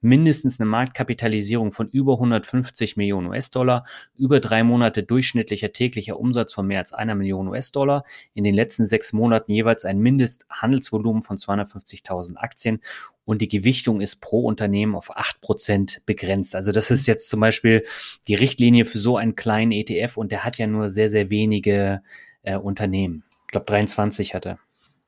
mindestens 0.00 0.60
eine 0.60 0.68
Marktkapitalisierung 0.68 1.72
von 1.72 1.88
über 1.88 2.14
150 2.14 2.96
Millionen 2.96 3.28
US-Dollar, 3.28 3.84
über 4.16 4.40
drei 4.40 4.62
Monate 4.62 5.02
durchschnittlicher 5.02 5.72
täglicher 5.72 6.18
Umsatz 6.18 6.52
von 6.52 6.66
mehr 6.66 6.78
als 6.78 6.92
einer 6.92 7.14
Million 7.14 7.48
US-Dollar, 7.48 8.04
in 8.34 8.44
den 8.44 8.54
letzten 8.54 8.86
sechs 8.86 9.12
Monaten 9.12 9.52
jeweils 9.52 9.84
ein 9.84 9.98
Mindesthandelsvolumen 9.98 11.22
von 11.22 11.36
250.000 11.36 12.36
Aktien 12.36 12.80
und 13.28 13.42
die 13.42 13.48
Gewichtung 13.48 14.00
ist 14.00 14.22
pro 14.22 14.46
Unternehmen 14.46 14.94
auf 14.94 15.14
acht 15.14 15.42
Prozent 15.42 16.00
begrenzt. 16.06 16.54
Also 16.54 16.72
das 16.72 16.90
ist 16.90 17.06
jetzt 17.06 17.28
zum 17.28 17.40
Beispiel 17.40 17.84
die 18.26 18.34
Richtlinie 18.34 18.86
für 18.86 18.98
so 18.98 19.18
einen 19.18 19.34
kleinen 19.34 19.72
ETF 19.72 20.16
und 20.16 20.32
der 20.32 20.44
hat 20.44 20.56
ja 20.56 20.66
nur 20.66 20.88
sehr, 20.88 21.10
sehr 21.10 21.28
wenige 21.28 22.00
äh, 22.42 22.56
Unternehmen. 22.56 23.24
Ich 23.46 23.52
glaube 23.52 23.66
23 23.66 24.34
hatte. 24.34 24.58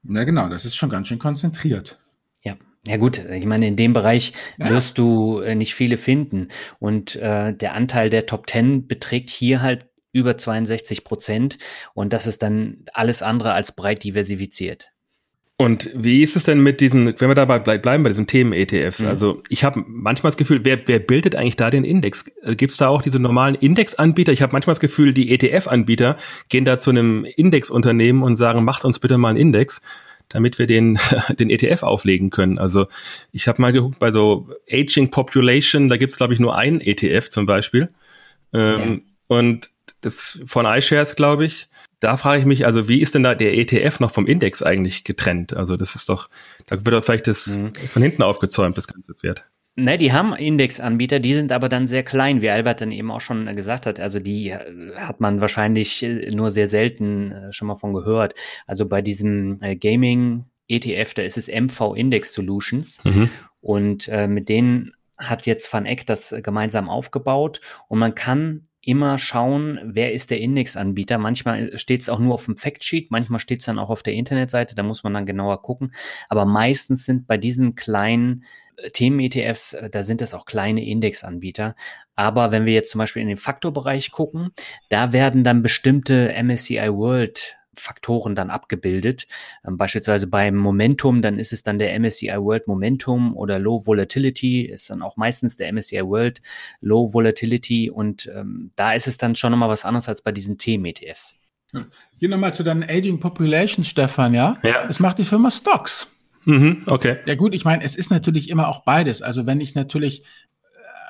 Na 0.02 0.24
genau, 0.24 0.50
das 0.50 0.66
ist 0.66 0.76
schon 0.76 0.90
ganz 0.90 1.08
schön 1.08 1.18
konzentriert. 1.18 1.98
Ja. 2.42 2.56
Ja 2.86 2.96
gut, 2.96 3.18
ich 3.18 3.44
meine, 3.44 3.66
in 3.66 3.76
dem 3.76 3.92
Bereich 3.92 4.32
ja. 4.58 4.70
wirst 4.70 4.96
du 4.96 5.40
äh, 5.40 5.54
nicht 5.54 5.74
viele 5.74 5.98
finden. 5.98 6.48
Und 6.78 7.14
äh, 7.16 7.52
der 7.52 7.74
Anteil 7.74 8.08
der 8.08 8.26
Top 8.26 8.46
Ten 8.46 8.86
beträgt 8.86 9.28
hier 9.28 9.60
halt 9.60 9.86
über 10.12 10.36
62 10.36 11.04
Prozent. 11.04 11.58
Und 11.94 12.12
das 12.12 12.26
ist 12.26 12.42
dann 12.42 12.84
alles 12.92 13.22
andere 13.22 13.52
als 13.52 13.72
breit 13.72 14.02
diversifiziert. 14.02 14.92
Und 15.60 15.90
wie 15.94 16.22
ist 16.22 16.36
es 16.36 16.44
denn 16.44 16.62
mit 16.62 16.80
diesen, 16.80 17.14
wenn 17.20 17.28
wir 17.28 17.34
dabei 17.34 17.58
bleiben 17.58 18.02
bei 18.02 18.08
diesen 18.08 18.26
Themen-ETFs? 18.26 19.00
Mhm. 19.00 19.08
Also 19.08 19.42
ich 19.50 19.62
habe 19.62 19.84
manchmal 19.86 20.30
das 20.30 20.38
Gefühl, 20.38 20.64
wer, 20.64 20.80
wer 20.86 21.00
bildet 21.00 21.36
eigentlich 21.36 21.56
da 21.56 21.68
den 21.68 21.84
Index? 21.84 22.24
Äh, 22.42 22.56
Gibt 22.56 22.72
es 22.72 22.78
da 22.78 22.88
auch 22.88 23.02
diese 23.02 23.20
normalen 23.20 23.56
Indexanbieter? 23.56 24.32
Ich 24.32 24.40
habe 24.40 24.54
manchmal 24.54 24.72
das 24.72 24.80
Gefühl, 24.80 25.12
die 25.12 25.30
ETF-Anbieter 25.30 26.16
gehen 26.48 26.64
da 26.64 26.80
zu 26.80 26.88
einem 26.88 27.26
Indexunternehmen 27.26 28.22
und 28.22 28.36
sagen, 28.36 28.64
macht 28.64 28.86
uns 28.86 29.00
bitte 29.00 29.18
mal 29.18 29.28
einen 29.28 29.38
Index 29.38 29.82
damit 30.30 30.58
wir 30.58 30.66
den, 30.66 30.98
den 31.38 31.50
ETF 31.50 31.82
auflegen 31.82 32.30
können. 32.30 32.58
Also 32.58 32.86
ich 33.32 33.46
habe 33.46 33.60
mal 33.60 33.72
geguckt 33.72 33.98
bei 33.98 34.10
so 34.10 34.48
Aging 34.70 35.10
Population, 35.10 35.90
da 35.90 35.98
gibt's 35.98 36.16
glaube 36.16 36.32
ich 36.32 36.40
nur 36.40 36.56
einen 36.56 36.80
ETF 36.80 37.28
zum 37.28 37.44
Beispiel. 37.44 37.90
Ähm, 38.54 39.02
ja. 39.28 39.36
Und 39.36 39.70
das 40.00 40.40
von 40.46 40.64
iShares, 40.64 41.14
glaube 41.14 41.44
ich. 41.44 41.68
Da 42.00 42.16
frage 42.16 42.40
ich 42.40 42.46
mich, 42.46 42.64
also 42.64 42.88
wie 42.88 43.02
ist 43.02 43.14
denn 43.14 43.22
da 43.22 43.34
der 43.34 43.58
ETF 43.58 44.00
noch 44.00 44.10
vom 44.10 44.26
Index 44.26 44.62
eigentlich 44.62 45.04
getrennt? 45.04 45.54
Also 45.54 45.76
das 45.76 45.94
ist 45.94 46.08
doch, 46.08 46.30
da 46.66 46.84
wird 46.86 46.94
doch 46.94 47.04
vielleicht 47.04 47.26
das 47.26 47.48
mhm. 47.48 47.74
von 47.74 48.02
hinten 48.02 48.22
aufgezäumt, 48.22 48.78
das 48.78 48.88
ganze 48.88 49.14
Pferd. 49.14 49.44
Ne, 49.76 49.98
die 49.98 50.12
haben 50.12 50.34
Indexanbieter, 50.34 51.20
die 51.20 51.34
sind 51.34 51.52
aber 51.52 51.68
dann 51.68 51.86
sehr 51.86 52.02
klein, 52.02 52.42
wie 52.42 52.50
Albert 52.50 52.80
dann 52.80 52.90
eben 52.90 53.10
auch 53.10 53.20
schon 53.20 53.54
gesagt 53.54 53.86
hat. 53.86 54.00
Also 54.00 54.18
die 54.18 54.50
äh, 54.50 54.94
hat 54.96 55.20
man 55.20 55.40
wahrscheinlich 55.40 56.02
äh, 56.02 56.30
nur 56.30 56.50
sehr 56.50 56.68
selten 56.68 57.32
äh, 57.32 57.52
schon 57.52 57.68
mal 57.68 57.76
von 57.76 57.94
gehört. 57.94 58.34
Also 58.66 58.86
bei 58.86 59.00
diesem 59.00 59.60
Gaming 59.80 60.46
ETF, 60.68 61.14
da 61.14 61.22
ist 61.22 61.38
es 61.38 61.48
MV 61.48 61.94
Index 61.94 62.32
Solutions 62.32 63.02
mhm. 63.04 63.30
und 63.60 64.08
äh, 64.08 64.26
mit 64.26 64.48
denen 64.48 64.92
hat 65.16 65.46
jetzt 65.46 65.72
Van 65.72 65.86
Eck 65.86 66.06
das 66.06 66.34
gemeinsam 66.42 66.88
aufgebaut 66.88 67.60
und 67.88 67.98
man 67.98 68.14
kann 68.14 68.66
immer 68.82 69.18
schauen, 69.18 69.78
wer 69.84 70.12
ist 70.12 70.30
der 70.30 70.40
Indexanbieter. 70.40 71.18
Manchmal 71.18 71.76
steht 71.76 72.00
es 72.00 72.08
auch 72.08 72.18
nur 72.18 72.34
auf 72.34 72.46
dem 72.46 72.56
Factsheet, 72.56 73.10
manchmal 73.10 73.38
steht 73.38 73.60
es 73.60 73.66
dann 73.66 73.78
auch 73.78 73.90
auf 73.90 74.02
der 74.02 74.14
Internetseite, 74.14 74.74
da 74.74 74.82
muss 74.82 75.04
man 75.04 75.12
dann 75.12 75.26
genauer 75.26 75.62
gucken. 75.62 75.92
Aber 76.28 76.46
meistens 76.46 77.04
sind 77.04 77.26
bei 77.26 77.36
diesen 77.36 77.74
kleinen 77.74 78.44
Themen-ETFs, 78.92 79.74
äh, 79.74 79.90
da 79.90 80.02
sind 80.02 80.22
es 80.22 80.34
auch 80.34 80.44
kleine 80.44 80.84
Indexanbieter. 80.84 81.74
Aber 82.16 82.52
wenn 82.52 82.66
wir 82.66 82.72
jetzt 82.72 82.90
zum 82.90 82.98
Beispiel 82.98 83.22
in 83.22 83.28
den 83.28 83.36
Faktorbereich 83.36 84.10
gucken, 84.10 84.50
da 84.88 85.12
werden 85.12 85.44
dann 85.44 85.62
bestimmte 85.62 86.32
MSCI 86.42 86.92
World 86.92 87.56
Faktoren 87.80 88.34
dann 88.34 88.50
abgebildet. 88.50 89.26
Ähm, 89.66 89.76
beispielsweise 89.76 90.26
beim 90.26 90.56
Momentum, 90.56 91.22
dann 91.22 91.38
ist 91.38 91.52
es 91.52 91.62
dann 91.62 91.78
der 91.78 91.98
MSCI 91.98 92.36
World 92.36 92.68
Momentum 92.68 93.36
oder 93.36 93.58
Low 93.58 93.86
Volatility, 93.86 94.62
ist 94.62 94.90
dann 94.90 95.02
auch 95.02 95.16
meistens 95.16 95.56
der 95.56 95.72
MSCI 95.72 96.04
World 96.04 96.40
Low 96.80 97.12
Volatility 97.12 97.90
und 97.90 98.30
ähm, 98.34 98.72
da 98.76 98.92
ist 98.92 99.06
es 99.06 99.16
dann 99.16 99.34
schon 99.34 99.52
nochmal 99.52 99.68
was 99.68 99.84
anderes 99.84 100.08
als 100.08 100.22
bei 100.22 100.32
diesen 100.32 100.58
Themen-ETFs. 100.58 101.36
Hier 102.18 102.28
nochmal 102.28 102.52
zu 102.52 102.64
deinen 102.64 102.82
Aging 102.82 103.20
Populations, 103.20 103.86
Stefan, 103.86 104.34
ja? 104.34 104.56
Ja. 104.62 104.86
Das 104.86 104.98
macht 104.98 105.18
die 105.18 105.24
Firma 105.24 105.50
Stocks. 105.50 106.09
Mhm, 106.44 106.82
okay. 106.86 107.18
Ja 107.26 107.34
gut, 107.34 107.54
ich 107.54 107.64
meine, 107.64 107.84
es 107.84 107.94
ist 107.94 108.10
natürlich 108.10 108.48
immer 108.48 108.68
auch 108.68 108.84
beides. 108.84 109.22
Also 109.22 109.46
wenn 109.46 109.60
ich 109.60 109.74
natürlich 109.74 110.22
äh, 110.22 110.24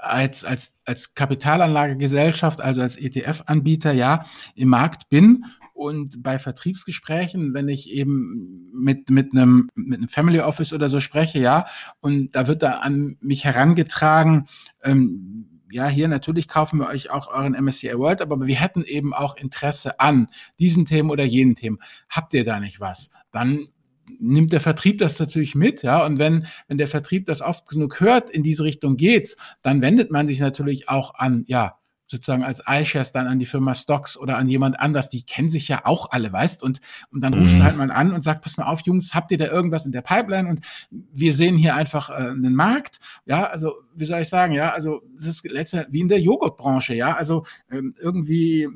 als, 0.02 0.44
als, 0.44 0.72
als 0.84 1.14
Kapitalanlagegesellschaft, 1.14 2.60
also 2.60 2.82
als 2.82 2.96
ETF-Anbieter, 2.96 3.92
ja, 3.92 4.24
im 4.54 4.68
Markt 4.68 5.08
bin 5.08 5.44
und 5.72 6.22
bei 6.22 6.38
Vertriebsgesprächen, 6.38 7.54
wenn 7.54 7.68
ich 7.68 7.90
eben 7.90 8.70
mit, 8.74 9.08
mit 9.08 9.32
einem, 9.32 9.68
mit 9.74 9.98
einem 9.98 10.08
Family 10.08 10.40
Office 10.40 10.72
oder 10.72 10.88
so 10.88 11.00
spreche, 11.00 11.38
ja, 11.38 11.66
und 12.00 12.34
da 12.34 12.46
wird 12.46 12.62
da 12.62 12.80
an 12.80 13.16
mich 13.20 13.44
herangetragen, 13.44 14.46
ähm, 14.82 15.46
ja, 15.72 15.86
hier 15.86 16.08
natürlich 16.08 16.48
kaufen 16.48 16.80
wir 16.80 16.88
euch 16.88 17.10
auch 17.10 17.28
euren 17.28 17.54
MSCI 17.54 17.96
World, 17.96 18.20
aber 18.20 18.44
wir 18.44 18.56
hätten 18.56 18.82
eben 18.82 19.14
auch 19.14 19.36
Interesse 19.36 20.00
an 20.00 20.26
diesen 20.58 20.84
Themen 20.84 21.10
oder 21.10 21.24
jenen 21.24 21.54
Themen. 21.54 21.78
Habt 22.08 22.34
ihr 22.34 22.44
da 22.44 22.58
nicht 22.58 22.80
was? 22.80 23.10
Dann 23.30 23.68
nimmt 24.18 24.52
der 24.52 24.60
Vertrieb 24.60 24.98
das 24.98 25.18
natürlich 25.18 25.54
mit, 25.54 25.82
ja. 25.82 26.04
Und 26.04 26.18
wenn, 26.18 26.46
wenn 26.68 26.78
der 26.78 26.88
Vertrieb 26.88 27.26
das 27.26 27.42
oft 27.42 27.68
genug 27.68 28.00
hört, 28.00 28.30
in 28.30 28.42
diese 28.42 28.64
Richtung 28.64 28.96
geht's, 28.96 29.36
dann 29.62 29.80
wendet 29.80 30.10
man 30.10 30.26
sich 30.26 30.40
natürlich 30.40 30.88
auch 30.88 31.14
an, 31.14 31.44
ja, 31.46 31.76
sozusagen 32.10 32.42
als 32.42 32.60
iShares 32.66 33.12
dann 33.12 33.28
an 33.28 33.38
die 33.38 33.46
Firma 33.46 33.74
Stocks 33.74 34.16
oder 34.16 34.36
an 34.36 34.48
jemand 34.48 34.80
anders, 34.80 35.08
die 35.08 35.22
kennen 35.22 35.48
sich 35.48 35.68
ja 35.68 35.82
auch 35.84 36.10
alle, 36.10 36.32
weißt, 36.32 36.62
und, 36.62 36.80
und 37.12 37.22
dann 37.22 37.34
rufst 37.34 37.54
mhm. 37.54 37.58
du 37.58 37.64
halt 37.64 37.76
mal 37.76 37.90
an 37.90 38.12
und 38.12 38.24
sagst, 38.24 38.42
pass 38.42 38.56
mal 38.56 38.66
auf, 38.66 38.80
Jungs, 38.80 39.14
habt 39.14 39.30
ihr 39.30 39.38
da 39.38 39.46
irgendwas 39.46 39.86
in 39.86 39.92
der 39.92 40.02
Pipeline? 40.02 40.48
Und 40.48 40.60
wir 40.90 41.32
sehen 41.32 41.56
hier 41.56 41.76
einfach 41.76 42.10
äh, 42.10 42.14
einen 42.14 42.54
Markt, 42.54 42.98
ja, 43.26 43.44
also, 43.44 43.74
wie 44.00 44.04
soll 44.06 44.22
ich 44.22 44.28
sagen, 44.28 44.52
ja, 44.54 44.72
also, 44.72 45.02
das 45.16 45.26
ist 45.26 45.44
letzte, 45.44 45.86
wie 45.90 46.00
in 46.00 46.08
der 46.08 46.20
Joghurtbranche, 46.20 46.94
ja, 46.94 47.14
also, 47.14 47.44
ähm, 47.70 47.94
irgendwie 48.00 48.62
äh, 48.62 48.70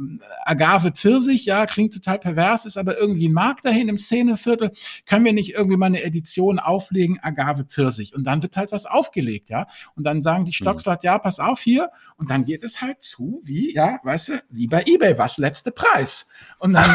Agave 0.45 0.93
Pfirsich, 0.93 1.47
ja, 1.47 1.67
klingt 1.67 1.95
total 1.95 2.19
pervers, 2.19 2.67
ist 2.67 2.77
aber 2.77 2.99
irgendwie 2.99 3.29
ein 3.29 3.33
Markt 3.33 3.65
dahin 3.65 3.89
im 3.89 3.99
Szeneviertel, 3.99 4.71
können 5.07 5.25
wir 5.25 5.33
nicht 5.33 5.55
irgendwie 5.55 5.77
mal 5.77 5.87
eine 5.87 6.03
Edition 6.03 6.59
auflegen, 6.59 7.19
Agave 7.23 7.65
Pfirsich? 7.65 8.15
Und 8.15 8.25
dann 8.25 8.43
wird 8.43 8.57
halt 8.57 8.71
was 8.71 8.87
aufgelegt, 8.87 9.49
ja, 9.49 9.67
und 9.97 10.05
dann 10.05 10.23
sagen 10.23 10.45
die 10.45 10.53
Stocks 10.53 10.85
mhm. 10.87 10.97
ja, 11.03 11.19
pass 11.19 11.41
auf 11.41 11.61
hier, 11.61 11.91
und 12.17 12.31
dann 12.31 12.45
geht 12.45 12.63
es 12.63 12.81
halt 12.81 13.03
zu 13.03 13.15
zu, 13.15 13.41
wie, 13.45 13.75
ja, 13.75 14.01
weißt 14.03 14.29
du, 14.29 14.43
wie 14.51 14.67
bei 14.67 14.83
eBay, 14.87 15.17
was 15.19 15.39
letzte 15.39 15.71
Preis. 15.71 16.27
Und 16.59 16.73
dann 16.73 16.91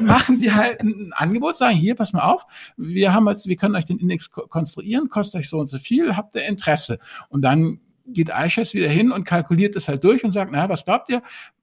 machen 0.04 0.38
die 0.38 0.52
halt 0.52 0.80
ein 0.80 1.12
Angebot, 1.12 1.56
sagen, 1.56 1.76
hier, 1.76 1.94
pass 1.94 2.12
mal 2.12 2.22
auf, 2.22 2.44
wir 2.76 3.14
haben 3.14 3.28
jetzt, 3.28 3.46
wir 3.46 3.56
können 3.56 3.76
euch 3.76 3.84
den 3.84 3.98
Index 3.98 4.30
konstruieren, 4.30 5.08
kostet 5.08 5.40
euch 5.40 5.48
so 5.48 5.58
und 5.58 5.70
so 5.70 5.78
viel, 5.78 6.16
habt 6.16 6.34
ihr 6.34 6.44
Interesse? 6.44 6.98
Und 7.28 7.42
dann 7.42 7.69
geht 8.12 8.28
iShares 8.28 8.74
wieder 8.74 8.88
hin 8.88 9.12
und 9.12 9.24
kalkuliert 9.24 9.76
das 9.76 9.88
halt 9.88 10.04
durch 10.04 10.24
und 10.24 10.32
sagt, 10.32 10.52
naja, 10.52 10.68
was 10.68 10.84
glaubt 10.84 11.08
ihr? 11.08 11.22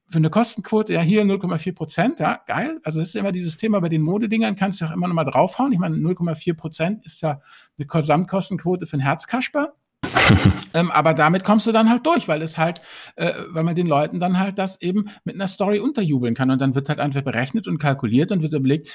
Für 0.09 0.19
eine 0.19 0.29
Kostenquote, 0.29 0.93
ja, 0.93 1.01
hier 1.01 1.23
0,4 1.23 1.75
Prozent, 1.75 2.19
ja, 2.19 2.39
geil. 2.47 2.79
Also 2.83 2.99
das 2.99 3.09
ist 3.09 3.15
immer 3.15 3.33
dieses 3.33 3.57
Thema 3.57 3.81
bei 3.81 3.89
den 3.89 4.01
Modedingern, 4.01 4.55
kannst 4.55 4.79
du 4.79 4.85
auch 4.85 4.91
immer 4.91 5.07
noch 5.07 5.15
mal 5.15 5.25
draufhauen. 5.25 5.73
Ich 5.73 5.79
meine, 5.79 5.97
0,4 5.97 6.55
Prozent 6.55 7.05
ist 7.05 7.21
ja 7.21 7.41
eine 7.77 7.87
Gesamtkostenquote 7.87 8.85
für 8.85 8.97
ein 8.97 9.01
Herzkasper. 9.01 9.73
ähm, 10.73 10.91
aber 10.91 11.13
damit 11.13 11.43
kommst 11.43 11.67
du 11.67 11.71
dann 11.71 11.89
halt 11.89 12.05
durch, 12.05 12.27
weil 12.27 12.41
es 12.41 12.57
halt, 12.57 12.81
äh, 13.15 13.33
weil 13.49 13.63
man 13.63 13.75
den 13.75 13.87
Leuten 13.87 14.19
dann 14.19 14.39
halt 14.39 14.57
das 14.57 14.81
eben 14.81 15.09
mit 15.23 15.35
einer 15.35 15.47
Story 15.47 15.79
unterjubeln 15.79 16.35
kann 16.35 16.51
und 16.51 16.61
dann 16.61 16.75
wird 16.75 16.89
halt 16.89 16.99
einfach 16.99 17.21
berechnet 17.21 17.67
und 17.67 17.77
kalkuliert 17.77 18.31
und 18.31 18.43
wird 18.43 18.53
überlegt, 18.53 18.89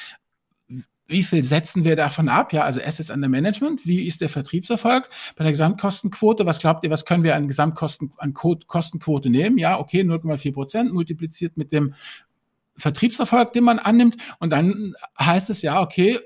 wie 1.09 1.23
viel 1.23 1.43
setzen 1.43 1.85
wir 1.85 1.97
davon 1.97 2.29
ab? 2.29 2.53
Ja, 2.53 2.63
also 2.63 2.81
Assets 2.81 3.11
under 3.11 3.29
Management. 3.29 3.87
Wie 3.87 4.07
ist 4.07 4.21
der 4.21 4.29
Vertriebserfolg 4.29 5.09
bei 5.37 5.45
der 5.45 5.53
Gesamtkostenquote? 5.53 6.47
Was 6.47 6.61
glaubt 6.61 6.85
ihr, 6.85 6.91
was 6.91 7.05
können 7.05 7.25
wir 7.25 7.37
an 7.37 7.49
Gesamtkosten, 7.49 8.13
an 8.19 8.33
Kostenquote 8.33 9.29
nehmen? 9.29 9.59
Ja, 9.59 9.79
okay, 9.79 10.03
0,4 10.03 10.53
Prozent 10.53 10.93
multipliziert 10.93 11.57
mit 11.57 11.73
dem 11.73 11.95
Vertriebserfolg, 12.77 13.53
den 13.53 13.65
man 13.65 13.79
annimmt. 13.79 14.17
Und 14.39 14.51
dann 14.51 14.95
heißt 15.19 15.51
es 15.51 15.63
ja, 15.63 15.83
okay, 15.83 16.19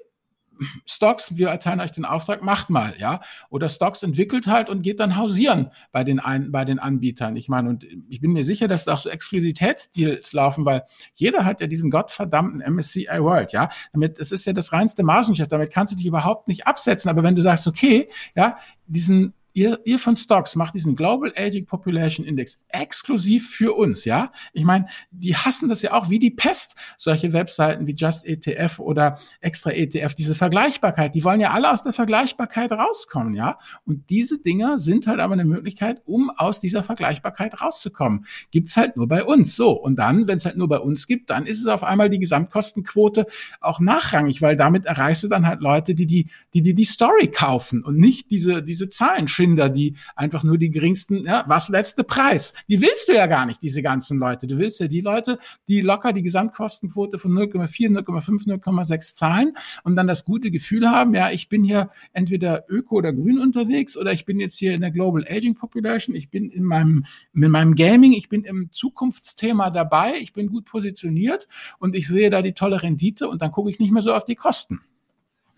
Stocks, 0.87 1.37
wir 1.37 1.49
erteilen 1.49 1.81
euch 1.81 1.93
den 1.93 2.05
Auftrag, 2.05 2.43
macht 2.43 2.71
mal, 2.71 2.95
ja. 2.99 3.21
Oder 3.51 3.69
Stocks 3.69 4.03
entwickelt 4.03 4.47
halt 4.47 4.69
und 4.69 4.83
geht 4.83 5.01
dann 5.01 5.17
hausieren 5.17 5.71
bei 5.93 6.05
den, 6.05 6.21
ein, 6.21 6.53
bei 6.53 6.65
den 6.65 6.79
Anbietern. 6.79 7.37
Ich 7.37 7.49
meine, 7.49 7.69
und 7.69 7.87
ich 8.09 8.21
bin 8.21 8.33
mir 8.33 8.45
sicher, 8.45 8.69
dass 8.69 8.85
da 8.85 8.95
auch 8.95 8.99
so 8.99 9.09
Exklusivitätsdeals 9.09 10.33
laufen, 10.33 10.65
weil 10.65 10.85
jeder 11.15 11.45
hat 11.45 11.61
ja 11.61 11.67
diesen 11.67 11.91
gottverdammten 11.91 12.61
MSCI 12.75 13.07
World, 13.21 13.53
ja. 13.53 13.71
Damit, 13.93 14.19
es 14.19 14.33
ist 14.33 14.45
ja 14.47 14.53
das 14.53 14.73
reinste 14.73 15.03
Margengeschäft, 15.03 15.53
damit 15.53 15.73
kannst 15.73 15.93
du 15.93 15.97
dich 15.97 16.07
überhaupt 16.07 16.49
nicht 16.49 16.67
absetzen. 16.67 17.11
Aber 17.11 17.23
wenn 17.23 17.37
du 17.37 17.43
sagst, 17.43 17.67
okay, 17.67 18.09
ja, 18.35 18.59
diesen 18.87 19.35
ihr, 19.57 19.81
ihr 19.85 19.99
von 19.99 20.17
Stocks 20.17 20.55
macht 20.55 20.75
diesen 20.75 20.97
Global 20.97 21.33
Aging 21.35 21.65
Population 21.65 22.27
Index 22.27 22.63
exklusiv 22.69 23.49
für 23.49 23.75
uns, 23.75 24.05
ja? 24.05 24.31
Ich 24.53 24.65
meine, 24.65 24.87
die 25.11 25.35
hassen 25.35 25.71
das 25.71 25.81
ja 25.81 25.95
auch 25.95 26.11
wie 26.11 26.19
die 26.19 26.31
Pest, 26.31 26.77
solche 26.99 27.33
Webseiten 27.33 27.87
wie 27.87 27.95
Just 27.95 28.27
ETF 28.27 28.79
oder 28.79 29.19
Extra 29.41 29.71
ETF, 29.71 30.13
diese 30.13 30.35
Vergleichbarkeit, 30.35 31.15
die 31.15 31.25
wollen 31.25 31.41
ja 31.41 31.53
alle 31.53 31.73
aus 31.73 31.83
der 31.83 31.95
Vergleichbarkeit 31.95 32.71
rauskommen, 32.71 33.35
ja? 33.35 33.59
Und 33.87 34.11
diese 34.11 34.39
Dinger 34.39 34.79
sind 34.79 35.07
halt 35.07 35.21
aber 35.21 35.33
eine 35.33 35.47
Möglichkeit, 35.47 36.03
um 36.05 36.29
aus 36.29 36.61
dieser 36.61 36.83
Vergleichbarkeit 36.83 37.59
rauszukommen. 37.59 38.27
Gibt's 38.51 38.77
halt 38.77 38.99
nur 38.99 39.09
bei 39.09 39.25
uns, 39.25 39.57
so. 39.57 39.71
Und 39.71 39.97
dann, 39.97 40.29
wenn 40.29 40.37
es 40.37 40.45
halt 40.45 40.59
nur 40.59 40.69
bei 40.69 40.79
uns 40.79 41.07
gibt, 41.07 41.31
dann 41.31 41.47
ist 41.47 41.61
es 41.61 41.67
auf 41.67 41.83
einmal 41.83 42.11
die 42.11 42.19
Gesamtkostenquote 42.19 43.27
auch 43.63 43.81
nachrangig, 43.81 44.43
weil 44.43 44.57
damit 44.57 44.85
erreichst 44.85 45.25
du 45.25 45.29
dann 45.29 45.47
halt 45.47 45.63
Leute, 45.63 45.95
die 45.95 46.07
die, 46.07 46.29
die, 46.53 46.61
die, 46.61 46.75
die 46.75 46.85
Story 46.85 47.29
kaufen 47.29 47.83
und 47.83 47.97
nicht 47.97 48.31
diese, 48.31 48.63
diese 48.63 48.91
Zahlen 48.91 49.29
Erfinder, 49.47 49.69
die 49.69 49.95
einfach 50.17 50.43
nur 50.43 50.59
die 50.59 50.71
geringsten, 50.71 51.25
ja, 51.25 51.45
was 51.47 51.69
letzte 51.69 52.03
Preis? 52.03 52.53
Die 52.69 52.81
willst 52.81 53.09
du 53.09 53.13
ja 53.13 53.27
gar 53.27 53.47
nicht, 53.47 53.63
diese 53.63 53.81
ganzen 53.81 54.19
Leute. 54.19 54.47
Du 54.49 54.59
willst 54.59 54.81
ja 54.81 54.89
die 54.89 55.01
Leute, 55.01 55.39
die 55.69 55.83
locker 55.83 56.13
die 56.13 56.23
Gesamtkostenquote 56.23 57.19
von 57.19 57.33
0,4, 57.33 57.91
0,5, 58.01 58.47
0,6 58.47 59.15
zahlen 59.15 59.53
und 59.85 59.95
dann 59.95 60.09
das 60.09 60.25
gute 60.25 60.51
Gefühl 60.51 60.91
haben, 60.91 61.15
ja, 61.15 61.31
ich 61.31 61.49
bin 61.49 61.63
hier 61.63 61.91
entweder 62.13 62.65
öko 62.69 62.97
oder 62.97 63.13
grün 63.13 63.39
unterwegs 63.39 63.97
oder 63.97 64.13
ich 64.13 64.25
bin 64.25 64.41
jetzt 64.41 64.59
hier 64.59 64.75
in 64.75 64.81
der 64.81 64.91
Global 64.91 65.25
Aging 65.29 65.55
Population, 65.55 66.17
ich 66.17 66.29
bin 66.29 66.51
in 66.51 66.65
meinem, 66.65 67.05
in 67.33 67.51
meinem 67.51 67.77
Gaming, 67.77 68.13
ich 68.13 68.29
bin 68.29 68.43
im 68.45 68.73
Zukunftsthema 68.73 69.71
dabei, 69.71 70.15
ich 70.21 70.33
bin 70.33 70.49
gut 70.49 70.65
positioniert 70.65 71.47
und 71.79 71.95
ich 71.95 72.09
sehe 72.09 72.31
da 72.31 72.43
die 72.43 72.53
tolle 72.53 72.83
Rendite 72.83 73.29
und 73.29 73.43
dann 73.43 73.53
gucke 73.53 73.71
ich 73.71 73.79
nicht 73.79 73.93
mehr 73.93 74.03
so 74.03 74.13
auf 74.13 74.25
die 74.25 74.35
Kosten. 74.35 74.81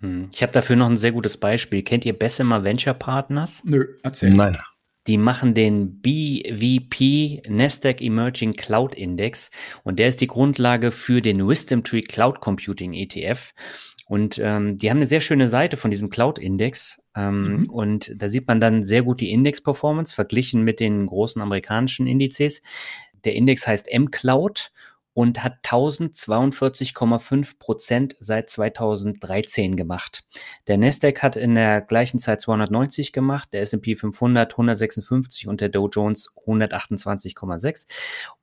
Hm. 0.01 0.29
Ich 0.33 0.43
habe 0.43 0.53
dafür 0.53 0.77
noch 0.77 0.89
ein 0.89 0.97
sehr 0.97 1.13
gutes 1.13 1.37
Beispiel. 1.37 1.83
Kennt 1.83 2.05
ihr 2.05 2.13
Bessemer 2.13 2.65
Venture 2.65 2.95
Partners? 2.95 3.63
Nö, 3.65 3.87
erzähl. 4.03 4.31
Nein. 4.31 4.57
Die 5.07 5.17
machen 5.17 5.55
den 5.55 6.01
BVP 6.03 7.43
Nasdaq 7.49 8.03
Emerging 8.03 8.53
Cloud 8.55 8.95
Index 8.95 9.51
und 9.83 9.99
der 9.99 10.09
ist 10.09 10.21
die 10.21 10.27
Grundlage 10.27 10.93
für 10.93 11.23
den 11.23 11.49
Wisdom 11.49 11.83
Tree 11.83 12.03
Cloud 12.03 12.41
Computing 12.41 12.93
ETF. 12.93 13.55
Und 14.09 14.39
ähm, 14.43 14.79
die 14.79 14.89
haben 14.89 14.97
eine 14.97 15.07
sehr 15.07 15.21
schöne 15.21 15.49
Seite 15.49 15.77
von 15.77 15.91
diesem 15.91 16.09
Cloud-Index. 16.09 17.03
Ähm, 17.15 17.43
mhm. 17.43 17.71
Und 17.71 18.15
da 18.17 18.29
sieht 18.31 18.49
man 18.49 18.59
dann 18.59 18.83
sehr 18.83 19.03
gut 19.03 19.21
die 19.21 19.31
Index-Performance 19.31 20.15
verglichen 20.15 20.63
mit 20.63 20.81
den 20.81 21.05
großen 21.05 21.43
amerikanischen 21.43 22.07
Indizes. 22.07 22.63
Der 23.25 23.35
Index 23.35 23.67
heißt 23.67 23.87
M-Cloud 23.87 24.73
und 25.19 25.43
hat 25.43 25.65
1042,5 25.65 27.59
Prozent 27.59 28.15
seit 28.21 28.49
2013 28.49 29.75
gemacht. 29.75 30.23
Der 30.69 30.79
Nasdaq 30.79 31.25
hat 31.25 31.35
in 31.35 31.57
der 31.57 31.81
gleichen 31.81 32.21
Zeit 32.21 32.41
290 32.41 33.13
gemacht, 33.13 33.49
der 33.53 33.63
S&P 33.63 33.97
500 33.97 34.53
156 34.53 35.49
und 35.49 35.61
der 35.61 35.71
Dow 35.71 35.89
Jones 35.89 36.31
128,6. 36.47 37.89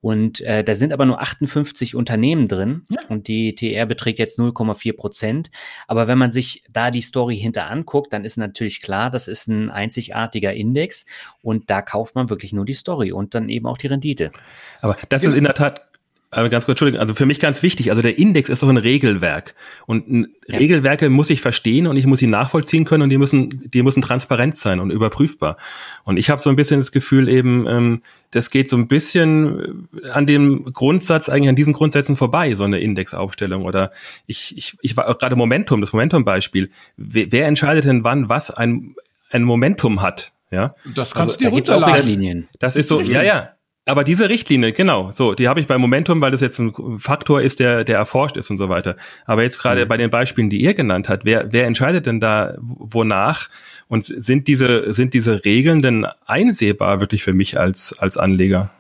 Und 0.01 0.41
äh, 0.41 0.65
da 0.65 0.75
sind 0.75 0.91
aber 0.91 1.05
nur 1.05 1.21
58 1.21 1.95
Unternehmen 1.95 2.49
drin 2.49 2.81
ja. 2.89 2.99
und 3.07 3.29
die 3.29 3.55
TR 3.55 3.85
beträgt 3.85 4.19
jetzt 4.19 4.37
0,4 4.37 4.97
Prozent. 4.97 5.51
Aber 5.87 6.09
wenn 6.09 6.17
man 6.17 6.33
sich 6.33 6.65
da 6.69 6.91
die 6.91 7.03
Story 7.03 7.37
hinter 7.37 7.71
anguckt, 7.71 8.11
dann 8.11 8.25
ist 8.25 8.35
natürlich 8.35 8.81
klar, 8.81 9.09
das 9.09 9.29
ist 9.29 9.47
ein 9.47 9.69
einzigartiger 9.69 10.53
Index 10.53 11.05
und 11.41 11.69
da 11.69 11.81
kauft 11.81 12.15
man 12.15 12.29
wirklich 12.29 12.51
nur 12.51 12.65
die 12.65 12.73
Story 12.73 13.13
und 13.13 13.33
dann 13.33 13.47
eben 13.47 13.65
auch 13.65 13.77
die 13.77 13.87
Rendite. 13.87 14.33
Aber 14.81 14.97
das 15.07 15.23
ist 15.23 15.37
in 15.37 15.45
der 15.45 15.53
Tat 15.53 15.94
aber 16.31 16.49
ganz 16.49 16.65
kurz, 16.65 16.73
Entschuldigung, 16.75 16.99
also 16.99 17.13
für 17.13 17.25
mich 17.25 17.39
ganz 17.39 17.63
wichtig, 17.63 17.91
also 17.91 18.01
der 18.01 18.17
Index 18.17 18.49
ist 18.49 18.61
doch 18.61 18.69
ein 18.69 18.77
Regelwerk. 18.77 19.55
Und 19.85 20.09
ein 20.09 20.27
ja. 20.47 20.57
Regelwerke 20.57 21.09
muss 21.09 21.29
ich 21.29 21.39
verstehen 21.39 21.87
und 21.87 21.95
ich 21.95 22.05
muss 22.05 22.19
sie 22.19 22.27
nachvollziehen 22.27 22.83
können 22.83 23.03
und 23.03 23.09
die 23.09 23.17
müssen, 23.17 23.69
die 23.71 23.83
müssen 23.83 24.01
transparent 24.01 24.57
sein 24.57 24.79
und 24.79 24.91
überprüfbar. 24.91 25.57
Und 26.03 26.17
ich 26.17 26.29
habe 26.29 26.41
so 26.41 26.49
ein 26.49 26.55
bisschen 26.55 26.79
das 26.79 26.91
Gefühl 26.91 27.29
eben, 27.29 27.67
ähm, 27.67 28.01
das 28.31 28.49
geht 28.49 28.69
so 28.69 28.75
ein 28.75 28.87
bisschen 28.87 29.87
äh, 30.03 30.09
an 30.09 30.25
dem 30.25 30.65
Grundsatz, 30.73 31.29
eigentlich 31.29 31.49
an 31.49 31.55
diesen 31.55 31.73
Grundsätzen 31.73 32.17
vorbei, 32.17 32.53
so 32.55 32.65
eine 32.65 32.79
Indexaufstellung. 32.79 33.63
Oder 33.63 33.91
ich, 34.27 34.57
ich, 34.57 34.77
ich 34.81 34.97
war 34.97 35.13
gerade 35.15 35.35
Momentum, 35.35 35.79
das 35.79 35.93
Momentum-Beispiel. 35.93 36.69
Wer, 36.97 37.31
wer 37.31 37.47
entscheidet 37.47 37.85
denn 37.85 38.03
wann, 38.03 38.27
was 38.27 38.51
ein, 38.51 38.95
ein 39.29 39.43
Momentum 39.43 40.01
hat? 40.01 40.33
Ja, 40.51 40.75
das 40.83 41.13
kannst 41.13 41.35
also, 41.35 41.37
du 41.37 41.45
dir 41.45 41.49
runterladen. 41.49 42.47
Das 42.59 42.75
ist 42.75 42.87
so, 42.87 43.01
ja, 43.01 43.23
ja, 43.23 43.54
aber 43.85 44.03
diese 44.03 44.29
Richtlinie, 44.29 44.73
genau, 44.73 45.11
so, 45.11 45.35
die 45.35 45.47
habe 45.47 45.59
ich 45.59 45.67
bei 45.67 45.77
Momentum, 45.77 46.19
weil 46.19 46.31
das 46.31 46.41
jetzt 46.41 46.59
ein 46.59 46.73
Faktor 46.97 47.41
ist, 47.41 47.59
der, 47.59 47.83
der 47.83 47.97
erforscht 47.97 48.35
ist 48.35 48.49
und 48.49 48.57
so 48.57 48.67
weiter. 48.67 48.95
Aber 49.25 49.43
jetzt 49.43 49.59
gerade 49.59 49.85
mhm. 49.85 49.89
bei 49.89 49.97
den 49.97 50.09
Beispielen, 50.09 50.49
die 50.49 50.61
ihr 50.61 50.73
genannt 50.73 51.07
habt, 51.07 51.23
wer, 51.23 51.53
wer 51.53 51.67
entscheidet 51.67 52.07
denn 52.07 52.19
da 52.19 52.55
wonach? 52.59 53.49
Und 53.87 54.03
sind 54.03 54.47
diese, 54.47 54.91
sind 54.93 55.13
diese 55.13 55.45
Regeln 55.45 55.83
denn 55.83 56.07
einsehbar 56.25 56.99
wirklich 56.99 57.21
für 57.21 57.33
mich 57.33 57.59
als, 57.59 57.97
als 57.99 58.17
Anleger? 58.17 58.71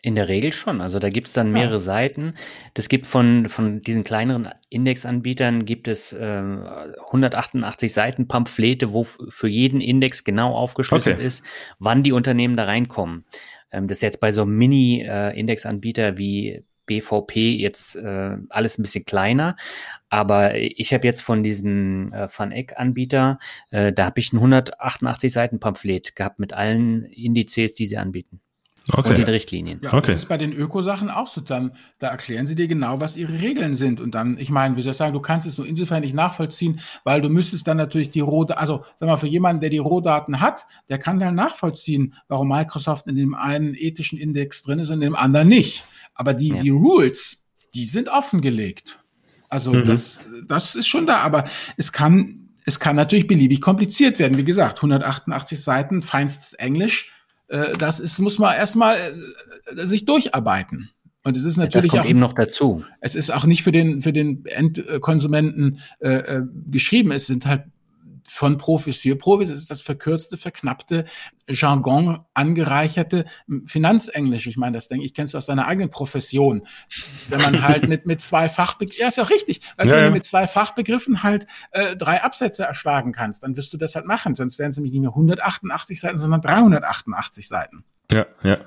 In 0.00 0.14
der 0.14 0.28
Regel 0.28 0.52
schon. 0.52 0.80
Also 0.80 1.00
da 1.00 1.10
gibt 1.10 1.26
es 1.26 1.32
dann 1.32 1.50
mehrere 1.52 1.74
ja. 1.74 1.80
Seiten. 1.80 2.34
Das 2.74 2.88
gibt 2.88 3.06
von, 3.06 3.48
von 3.48 3.82
diesen 3.82 4.04
kleineren 4.04 4.48
Indexanbietern 4.70 5.64
gibt 5.64 5.88
es 5.88 6.12
äh, 6.12 6.42
188 7.06 7.92
Seiten 7.92 8.28
Pamphlete, 8.28 8.92
wo 8.92 9.02
für 9.04 9.48
jeden 9.48 9.80
Index 9.80 10.22
genau 10.22 10.54
aufgeschlüsselt 10.54 11.16
okay. 11.16 11.26
ist, 11.26 11.44
wann 11.80 12.04
die 12.04 12.12
Unternehmen 12.12 12.56
da 12.56 12.64
reinkommen. 12.64 13.24
Ähm, 13.70 13.88
das 13.88 13.98
ist 13.98 14.02
jetzt 14.02 14.20
bei 14.20 14.30
so 14.30 14.44
Mini-Indexanbieter 14.44 16.08
äh, 16.08 16.18
wie 16.18 16.64
BVP 16.86 17.52
jetzt 17.52 17.96
äh, 17.96 18.36
alles 18.48 18.78
ein 18.78 18.82
bisschen 18.82 19.04
kleiner. 19.04 19.56
Aber 20.08 20.56
ich 20.56 20.92
habe 20.92 21.06
jetzt 21.06 21.20
von 21.20 21.42
diesem 21.42 22.12
äh, 22.12 22.28
Van 22.34 22.50
Eck-Anbieter, 22.50 23.38
äh, 23.70 23.92
da 23.92 24.06
habe 24.06 24.20
ich 24.20 24.32
ein 24.32 24.38
188 24.38 25.32
Seiten 25.32 25.60
Pamphlet 25.60 26.16
gehabt 26.16 26.38
mit 26.40 26.52
allen 26.52 27.04
Indizes, 27.04 27.74
die 27.74 27.86
sie 27.86 27.98
anbieten. 27.98 28.40
Okay. 28.90 29.10
Und 29.10 29.18
den 29.18 29.24
Richtlinien. 29.24 29.80
Ja, 29.82 29.92
okay. 29.92 30.12
das 30.12 30.22
ist 30.22 30.28
bei 30.28 30.38
den 30.38 30.52
Ökosachen 30.52 31.10
auch 31.10 31.26
so. 31.26 31.42
Dann, 31.42 31.72
da 31.98 32.08
erklären 32.08 32.46
sie 32.46 32.54
dir 32.54 32.68
genau, 32.68 33.00
was 33.00 33.16
ihre 33.16 33.40
Regeln 33.40 33.76
sind. 33.76 34.00
Und 34.00 34.14
dann, 34.14 34.38
ich 34.38 34.50
meine, 34.50 34.76
wie 34.76 34.82
soll 34.82 34.92
ich 34.92 34.96
sagen, 34.96 35.12
du 35.12 35.20
kannst 35.20 35.46
es 35.46 35.58
nur 35.58 35.66
insofern 35.66 36.00
nicht 36.00 36.14
nachvollziehen, 36.14 36.80
weil 37.04 37.20
du 37.20 37.28
müsstest 37.28 37.68
dann 37.68 37.76
natürlich 37.76 38.10
die 38.10 38.20
Rohdaten, 38.20 38.60
also 38.60 38.84
sag 38.98 39.06
mal, 39.06 39.18
für 39.18 39.26
jemanden, 39.26 39.60
der 39.60 39.70
die 39.70 39.78
Rohdaten 39.78 40.40
hat, 40.40 40.66
der 40.88 40.98
kann 40.98 41.20
dann 41.20 41.34
nachvollziehen, 41.34 42.14
warum 42.28 42.48
Microsoft 42.48 43.06
in 43.08 43.16
dem 43.16 43.34
einen 43.34 43.74
ethischen 43.74 44.18
Index 44.18 44.62
drin 44.62 44.78
ist 44.78 44.88
und 44.88 44.94
in 44.94 45.00
dem 45.00 45.16
anderen 45.16 45.48
nicht. 45.48 45.84
Aber 46.14 46.32
die, 46.32 46.48
ja. 46.48 46.56
die 46.56 46.70
Rules, 46.70 47.44
die 47.74 47.84
sind 47.84 48.08
offengelegt. 48.08 48.98
Also 49.50 49.72
mhm. 49.72 49.84
das, 49.86 50.24
das 50.46 50.74
ist 50.74 50.86
schon 50.86 51.06
da, 51.06 51.20
aber 51.20 51.44
es 51.76 51.92
kann, 51.92 52.48
es 52.64 52.80
kann 52.80 52.96
natürlich 52.96 53.26
beliebig 53.26 53.60
kompliziert 53.60 54.18
werden. 54.18 54.38
Wie 54.38 54.44
gesagt, 54.44 54.78
188 54.78 55.60
Seiten, 55.60 56.00
feinstes 56.00 56.54
Englisch 56.54 57.12
äh, 57.48 57.72
das 57.78 58.00
ist, 58.00 58.18
muss 58.18 58.38
man 58.38 58.54
erstmal 58.54 58.96
äh, 59.76 59.86
sich 59.86 60.04
durcharbeiten. 60.04 60.90
Und 61.24 61.36
es 61.36 61.44
ist 61.44 61.56
natürlich 61.56 61.90
kommt 61.90 62.04
auch, 62.04 62.08
eben 62.08 62.20
noch 62.20 62.32
dazu. 62.32 62.84
Es 63.00 63.14
ist 63.14 63.30
auch 63.30 63.44
nicht 63.44 63.62
für 63.62 63.72
den 63.72 64.02
für 64.02 64.12
den 64.12 64.46
Endkonsumenten 64.46 65.80
äh, 66.00 66.10
äh, 66.10 66.42
geschrieben. 66.70 67.10
Es 67.12 67.26
sind 67.26 67.44
halt 67.44 67.64
von 68.28 68.58
Profis 68.58 68.98
für 68.98 69.16
Profis. 69.16 69.50
Es 69.50 69.58
ist 69.58 69.70
das 69.70 69.80
verkürzte, 69.80 70.36
verknappte, 70.36 71.06
Jargon 71.48 72.20
angereicherte 72.34 73.24
Finanzenglisch. 73.66 74.46
Ich 74.46 74.56
meine, 74.56 74.76
das 74.76 74.88
denke 74.88 75.06
ich, 75.06 75.14
kennst 75.14 75.34
du 75.34 75.38
aus 75.38 75.46
deiner 75.46 75.66
eigenen 75.66 75.90
Profession. 75.90 76.66
Wenn 77.28 77.40
man 77.40 77.62
halt 77.62 77.88
mit, 77.88 78.06
mit 78.06 78.20
zwei 78.20 78.48
Fachbegriffen, 78.48 79.00
ja, 79.00 79.08
ist 79.08 79.16
ja 79.16 79.24
richtig, 79.24 79.60
also 79.76 79.92
ja, 79.92 79.98
wenn 79.98 80.06
du 80.06 80.12
mit 80.12 80.26
zwei 80.26 80.46
Fachbegriffen 80.46 81.22
halt 81.22 81.46
äh, 81.72 81.96
drei 81.96 82.22
Absätze 82.22 82.64
erschlagen 82.64 83.12
kannst, 83.12 83.42
dann 83.42 83.56
wirst 83.56 83.72
du 83.72 83.76
das 83.76 83.94
halt 83.94 84.06
machen. 84.06 84.36
Sonst 84.36 84.58
wären 84.58 84.70
es 84.70 84.76
nämlich 84.76 84.92
nicht 84.92 85.02
mehr 85.02 85.10
188 85.10 86.00
Seiten, 86.00 86.18
sondern 86.18 86.40
388 86.40 87.48
Seiten. 87.48 87.84
Ja, 88.10 88.26
ja. 88.42 88.58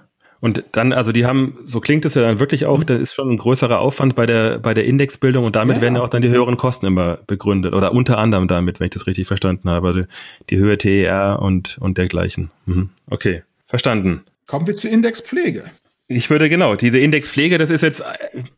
Und 0.42 0.64
dann, 0.72 0.92
also 0.92 1.12
die 1.12 1.26
haben, 1.26 1.58
so 1.66 1.80
klingt 1.80 2.04
es 2.04 2.16
ja 2.16 2.24
dann 2.24 2.40
wirklich 2.40 2.66
auch, 2.66 2.80
mhm. 2.80 2.86
da 2.88 2.96
ist 2.96 3.14
schon 3.14 3.30
ein 3.30 3.38
größerer 3.38 3.80
Aufwand 3.80 4.16
bei 4.16 4.26
der, 4.26 4.58
bei 4.58 4.74
der 4.74 4.86
Indexbildung 4.86 5.46
und 5.46 5.56
damit 5.56 5.78
ja, 5.78 5.82
werden 5.84 5.96
ja 5.96 6.02
auch 6.02 6.10
dann 6.10 6.24
die 6.24 6.30
höheren 6.30 6.58
Kosten 6.58 6.88
immer 6.88 7.20
begründet 7.28 7.74
oder 7.74 7.94
unter 7.94 8.18
anderem 8.18 8.48
damit, 8.48 8.80
wenn 8.80 8.86
ich 8.86 8.92
das 8.92 9.06
richtig 9.06 9.28
verstanden 9.28 9.70
habe, 9.70 9.88
also 9.88 10.02
die 10.50 10.58
Höhe 10.58 10.78
TER 10.80 11.40
und, 11.40 11.78
und 11.80 12.00
dergleichen. 12.00 12.50
Mhm. 12.66 12.90
Okay, 13.08 13.44
verstanden. 13.68 14.24
Kommen 14.48 14.66
wir 14.66 14.76
zur 14.76 14.90
Indexpflege. 14.90 15.66
Ich 16.14 16.30
würde 16.30 16.50
genau, 16.50 16.76
diese 16.76 17.00
Indexpflege, 17.00 17.58
das 17.58 17.70
ist 17.70 17.82
jetzt, 17.82 18.04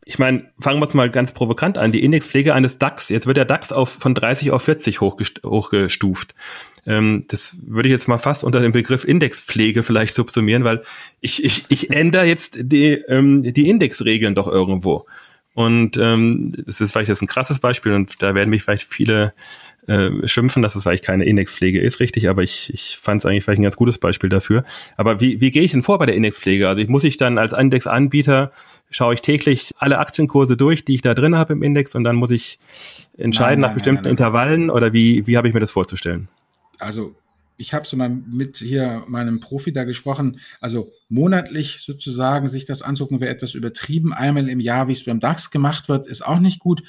ich 0.04 0.18
meine, 0.18 0.50
fangen 0.58 0.80
wir 0.80 0.86
es 0.86 0.94
mal 0.94 1.08
ganz 1.10 1.32
provokant 1.32 1.78
an, 1.78 1.92
die 1.92 2.02
Indexpflege 2.02 2.52
eines 2.52 2.78
DAX. 2.78 3.08
Jetzt 3.08 3.26
wird 3.26 3.36
der 3.36 3.44
DAX 3.44 3.72
auf, 3.72 3.90
von 3.90 4.14
30 4.14 4.50
auf 4.50 4.62
40 4.62 5.00
hochgestuft. 5.00 6.34
Ähm, 6.86 7.24
das 7.28 7.56
würde 7.64 7.88
ich 7.88 7.92
jetzt 7.92 8.08
mal 8.08 8.18
fast 8.18 8.44
unter 8.44 8.60
dem 8.60 8.72
Begriff 8.72 9.04
Indexpflege 9.04 9.82
vielleicht 9.82 10.14
subsumieren, 10.14 10.64
weil 10.64 10.82
ich, 11.20 11.44
ich, 11.44 11.64
ich 11.68 11.90
ändere 11.90 12.24
jetzt 12.24 12.58
die, 12.60 12.92
ähm, 13.08 13.42
die 13.42 13.68
Indexregeln 13.68 14.34
doch 14.34 14.48
irgendwo. 14.48 15.06
Und 15.54 15.96
ähm, 15.96 16.52
das 16.66 16.80
ist 16.80 16.92
vielleicht 16.92 17.08
jetzt 17.08 17.22
ein 17.22 17.28
krasses 17.28 17.60
Beispiel 17.60 17.92
und 17.92 18.20
da 18.20 18.34
werden 18.34 18.50
mich 18.50 18.64
vielleicht 18.64 18.88
viele 18.88 19.32
äh, 19.86 20.26
schimpfen, 20.26 20.62
dass 20.62 20.74
es 20.74 20.86
eigentlich 20.86 21.02
keine 21.02 21.24
Indexpflege 21.24 21.80
ist, 21.80 22.00
richtig, 22.00 22.28
aber 22.28 22.42
ich, 22.42 22.72
ich 22.72 22.96
fand 22.96 23.20
es 23.20 23.26
eigentlich 23.26 23.44
vielleicht 23.44 23.60
ein 23.60 23.64
ganz 23.64 23.76
gutes 23.76 23.98
Beispiel 23.98 24.30
dafür. 24.30 24.64
Aber 24.96 25.20
wie, 25.20 25.40
wie 25.40 25.50
gehe 25.50 25.62
ich 25.62 25.72
denn 25.72 25.82
vor 25.82 25.98
bei 25.98 26.06
der 26.06 26.14
Indexpflege? 26.14 26.68
Also 26.68 26.80
ich 26.80 26.88
muss 26.88 27.04
ich 27.04 27.16
dann 27.16 27.38
als 27.38 27.52
Indexanbieter 27.52 28.52
schaue 28.90 29.14
ich 29.14 29.22
täglich 29.22 29.72
alle 29.78 29.98
Aktienkurse 29.98 30.56
durch, 30.56 30.84
die 30.84 30.94
ich 30.94 31.02
da 31.02 31.14
drin 31.14 31.36
habe 31.36 31.52
im 31.52 31.62
Index 31.62 31.94
und 31.94 32.04
dann 32.04 32.16
muss 32.16 32.30
ich 32.30 32.58
entscheiden 33.16 33.60
nein, 33.60 33.60
nein, 33.60 33.70
nach 33.70 33.74
bestimmten 33.74 34.04
nein, 34.04 34.10
Intervallen 34.12 34.70
oder 34.70 34.92
wie, 34.92 35.26
wie 35.26 35.36
habe 35.36 35.48
ich 35.48 35.54
mir 35.54 35.60
das 35.60 35.70
vorzustellen? 35.70 36.28
Also 36.78 37.14
ich 37.56 37.72
habe 37.72 37.86
so 37.86 37.96
mal 37.96 38.08
mit 38.08 38.56
hier 38.56 39.04
meinem 39.06 39.40
Profi 39.40 39.72
da 39.72 39.84
gesprochen, 39.84 40.40
also 40.60 40.92
monatlich 41.08 41.80
sozusagen 41.82 42.48
sich 42.48 42.64
das 42.64 42.82
anzugucken, 42.82 43.20
wäre 43.20 43.34
etwas 43.34 43.54
übertrieben. 43.54 44.12
Einmal 44.12 44.48
im 44.48 44.60
Jahr, 44.60 44.88
wie 44.88 44.92
es 44.92 45.04
beim 45.04 45.20
DAX 45.20 45.50
gemacht 45.50 45.88
wird, 45.88 46.06
ist 46.06 46.26
auch 46.26 46.40
nicht 46.40 46.58
gut. 46.58 46.82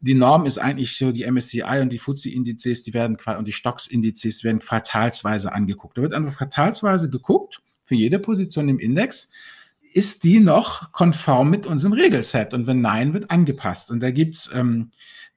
Die 0.00 0.14
Norm 0.14 0.46
ist 0.46 0.58
eigentlich 0.58 0.96
so, 0.96 1.12
die 1.12 1.30
MSCI 1.30 1.80
und 1.80 1.92
die 1.92 1.98
FTSE-Indizes, 1.98 2.82
die 2.82 2.94
werden 2.94 3.18
und 3.38 3.46
die 3.46 3.52
Stocks-Indizes 3.52 4.44
werden 4.44 4.60
quartalsweise 4.60 5.52
angeguckt. 5.52 5.98
Da 5.98 6.02
wird 6.02 6.14
einfach 6.14 6.36
quartalsweise 6.38 7.10
geguckt, 7.10 7.60
für 7.84 7.94
jede 7.94 8.18
Position 8.18 8.68
im 8.68 8.78
Index, 8.78 9.30
ist 9.92 10.24
die 10.24 10.40
noch 10.40 10.92
konform 10.92 11.50
mit 11.50 11.66
unserem 11.66 11.94
Regelset? 11.94 12.52
Und 12.52 12.66
wenn 12.66 12.80
nein, 12.80 13.14
wird 13.14 13.30
angepasst. 13.30 13.90
Und 13.90 14.00
da 14.00 14.10
gibt's 14.10 14.50
ähm, 14.52 14.90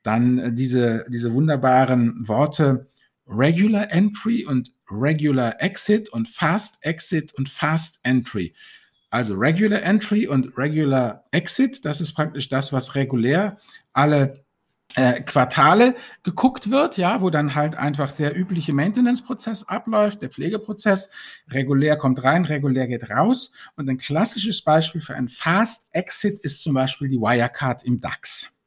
dann 0.04 0.56
diese, 0.56 1.06
diese 1.10 1.34
wunderbaren 1.34 2.28
Worte, 2.28 2.88
Regular 3.30 3.92
Entry 3.92 4.46
und 4.46 4.72
Regular 4.90 5.62
Exit 5.62 6.10
und 6.10 6.28
Fast 6.28 6.78
Exit 6.82 7.34
und 7.36 7.48
Fast 7.48 8.00
Entry. 8.04 8.54
Also 9.12 9.36
Regular 9.36 9.82
Entry 9.84 10.28
und 10.28 10.58
Regular 10.58 11.26
Exit, 11.32 11.86
das 11.86 12.02
ist 12.02 12.14
praktisch 12.14 12.50
das, 12.50 12.74
was 12.74 12.96
regulär 12.96 13.58
alle 13.94 14.44
äh, 14.96 15.22
Quartale 15.22 15.96
geguckt 16.24 16.72
wird, 16.72 16.98
ja, 16.98 17.22
wo 17.22 17.30
dann 17.30 17.54
halt 17.56 17.76
einfach 17.76 18.12
der 18.12 18.36
übliche 18.36 18.74
Maintenance-Prozess 18.74 19.68
abläuft, 19.68 20.22
der 20.22 20.30
Pflegeprozess. 20.30 21.10
Regulär 21.50 21.96
kommt 21.96 22.24
rein, 22.24 22.46
regulär 22.46 22.88
geht 22.88 23.10
raus. 23.10 23.52
Und 23.76 23.90
ein 23.90 23.98
klassisches 23.98 24.62
Beispiel 24.64 25.02
für 25.02 25.16
ein 25.16 25.28
Fast 25.28 25.88
Exit 25.92 26.40
ist 26.40 26.64
zum 26.64 26.74
Beispiel 26.74 27.08
die 27.08 27.20
Wirecard 27.20 27.84
im 27.84 28.02
DAX. 28.02 28.59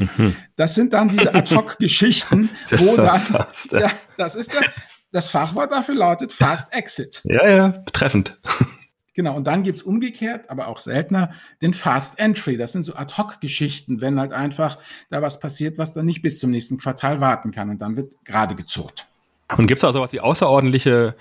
Mhm. 0.00 0.36
Das 0.56 0.74
sind 0.74 0.92
dann 0.92 1.08
diese 1.08 1.34
Ad-Hoc-Geschichten, 1.34 2.50
wo 2.70 2.96
dann, 2.96 3.20
fast, 3.20 3.72
ja. 3.72 3.90
das 4.16 4.34
ist 4.34 4.52
der, 4.52 4.70
das 5.12 5.28
Fachwort 5.28 5.72
dafür 5.72 5.94
lautet 5.94 6.32
Fast 6.32 6.72
Exit. 6.74 7.20
Ja, 7.24 7.48
ja, 7.48 7.68
treffend. 7.92 8.38
Genau, 9.12 9.36
und 9.36 9.44
dann 9.44 9.64
gibt's 9.64 9.82
umgekehrt, 9.82 10.48
aber 10.48 10.68
auch 10.68 10.78
seltener, 10.78 11.32
den 11.60 11.74
Fast 11.74 12.18
Entry. 12.18 12.56
Das 12.56 12.72
sind 12.72 12.84
so 12.84 12.94
Ad-Hoc-Geschichten, 12.94 14.00
wenn 14.00 14.18
halt 14.20 14.32
einfach 14.32 14.78
da 15.10 15.20
was 15.20 15.40
passiert, 15.40 15.78
was 15.78 15.92
dann 15.92 16.06
nicht 16.06 16.22
bis 16.22 16.38
zum 16.38 16.52
nächsten 16.52 16.78
Quartal 16.78 17.20
warten 17.20 17.50
kann 17.50 17.68
und 17.70 17.80
dann 17.80 17.96
wird 17.96 18.14
gerade 18.24 18.54
gezurrt. 18.54 19.08
Und 19.58 19.66
gibt's 19.66 19.82
auch 19.84 19.92
sowas 19.92 20.12
wie 20.12 20.20
außerordentliche 20.20 21.16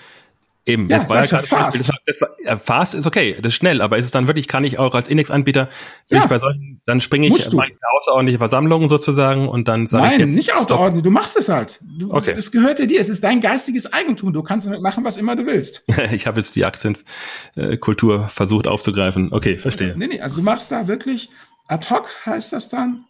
Eben, 0.70 0.88
ja, 0.88 0.98
das 0.98 1.10
war 1.10 1.24
ja 1.24 1.26
gerade 1.26 1.48
fast. 1.48 1.80
Das, 1.80 1.90
das 2.06 2.22
war, 2.22 2.60
fast 2.60 2.94
ist 2.94 3.08
okay, 3.08 3.36
das 3.38 3.54
ist 3.54 3.56
schnell, 3.56 3.82
aber 3.82 3.98
ist 3.98 4.06
es 4.06 4.12
dann 4.12 4.28
wirklich, 4.28 4.48
kann 4.48 4.64
ich 4.64 4.78
auch 4.78 4.94
als 4.94 5.08
Indexanbieter, 5.08 5.68
ja. 6.10 6.28
bei 6.28 6.38
solchen, 6.38 6.80
dann 6.86 7.02
springe 7.02 7.28
ich 7.28 7.46
in 7.48 7.60
eine 7.60 7.74
außerordentliche 7.98 8.38
Versammlung 8.38 8.88
sozusagen 8.88 9.50
und 9.50 9.68
dann 9.68 9.88
sage 9.88 10.14
ich. 10.14 10.20
Nein, 10.20 10.30
nicht 10.30 10.56
außerordentlich, 10.56 11.04
du 11.04 11.10
machst 11.10 11.38
es 11.38 11.50
halt. 11.50 11.80
Du, 11.82 12.14
okay. 12.14 12.34
Das 12.36 12.52
gehört 12.52 12.78
dir, 12.80 13.00
es 13.00 13.10
ist 13.10 13.24
dein 13.24 13.42
geistiges 13.42 13.92
Eigentum, 13.92 14.32
du 14.32 14.44
kannst 14.44 14.68
damit 14.68 14.82
machen, 14.82 15.04
was 15.04 15.18
immer 15.18 15.36
du 15.36 15.48
willst. 15.48 15.84
ich 16.12 16.28
habe 16.28 16.40
jetzt 16.40 16.56
die 16.56 16.66
Aktienkultur 16.66 18.28
versucht 18.28 18.68
aufzugreifen. 18.68 19.34
Okay, 19.34 19.58
verstehe. 19.58 19.96
Nee, 19.98 20.08
nee, 20.08 20.22
also 20.22 20.36
du 20.38 20.42
machst 20.44 20.72
da 20.72 20.88
wirklich, 20.88 21.32
ad 21.68 21.90
hoc 21.90 22.08
heißt 22.26 22.54
das 22.54 22.70
dann, 22.70 23.06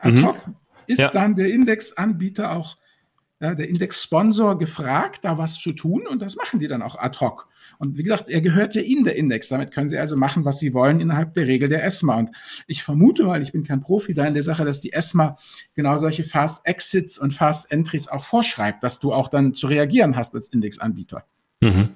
ad 0.00 0.12
mhm. 0.12 0.26
hoc 0.26 0.46
mhm. 0.46 0.56
ist 0.86 0.98
ja. 0.98 1.10
dann 1.10 1.34
der 1.34 1.50
Indexanbieter 1.50 2.52
auch 2.52 2.76
ja, 3.40 3.54
der 3.54 3.68
Index-Sponsor 3.68 4.58
gefragt, 4.58 5.24
da 5.24 5.38
was 5.38 5.54
zu 5.54 5.72
tun 5.72 6.06
und 6.08 6.20
das 6.20 6.36
machen 6.36 6.58
die 6.58 6.66
dann 6.66 6.82
auch 6.82 6.96
ad 6.96 7.18
hoc. 7.20 7.48
Und 7.78 7.96
wie 7.96 8.02
gesagt, 8.02 8.28
er 8.28 8.40
gehört 8.40 8.74
ja 8.74 8.82
Ihnen, 8.82 9.04
der 9.04 9.16
Index. 9.16 9.48
Damit 9.48 9.70
können 9.70 9.88
Sie 9.88 9.98
also 9.98 10.16
machen, 10.16 10.44
was 10.44 10.58
Sie 10.58 10.74
wollen 10.74 11.00
innerhalb 11.00 11.34
der 11.34 11.46
Regel 11.46 11.68
der 11.68 11.84
ESMA. 11.84 12.16
Und 12.16 12.30
ich 12.66 12.82
vermute 12.82 13.22
mal, 13.24 13.40
ich 13.40 13.52
bin 13.52 13.62
kein 13.62 13.80
Profi 13.80 14.14
da 14.14 14.26
in 14.26 14.34
der 14.34 14.42
Sache, 14.42 14.64
dass 14.64 14.80
die 14.80 14.92
ESMA 14.92 15.36
genau 15.74 15.98
solche 15.98 16.24
Fast 16.24 16.66
Exits 16.66 17.18
und 17.18 17.32
Fast 17.32 17.70
Entries 17.70 18.08
auch 18.08 18.24
vorschreibt, 18.24 18.82
dass 18.82 18.98
du 18.98 19.12
auch 19.12 19.28
dann 19.28 19.54
zu 19.54 19.68
reagieren 19.68 20.16
hast 20.16 20.34
als 20.34 20.48
Indexanbieter. 20.48 21.24
Mhm. 21.60 21.90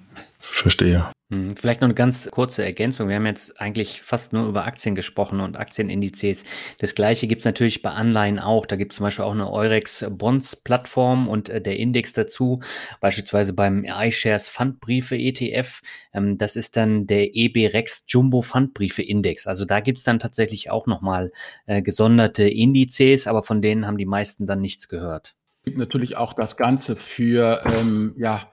Verstehe. 0.45 1.07
Hm, 1.31 1.57
vielleicht 1.57 1.81
noch 1.81 1.87
eine 1.87 1.95
ganz 1.95 2.29
kurze 2.33 2.65
Ergänzung. 2.65 3.09
Wir 3.09 3.15
haben 3.17 3.27
jetzt 3.27 3.61
eigentlich 3.61 4.03
fast 4.03 4.33
nur 4.33 4.49
über 4.49 4.67
Aktien 4.67 4.97
gesprochen 4.97 5.39
und 5.39 5.57
Aktienindizes. 5.57 6.45
Das 6.79 6.97
gleiche 6.97 7.29
gibt 7.29 7.43
es 7.43 7.45
natürlich 7.47 7.81
bei 7.81 7.93
Anleihen 7.93 8.41
auch. 8.41 8.67
Da 8.67 8.75
gibt 8.75 8.93
es 8.93 8.97
zum 8.97 9.05
Beispiel 9.05 9.25
auch 9.25 9.33
eine 9.33 9.51
Eurex 9.51 10.05
Bonds 10.11 10.57
Plattform 10.57 11.29
und 11.29 11.49
äh, 11.49 11.63
der 11.63 11.77
Index 11.79 12.13
dazu, 12.13 12.61
beispielsweise 13.01 13.53
beim 13.53 13.85
iShares 13.85 14.51
Pfandbriefe 14.51 15.17
ETF. 15.17 15.81
Ähm, 16.13 16.39
das 16.39 16.57
ist 16.57 16.77
dann 16.77 17.07
der 17.07 17.37
EB 17.37 17.73
Rex 17.73 18.05
Jumbo 18.09 18.43
Pfandbriefe 18.43 19.03
Index. 19.03 19.47
Also 19.47 19.65
da 19.65 19.79
gibt 19.79 19.99
es 19.99 20.05
dann 20.05 20.19
tatsächlich 20.19 20.71
auch 20.71 20.89
nochmal 20.89 21.31
äh, 21.67 21.83
gesonderte 21.83 22.43
Indizes, 22.49 23.29
aber 23.29 23.45
von 23.45 23.63
denen 23.63 23.87
haben 23.87 23.97
die 23.97 24.07
meisten 24.07 24.47
dann 24.47 24.61
nichts 24.61 24.89
gehört. 24.89 25.37
Es 25.61 25.67
gibt 25.67 25.79
natürlich 25.79 26.17
auch 26.17 26.35
das 26.35 26.57
Ganze 26.57 26.97
für 26.97 27.63
ähm, 27.65 28.17
ja, 28.19 28.53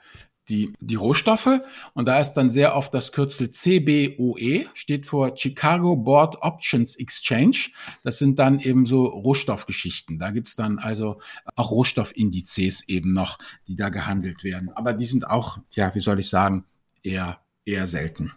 die, 0.50 0.74
die 0.80 0.96
Rohstoffe. 0.96 1.62
Und 1.94 2.08
da 2.08 2.20
ist 2.20 2.34
dann 2.34 2.50
sehr 2.50 2.76
oft 2.76 2.94
das 2.94 3.12
Kürzel 3.12 3.50
CBOE, 3.50 4.66
steht 4.74 5.06
vor 5.06 5.38
Chicago 5.38 5.96
Board 5.96 6.42
Options 6.42 6.96
Exchange. 6.96 7.70
Das 8.04 8.18
sind 8.18 8.40
dann 8.40 8.60
eben 8.60 8.86
so 8.86 9.06
Rohstoffgeschichten. 9.06 10.20
Da 10.20 10.32
gibt's 10.32 10.56
dann 10.56 10.80
also 10.80 11.22
auch 11.56 11.72
Rohstoffindizes 11.72 12.88
eben 12.90 13.14
noch, 13.14 13.38
die 13.68 13.76
da 13.76 13.90
gehandelt 13.90 14.44
werden. 14.44 14.70
Aber 14.74 14.94
die 14.94 15.06
sind 15.06 15.28
auch, 15.28 15.60
ja, 15.72 15.94
wie 15.96 16.02
soll 16.02 16.20
ich 16.20 16.30
sagen, 16.30 16.66
eher, 17.04 17.40
eher 17.66 17.86
selten. 17.86 18.34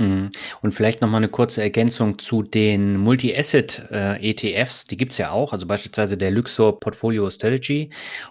Mhm. 0.00 0.30
Und 0.62 0.72
vielleicht 0.72 1.02
noch 1.02 1.10
mal 1.10 1.18
eine 1.18 1.28
kurze 1.28 1.60
Ergänzung 1.60 2.18
zu 2.18 2.42
den 2.42 2.96
Multi-Asset-ETFs. 2.96 4.82
Äh, 4.82 4.86
die 4.88 4.96
gibt's 4.96 5.18
ja 5.18 5.30
auch, 5.30 5.52
also 5.52 5.66
beispielsweise 5.66 6.16
der 6.16 6.30
Luxor 6.30 6.80
Portfolio 6.80 7.28
Strategy. 7.28 7.90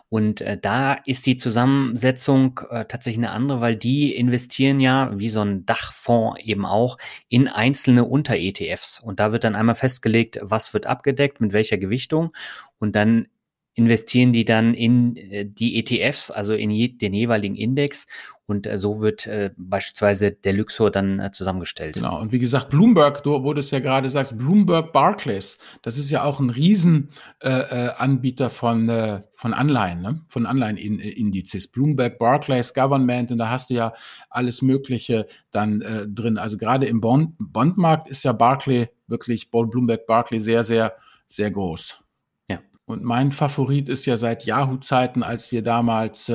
Und 0.09 0.41
äh, 0.41 0.57
da 0.59 0.93
ist 1.05 1.27
die 1.27 1.37
Zusammensetzung 1.37 2.59
äh, 2.71 2.85
tatsächlich 2.85 3.23
eine 3.23 3.29
andere, 3.29 3.61
weil 3.61 3.75
die 3.75 4.15
investieren 4.15 4.79
ja, 4.79 5.11
wie 5.13 5.29
so 5.29 5.41
ein 5.41 5.67
Dachfonds 5.67 6.41
eben 6.43 6.65
auch, 6.65 6.97
in 7.27 7.47
einzelne 7.47 8.03
Unter-ETFs. 8.03 8.99
Und 8.99 9.19
da 9.19 9.31
wird 9.31 9.43
dann 9.43 9.55
einmal 9.55 9.75
festgelegt, 9.75 10.39
was 10.41 10.73
wird 10.73 10.87
abgedeckt, 10.87 11.39
mit 11.39 11.53
welcher 11.53 11.77
Gewichtung. 11.77 12.31
Und 12.79 12.95
dann 12.95 13.27
investieren 13.75 14.33
die 14.33 14.43
dann 14.43 14.73
in 14.73 15.15
äh, 15.17 15.45
die 15.45 15.77
ETFs, 15.77 16.31
also 16.31 16.55
in 16.55 16.71
den 16.97 17.13
jeweiligen 17.13 17.55
Index 17.55 18.07
und 18.49 18.65
äh, 18.65 18.77
so 18.77 18.99
wird 18.99 19.27
äh, 19.27 19.51
beispielsweise 19.57 20.31
der 20.31 20.53
Luxor 20.53 20.89
dann 20.89 21.19
äh, 21.19 21.31
zusammengestellt. 21.31 21.95
Genau. 21.95 22.19
Und 22.19 22.31
wie 22.31 22.39
gesagt, 22.39 22.69
Bloomberg, 22.69 23.23
du, 23.23 23.43
wo 23.43 23.53
du 23.53 23.59
es 23.59 23.71
ja 23.71 23.79
gerade 23.79 24.09
sagst, 24.09 24.37
Bloomberg 24.37 24.91
Barclays, 24.91 25.59
das 25.83 25.97
ist 25.97 26.09
ja 26.09 26.23
auch 26.23 26.39
ein 26.39 26.49
Riesenanbieter 26.49 28.43
äh, 28.43 28.47
äh, 28.47 28.49
von, 28.49 28.89
äh, 28.89 29.21
von 29.35 29.53
Anleihen, 29.53 30.01
ne? 30.01 30.21
von 30.27 30.45
Anleihenindizes. 30.45 31.67
Bloomberg 31.67 32.17
Barclays 32.17 32.73
Government, 32.73 33.31
und 33.31 33.37
da 33.37 33.49
hast 33.49 33.69
du 33.69 33.75
ja 33.75 33.93
alles 34.29 34.61
Mögliche 34.61 35.27
dann 35.51 35.83
drin. 36.07 36.37
Also 36.37 36.57
gerade 36.57 36.85
im 36.85 37.01
Bond, 37.01 37.35
Bondmarkt 37.39 38.09
ist 38.09 38.23
ja 38.23 38.33
Barclay 38.33 38.89
wirklich, 39.07 39.51
Bloomberg 39.51 40.05
Barclay 40.07 40.39
sehr, 40.39 40.63
sehr, 40.63 40.93
sehr 41.27 41.51
groß. 41.51 41.99
Ja. 42.47 42.59
Und 42.85 43.03
mein 43.03 43.31
Favorit 43.31 43.89
ist 43.89 44.05
ja 44.05 44.17
seit 44.17 44.45
Yahoo-Zeiten, 44.45 45.23
als 45.23 45.51
wir 45.51 45.63
damals 45.63 46.29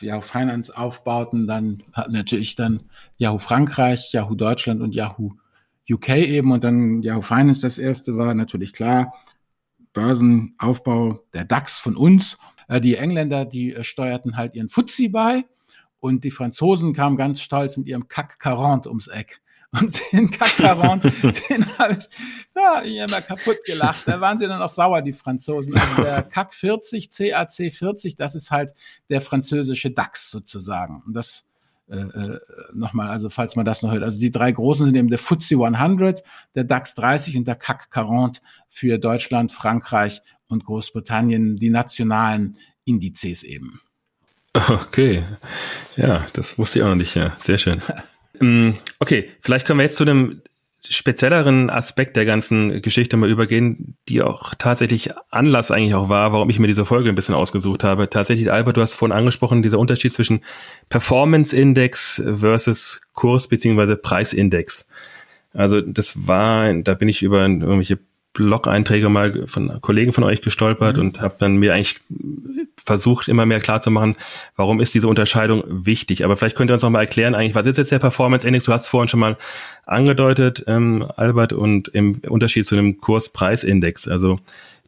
Yahoo 0.00 0.22
Finance 0.22 0.76
aufbauten, 0.76 1.46
dann 1.46 1.82
hat 1.92 2.10
natürlich 2.10 2.54
dann 2.54 2.84
Yahoo 3.16 3.38
Frankreich, 3.38 4.12
Yahoo 4.12 4.34
Deutschland 4.34 4.80
und 4.80 4.94
Yahoo 4.94 5.32
UK 5.88 6.10
eben 6.10 6.52
und 6.52 6.64
dann 6.64 7.02
Yahoo 7.02 7.22
Finance 7.22 7.60
das 7.60 7.78
erste 7.78 8.16
war 8.16 8.34
natürlich 8.34 8.72
klar. 8.72 9.14
Börsenaufbau, 9.92 11.20
der 11.32 11.44
DAX 11.44 11.78
von 11.78 11.96
uns. 11.96 12.36
Äh, 12.68 12.80
die 12.80 12.96
Engländer, 12.96 13.44
die 13.44 13.74
äh, 13.74 13.84
steuerten 13.84 14.36
halt 14.36 14.54
ihren 14.54 14.68
Fuzzi 14.68 15.08
bei 15.08 15.44
und 16.00 16.24
die 16.24 16.30
Franzosen 16.30 16.92
kamen 16.92 17.16
ganz 17.16 17.40
stolz 17.40 17.76
mit 17.76 17.86
ihrem 17.86 18.08
CAC 18.08 18.38
40 18.42 18.86
ums 18.86 19.06
Eck. 19.08 19.40
Und 19.80 20.00
den 20.12 20.30
Kakaron, 20.30 21.00
den 21.00 21.78
habe 21.78 21.98
ich 21.98 22.08
da 22.54 22.80
immer 22.80 23.20
kaputt 23.20 23.58
gelacht. 23.64 24.02
Da 24.06 24.20
waren 24.20 24.38
sie 24.38 24.46
dann 24.46 24.62
auch 24.62 24.68
sauer, 24.68 25.02
die 25.02 25.12
Franzosen. 25.12 25.76
Also 25.76 26.02
der 26.02 26.22
CAC 26.22 26.54
40, 26.54 27.10
CAC 27.10 27.72
40, 27.72 28.16
das 28.16 28.34
ist 28.34 28.50
halt 28.50 28.74
der 29.10 29.20
französische 29.20 29.90
DAX 29.90 30.30
sozusagen. 30.30 31.02
Und 31.06 31.14
das 31.14 31.44
äh, 31.88 31.96
äh, 31.96 32.40
nochmal, 32.72 33.10
also 33.10 33.28
falls 33.28 33.56
man 33.56 33.66
das 33.66 33.82
noch 33.82 33.92
hört. 33.92 34.02
Also 34.02 34.18
die 34.18 34.30
drei 34.30 34.50
großen 34.52 34.86
sind 34.86 34.94
eben 34.94 35.08
der 35.08 35.18
FTSE 35.18 35.56
100, 35.62 36.22
der 36.54 36.64
DAX 36.64 36.94
30 36.94 37.36
und 37.36 37.46
der 37.46 37.56
CAC 37.56 37.88
40 37.92 38.42
für 38.70 38.98
Deutschland, 38.98 39.52
Frankreich 39.52 40.22
und 40.48 40.64
Großbritannien, 40.64 41.56
die 41.56 41.70
nationalen 41.70 42.56
Indizes 42.84 43.42
eben. 43.42 43.80
Okay, 44.54 45.24
ja, 45.96 46.26
das 46.32 46.58
wusste 46.58 46.78
ich 46.78 46.84
auch 46.84 46.88
noch 46.88 46.94
nicht, 46.94 47.16
ja, 47.16 47.36
sehr 47.40 47.58
schön. 47.58 47.82
Ähm, 48.40 48.76
okay, 49.00 49.30
vielleicht 49.40 49.66
können 49.66 49.78
wir 49.78 49.84
jetzt 49.84 49.96
zu 49.96 50.04
dem 50.04 50.42
spezielleren 50.86 51.70
Aspekt 51.70 52.14
der 52.16 52.26
ganzen 52.26 52.82
Geschichte 52.82 53.16
mal 53.16 53.30
übergehen, 53.30 53.96
die 54.08 54.20
auch 54.22 54.54
tatsächlich 54.54 55.10
Anlass 55.30 55.70
eigentlich 55.70 55.94
auch 55.94 56.10
war, 56.10 56.32
warum 56.32 56.50
ich 56.50 56.58
mir 56.58 56.66
diese 56.66 56.84
Folge 56.84 57.08
ein 57.08 57.14
bisschen 57.14 57.34
ausgesucht 57.34 57.84
habe. 57.84 58.10
Tatsächlich, 58.10 58.52
Albert, 58.52 58.76
du 58.76 58.82
hast 58.82 58.94
vorhin 58.94 59.16
angesprochen, 59.16 59.62
dieser 59.62 59.78
Unterschied 59.78 60.12
zwischen 60.12 60.42
Performance 60.90 61.56
Index 61.56 62.22
versus 62.36 63.00
Kurs 63.14 63.48
beziehungsweise 63.48 63.96
Preisindex. 63.96 64.86
Also 65.54 65.80
das 65.80 66.26
war, 66.26 66.72
da 66.74 66.94
bin 66.94 67.08
ich 67.08 67.22
über 67.22 67.42
irgendwelche 67.42 67.98
Blog-Einträge 68.34 69.08
mal 69.08 69.46
von 69.46 69.80
Kollegen 69.80 70.12
von 70.12 70.24
euch 70.24 70.42
gestolpert 70.42 70.96
mhm. 70.96 71.02
und 71.02 71.20
habe 71.20 71.36
dann 71.38 71.56
mir 71.56 71.72
eigentlich 71.72 72.00
versucht, 72.76 73.28
immer 73.28 73.46
mehr 73.46 73.60
klarzumachen, 73.60 74.16
warum 74.56 74.80
ist 74.80 74.92
diese 74.92 75.08
Unterscheidung 75.08 75.62
wichtig. 75.66 76.24
Aber 76.24 76.36
vielleicht 76.36 76.56
könnt 76.56 76.70
ihr 76.70 76.74
uns 76.74 76.82
noch 76.82 76.90
mal 76.90 77.00
erklären, 77.00 77.34
eigentlich, 77.34 77.54
was 77.54 77.66
ist 77.66 77.78
jetzt 77.78 77.92
der 77.92 78.00
Performance 78.00 78.46
Index? 78.46 78.66
Du 78.66 78.72
hast 78.72 78.82
es 78.82 78.88
vorhin 78.88 79.08
schon 79.08 79.20
mal 79.20 79.38
angedeutet, 79.86 80.64
ähm, 80.66 81.06
Albert, 81.16 81.54
und 81.54 81.88
im 81.88 82.20
Unterschied 82.28 82.66
zu 82.66 82.74
einem 82.74 83.00
Kurs-Preis-Index. 83.00 84.08
Also 84.08 84.38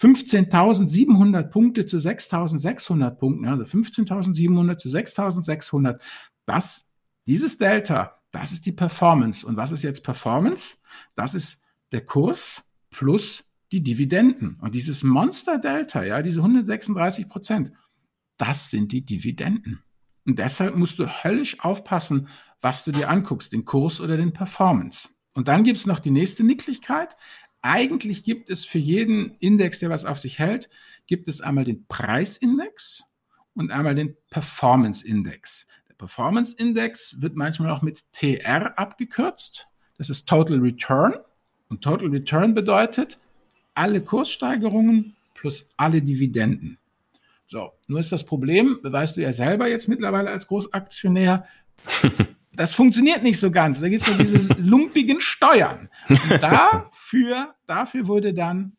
15.700 0.00 1.48
Punkte 1.48 1.86
zu 1.86 1.96
6.600 1.96 3.10
Punkten, 3.12 3.46
also 3.46 3.64
15.700 3.64 4.76
zu 4.76 4.88
6.600. 4.88 5.98
Das, 6.44 6.94
dieses 7.26 7.58
Delta, 7.58 8.20
das 8.30 8.52
ist 8.52 8.66
die 8.66 8.72
Performance. 8.72 9.46
Und 9.46 9.56
was 9.56 9.72
ist 9.72 9.82
jetzt 9.82 10.04
Performance? 10.04 10.76
Das 11.14 11.34
ist 11.34 11.64
der 11.92 12.04
Kurs 12.04 12.70
plus 12.90 13.44
die 13.72 13.82
Dividenden. 13.82 14.58
Und 14.60 14.74
dieses 14.74 15.02
Monster 15.02 15.58
Delta, 15.58 16.04
ja, 16.04 16.22
diese 16.22 16.40
136 16.40 17.28
Prozent, 17.28 17.72
das 18.36 18.70
sind 18.70 18.92
die 18.92 19.04
Dividenden. 19.04 19.82
Und 20.26 20.38
deshalb 20.38 20.76
musst 20.76 20.98
du 20.98 21.06
höllisch 21.06 21.60
aufpassen, 21.60 22.28
was 22.60 22.84
du 22.84 22.92
dir 22.92 23.08
anguckst, 23.08 23.52
den 23.52 23.64
Kurs 23.64 24.00
oder 24.00 24.16
den 24.16 24.32
Performance. 24.32 25.08
Und 25.34 25.48
dann 25.48 25.64
gibt 25.64 25.78
es 25.78 25.86
noch 25.86 26.00
die 26.00 26.10
nächste 26.10 26.44
Nicklichkeit. 26.44 27.16
Eigentlich 27.66 28.22
gibt 28.22 28.48
es 28.48 28.64
für 28.64 28.78
jeden 28.78 29.34
Index, 29.40 29.80
der 29.80 29.90
was 29.90 30.04
auf 30.04 30.20
sich 30.20 30.38
hält, 30.38 30.70
gibt 31.08 31.26
es 31.26 31.40
einmal 31.40 31.64
den 31.64 31.84
Preisindex 31.88 33.02
und 33.54 33.72
einmal 33.72 33.96
den 33.96 34.16
Performance 34.30 35.04
Index. 35.04 35.66
Der 35.88 35.96
Performance 35.96 36.54
Index 36.56 37.20
wird 37.20 37.34
manchmal 37.34 37.70
auch 37.70 37.82
mit 37.82 38.12
TR 38.12 38.78
abgekürzt. 38.78 39.66
Das 39.98 40.10
ist 40.10 40.28
Total 40.28 40.60
Return. 40.60 41.14
Und 41.68 41.82
Total 41.82 42.06
Return 42.06 42.54
bedeutet 42.54 43.18
alle 43.74 44.00
Kurssteigerungen 44.00 45.16
plus 45.34 45.68
alle 45.76 46.02
Dividenden. 46.02 46.78
So, 47.48 47.72
nur 47.88 47.98
ist 47.98 48.12
das 48.12 48.22
Problem, 48.22 48.78
weißt 48.84 49.16
du 49.16 49.22
ja 49.22 49.32
selber 49.32 49.68
jetzt 49.68 49.88
mittlerweile 49.88 50.30
als 50.30 50.46
Großaktionär, 50.46 51.44
das 52.56 52.74
funktioniert 52.74 53.22
nicht 53.22 53.38
so 53.38 53.50
ganz. 53.50 53.80
Da 53.80 53.88
gibt 53.88 54.02
es 54.02 54.08
ja 54.08 54.16
diese 54.16 54.36
lumpigen 54.58 55.20
Steuern. 55.20 55.88
Und 56.08 56.42
dafür, 57.06 57.54
dafür 57.66 58.08
wurde 58.08 58.34
dann 58.34 58.76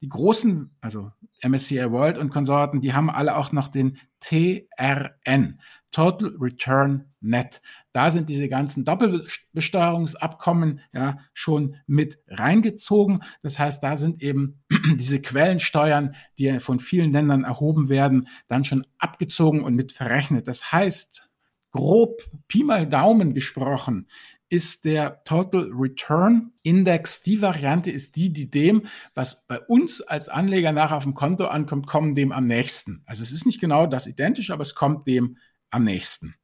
die 0.00 0.08
großen, 0.08 0.70
also 0.80 1.10
MSCI 1.42 1.90
World 1.90 2.18
und 2.18 2.30
Konsorten, 2.30 2.80
die 2.80 2.94
haben 2.94 3.10
alle 3.10 3.36
auch 3.36 3.52
noch 3.52 3.68
den 3.68 3.98
TRN, 4.20 5.60
Total 5.90 6.34
Return 6.40 7.06
Net. 7.20 7.60
Da 7.92 8.10
sind 8.10 8.28
diese 8.28 8.48
ganzen 8.48 8.84
Doppelbesteuerungsabkommen 8.84 10.80
ja 10.92 11.16
schon 11.32 11.76
mit 11.86 12.20
reingezogen. 12.28 13.22
Das 13.42 13.58
heißt, 13.58 13.82
da 13.82 13.96
sind 13.96 14.22
eben 14.22 14.62
diese 14.96 15.20
Quellensteuern, 15.20 16.14
die 16.38 16.60
von 16.60 16.78
vielen 16.78 17.12
Ländern 17.12 17.44
erhoben 17.44 17.88
werden, 17.88 18.28
dann 18.46 18.64
schon 18.64 18.86
abgezogen 18.98 19.62
und 19.62 19.74
mit 19.74 19.92
verrechnet. 19.92 20.46
Das 20.46 20.72
heißt, 20.72 21.28
grob 21.72 22.22
Pi 22.46 22.64
mal 22.64 22.86
Daumen 22.86 23.34
gesprochen, 23.34 24.08
ist 24.48 24.84
der 24.84 25.22
Total 25.24 25.70
Return 25.72 26.52
Index, 26.62 27.22
die 27.22 27.42
Variante 27.42 27.90
ist 27.90 28.16
die, 28.16 28.32
die 28.32 28.50
dem, 28.50 28.86
was 29.14 29.46
bei 29.46 29.60
uns 29.60 30.00
als 30.00 30.28
Anleger 30.28 30.72
nachher 30.72 30.96
auf 30.96 31.04
dem 31.04 31.14
Konto 31.14 31.46
ankommt, 31.46 31.86
kommen 31.86 32.14
dem 32.14 32.32
am 32.32 32.46
nächsten. 32.46 33.02
Also 33.06 33.22
es 33.22 33.32
ist 33.32 33.46
nicht 33.46 33.60
genau 33.60 33.86
das 33.86 34.06
identisch, 34.06 34.50
aber 34.50 34.62
es 34.62 34.74
kommt 34.74 35.06
dem 35.06 35.36
am 35.70 35.84
nächsten. 35.84 36.34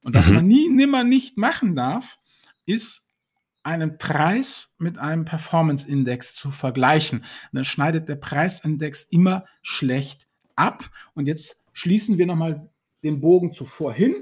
Und 0.00 0.14
was 0.14 0.28
mhm. 0.28 0.34
man 0.36 0.46
nie, 0.46 0.68
nimmer 0.68 1.04
nicht 1.04 1.36
machen 1.36 1.74
darf, 1.74 2.16
ist 2.64 3.02
einen 3.62 3.98
Preis 3.98 4.70
mit 4.78 4.96
einem 4.96 5.24
Performance 5.24 5.88
Index 5.88 6.34
zu 6.34 6.50
vergleichen. 6.50 7.18
Und 7.20 7.26
dann 7.52 7.64
schneidet 7.64 8.08
der 8.08 8.16
Preisindex 8.16 9.02
immer 9.10 9.44
schlecht 9.60 10.28
ab. 10.54 10.88
Und 11.14 11.26
jetzt 11.26 11.60
schließen 11.72 12.16
wir 12.16 12.26
nochmal 12.26 12.70
den 13.02 13.20
Bogen 13.20 13.52
zuvor 13.52 13.92
hin 13.92 14.14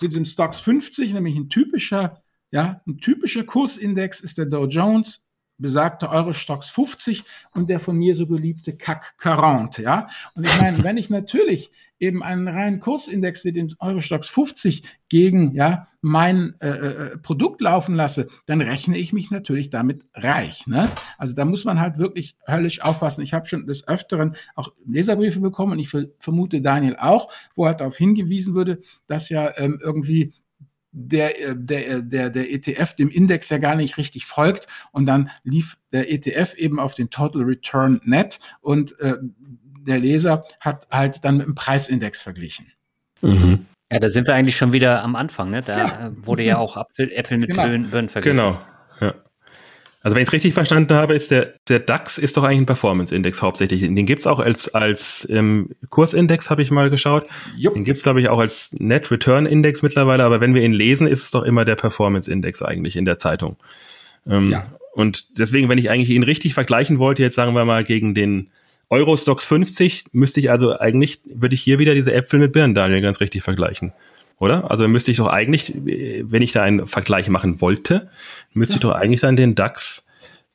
sind 0.00 0.14
im 0.14 0.24
Stocks 0.24 0.60
50, 0.60 1.12
nämlich 1.12 1.36
ein 1.36 1.48
typischer, 1.48 2.22
ja, 2.50 2.80
ein 2.86 2.98
typischer 2.98 3.44
Kursindex 3.44 4.20
ist 4.20 4.38
der 4.38 4.46
Dow 4.46 4.66
Jones, 4.66 5.20
besagte 5.58 6.08
Euro-Stocks 6.08 6.70
50 6.70 7.24
und 7.52 7.68
der 7.68 7.80
von 7.80 7.96
mir 7.96 8.14
so 8.14 8.26
geliebte 8.26 8.76
CAC 8.76 9.14
40, 9.18 9.84
ja. 9.84 10.08
Und 10.34 10.46
ich 10.46 10.60
meine, 10.60 10.82
wenn 10.84 10.96
ich 10.96 11.10
natürlich 11.10 11.70
eben 12.00 12.22
einen 12.22 12.46
reinen 12.46 12.78
Kursindex 12.78 13.44
wie 13.44 13.52
den 13.52 13.74
Euro-Stocks 13.80 14.28
50 14.28 14.82
gegen, 15.08 15.54
ja, 15.54 15.88
mein 16.00 16.54
äh, 16.60 16.68
äh, 16.68 17.18
Produkt 17.18 17.60
laufen 17.60 17.96
lasse, 17.96 18.28
dann 18.46 18.60
rechne 18.60 18.96
ich 18.96 19.12
mich 19.12 19.32
natürlich 19.32 19.68
damit 19.68 20.06
reich, 20.14 20.66
ne? 20.68 20.88
Also 21.18 21.34
da 21.34 21.44
muss 21.44 21.64
man 21.64 21.80
halt 21.80 21.98
wirklich 21.98 22.36
höllisch 22.46 22.80
aufpassen. 22.82 23.22
Ich 23.22 23.34
habe 23.34 23.46
schon 23.46 23.66
des 23.66 23.86
Öfteren 23.88 24.36
auch 24.54 24.72
Leserbriefe 24.86 25.40
bekommen 25.40 25.72
und 25.72 25.80
ich 25.80 25.90
vermute 26.20 26.60
Daniel 26.60 26.96
auch, 27.00 27.32
wo 27.56 27.66
halt 27.66 27.80
darauf 27.80 27.96
hingewiesen 27.96 28.54
würde, 28.54 28.80
dass 29.08 29.28
ja 29.28 29.52
ähm, 29.56 29.80
irgendwie 29.82 30.32
der, 30.98 31.40
äh, 31.40 31.54
der, 31.56 31.88
äh, 31.88 32.02
der, 32.02 32.30
der 32.30 32.52
ETF 32.52 32.94
dem 32.94 33.08
Index 33.08 33.48
ja 33.48 33.58
gar 33.58 33.76
nicht 33.76 33.96
richtig 33.96 34.26
folgt. 34.26 34.66
Und 34.92 35.06
dann 35.06 35.30
lief 35.44 35.76
der 35.92 36.12
ETF 36.12 36.54
eben 36.54 36.78
auf 36.80 36.94
den 36.94 37.10
Total 37.10 37.42
Return 37.42 38.00
Net 38.04 38.40
und 38.60 38.98
äh, 39.00 39.16
der 39.86 39.98
Leser 39.98 40.44
hat 40.60 40.86
halt 40.90 41.24
dann 41.24 41.38
mit 41.38 41.46
dem 41.46 41.54
Preisindex 41.54 42.20
verglichen. 42.20 42.72
Mhm. 43.22 43.66
Ja, 43.90 44.00
da 44.00 44.08
sind 44.08 44.26
wir 44.26 44.34
eigentlich 44.34 44.56
schon 44.56 44.72
wieder 44.72 45.02
am 45.02 45.16
Anfang. 45.16 45.50
Ne? 45.50 45.62
Da 45.62 45.78
ja. 45.78 46.12
wurde 46.14 46.42
ja 46.42 46.58
auch 46.58 46.76
Apfel, 46.76 47.10
Äpfel 47.10 47.38
mit 47.38 47.50
genau. 47.50 47.62
Birnen 47.62 48.08
verglichen. 48.08 48.36
Genau. 48.36 48.60
Ja. 49.00 49.14
Also 50.00 50.14
wenn 50.14 50.22
ich 50.22 50.28
es 50.28 50.32
richtig 50.32 50.54
verstanden 50.54 50.94
habe, 50.94 51.14
ist 51.14 51.32
der, 51.32 51.54
der 51.68 51.80
DAX 51.80 52.18
ist 52.18 52.36
doch 52.36 52.44
eigentlich 52.44 52.58
ein 52.58 52.66
Performance-Index 52.66 53.42
hauptsächlich. 53.42 53.80
Den 53.80 54.06
gibt's 54.06 54.28
auch 54.28 54.38
als, 54.38 54.72
als 54.72 55.26
ähm, 55.28 55.70
Kursindex, 55.90 56.50
habe 56.50 56.62
ich 56.62 56.70
mal 56.70 56.88
geschaut. 56.88 57.26
Jupp. 57.56 57.74
Den 57.74 57.82
gibt's 57.82 58.04
glaube 58.04 58.20
ich, 58.20 58.28
auch 58.28 58.38
als 58.38 58.70
Net 58.78 59.10
Return 59.10 59.44
Index 59.44 59.82
mittlerweile, 59.82 60.22
aber 60.22 60.40
wenn 60.40 60.54
wir 60.54 60.62
ihn 60.62 60.72
lesen, 60.72 61.08
ist 61.08 61.24
es 61.24 61.30
doch 61.32 61.42
immer 61.42 61.64
der 61.64 61.74
Performance-Index 61.74 62.62
eigentlich 62.62 62.96
in 62.96 63.06
der 63.06 63.18
Zeitung. 63.18 63.56
Ähm, 64.26 64.50
ja. 64.50 64.72
Und 64.92 65.38
deswegen, 65.38 65.68
wenn 65.68 65.78
ich 65.78 65.90
eigentlich 65.90 66.10
ihn 66.10 66.22
richtig 66.22 66.54
vergleichen 66.54 67.00
wollte, 67.00 67.22
jetzt 67.22 67.34
sagen 67.34 67.54
wir 67.54 67.64
mal 67.64 67.82
gegen 67.82 68.14
den 68.14 68.50
Eurostox 68.90 69.44
50, 69.46 70.06
müsste 70.12 70.38
ich 70.38 70.50
also 70.50 70.78
eigentlich, 70.78 71.20
würde 71.26 71.56
ich 71.56 71.60
hier 71.60 71.80
wieder 71.80 71.94
diese 71.94 72.12
Äpfel 72.12 72.38
mit 72.38 72.52
Birnen, 72.52 72.74
Daniel, 72.74 73.00
ganz 73.00 73.20
richtig 73.20 73.42
vergleichen 73.42 73.92
oder? 74.38 74.70
Also 74.70 74.86
müsste 74.88 75.10
ich 75.10 75.16
doch 75.16 75.28
eigentlich, 75.28 75.74
wenn 75.76 76.42
ich 76.42 76.52
da 76.52 76.62
einen 76.62 76.86
Vergleich 76.86 77.28
machen 77.28 77.60
wollte, 77.60 78.10
müsste 78.52 78.74
ja. 78.74 78.76
ich 78.76 78.82
doch 78.82 78.92
eigentlich 78.92 79.20
dann 79.20 79.36
den 79.36 79.54
DAX 79.54 80.06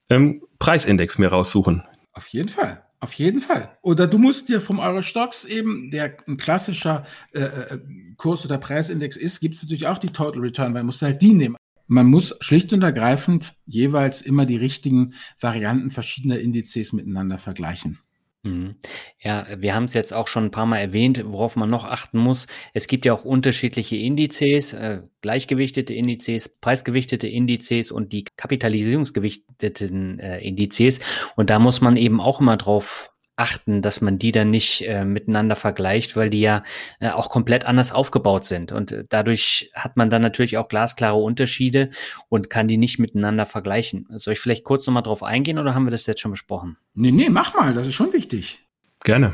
ähm, 0.09 0.41
Preisindex 0.59 1.17
mir 1.17 1.29
raussuchen. 1.29 1.83
Auf 2.13 2.27
jeden 2.27 2.49
Fall. 2.49 2.83
Auf 2.99 3.11
jeden 3.13 3.41
Fall. 3.41 3.77
Oder 3.81 4.07
du 4.07 4.17
musst 4.17 4.47
dir 4.47 4.61
vom 4.61 4.79
Eurostox 4.79 5.43
eben, 5.43 5.91
der 5.91 6.15
ein 6.25 6.37
klassischer 6.37 7.05
äh, 7.33 7.41
äh 7.41 7.79
Kurs- 8.15 8.45
oder 8.45 8.57
Preisindex 8.57 9.17
ist, 9.17 9.41
gibt 9.41 9.55
es 9.55 9.63
natürlich 9.63 9.87
auch 9.87 9.97
die 9.97 10.07
Total 10.07 10.39
Return, 10.39 10.73
weil 10.73 10.81
du 10.81 10.85
musst 10.85 11.01
halt 11.01 11.21
die 11.21 11.33
nehmen. 11.33 11.57
man 11.87 12.05
muss 12.05 12.33
schlicht 12.39 12.71
und 12.71 12.81
ergreifend 12.81 13.53
jeweils 13.65 14.21
immer 14.21 14.45
die 14.45 14.55
richtigen 14.55 15.15
Varianten 15.37 15.89
verschiedener 15.89 16.39
Indizes 16.39 16.93
miteinander 16.93 17.37
vergleichen. 17.37 17.99
Mhm. 18.43 18.75
Ja, 19.21 19.47
wir 19.57 19.73
haben 19.73 19.85
es 19.85 19.93
jetzt 19.93 20.13
auch 20.13 20.27
schon 20.27 20.45
ein 20.45 20.51
paar 20.51 20.65
Mal 20.65 20.79
erwähnt, 20.79 21.23
worauf 21.25 21.55
man 21.55 21.69
noch 21.69 21.85
achten 21.85 22.17
muss. 22.17 22.47
Es 22.73 22.87
gibt 22.87 23.05
ja 23.05 23.13
auch 23.13 23.23
unterschiedliche 23.23 23.95
Indizes, 23.95 24.73
äh, 24.73 25.01
gleichgewichtete 25.21 25.93
Indizes, 25.93 26.49
preisgewichtete 26.49 27.27
Indizes 27.27 27.89
und 27.89 28.11
die 28.11 28.25
kapitalisierungsgewichteten 28.35 30.19
äh, 30.19 30.39
Indizes. 30.41 30.99
Und 31.37 31.49
da 31.49 31.59
muss 31.59 31.79
man 31.79 31.95
eben 31.95 32.19
auch 32.19 32.41
immer 32.41 32.57
drauf 32.57 33.12
achten, 33.35 33.81
dass 33.81 34.01
man 34.01 34.19
die 34.19 34.31
dann 34.31 34.49
nicht 34.49 34.81
äh, 34.87 35.05
miteinander 35.05 35.55
vergleicht, 35.55 36.15
weil 36.15 36.29
die 36.29 36.41
ja 36.41 36.63
äh, 36.99 37.09
auch 37.09 37.29
komplett 37.29 37.65
anders 37.65 37.91
aufgebaut 37.91 38.45
sind. 38.45 38.71
Und 38.71 38.91
äh, 38.91 39.05
dadurch 39.09 39.71
hat 39.73 39.97
man 39.97 40.09
dann 40.09 40.21
natürlich 40.21 40.57
auch 40.57 40.67
glasklare 40.67 41.17
Unterschiede 41.17 41.89
und 42.29 42.49
kann 42.49 42.67
die 42.67 42.77
nicht 42.77 42.99
miteinander 42.99 43.45
vergleichen. 43.45 44.07
Soll 44.11 44.33
ich 44.33 44.39
vielleicht 44.39 44.63
kurz 44.63 44.85
nochmal 44.85 45.03
drauf 45.03 45.23
eingehen 45.23 45.57
oder 45.57 45.73
haben 45.73 45.85
wir 45.85 45.91
das 45.91 46.05
jetzt 46.05 46.21
schon 46.21 46.31
besprochen? 46.31 46.77
Nee, 46.93 47.11
nee, 47.11 47.29
mach 47.29 47.53
mal, 47.55 47.73
das 47.73 47.87
ist 47.87 47.95
schon 47.95 48.13
wichtig. 48.13 48.59
Gerne. 49.03 49.33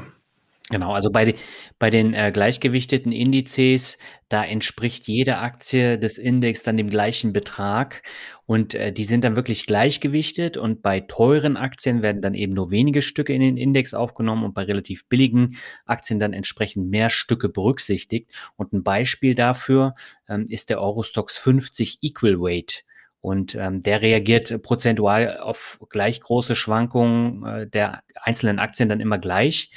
Genau, 0.71 0.93
also 0.93 1.09
bei, 1.09 1.33
bei 1.79 1.89
den 1.89 2.13
äh, 2.13 2.31
gleichgewichteten 2.31 3.11
Indizes, 3.11 3.97
da 4.27 4.43
entspricht 4.45 5.07
jede 5.07 5.39
Aktie 5.39 5.97
des 5.97 6.19
Index 6.19 6.61
dann 6.61 6.77
dem 6.77 6.91
gleichen 6.91 7.33
Betrag 7.33 8.03
und 8.45 8.75
äh, 8.75 8.93
die 8.93 9.05
sind 9.05 9.23
dann 9.23 9.35
wirklich 9.35 9.65
gleichgewichtet 9.65 10.57
und 10.57 10.83
bei 10.83 10.99
teuren 10.99 11.57
Aktien 11.57 12.03
werden 12.03 12.21
dann 12.21 12.35
eben 12.35 12.53
nur 12.53 12.69
wenige 12.69 13.01
Stücke 13.01 13.33
in 13.33 13.41
den 13.41 13.57
Index 13.57 13.95
aufgenommen 13.95 14.43
und 14.43 14.53
bei 14.53 14.61
relativ 14.61 15.07
billigen 15.09 15.57
Aktien 15.87 16.19
dann 16.19 16.33
entsprechend 16.33 16.87
mehr 16.91 17.09
Stücke 17.09 17.49
berücksichtigt. 17.49 18.31
Und 18.55 18.71
ein 18.71 18.83
Beispiel 18.83 19.33
dafür 19.33 19.95
ähm, 20.27 20.45
ist 20.49 20.69
der 20.69 20.79
Eurostox 20.79 21.35
50 21.35 21.97
Equal 22.03 22.39
Weight. 22.39 22.83
Und 23.21 23.53
ähm, 23.55 23.81
der 23.81 24.01
reagiert 24.01 24.61
prozentual 24.61 25.39
auf 25.39 25.79
gleich 25.89 26.21
große 26.21 26.55
Schwankungen 26.55 27.45
äh, 27.45 27.67
der 27.67 28.01
einzelnen 28.15 28.59
Aktien 28.59 28.87
dann 28.87 29.01
immer 29.01 29.17
gleich. 29.17 29.71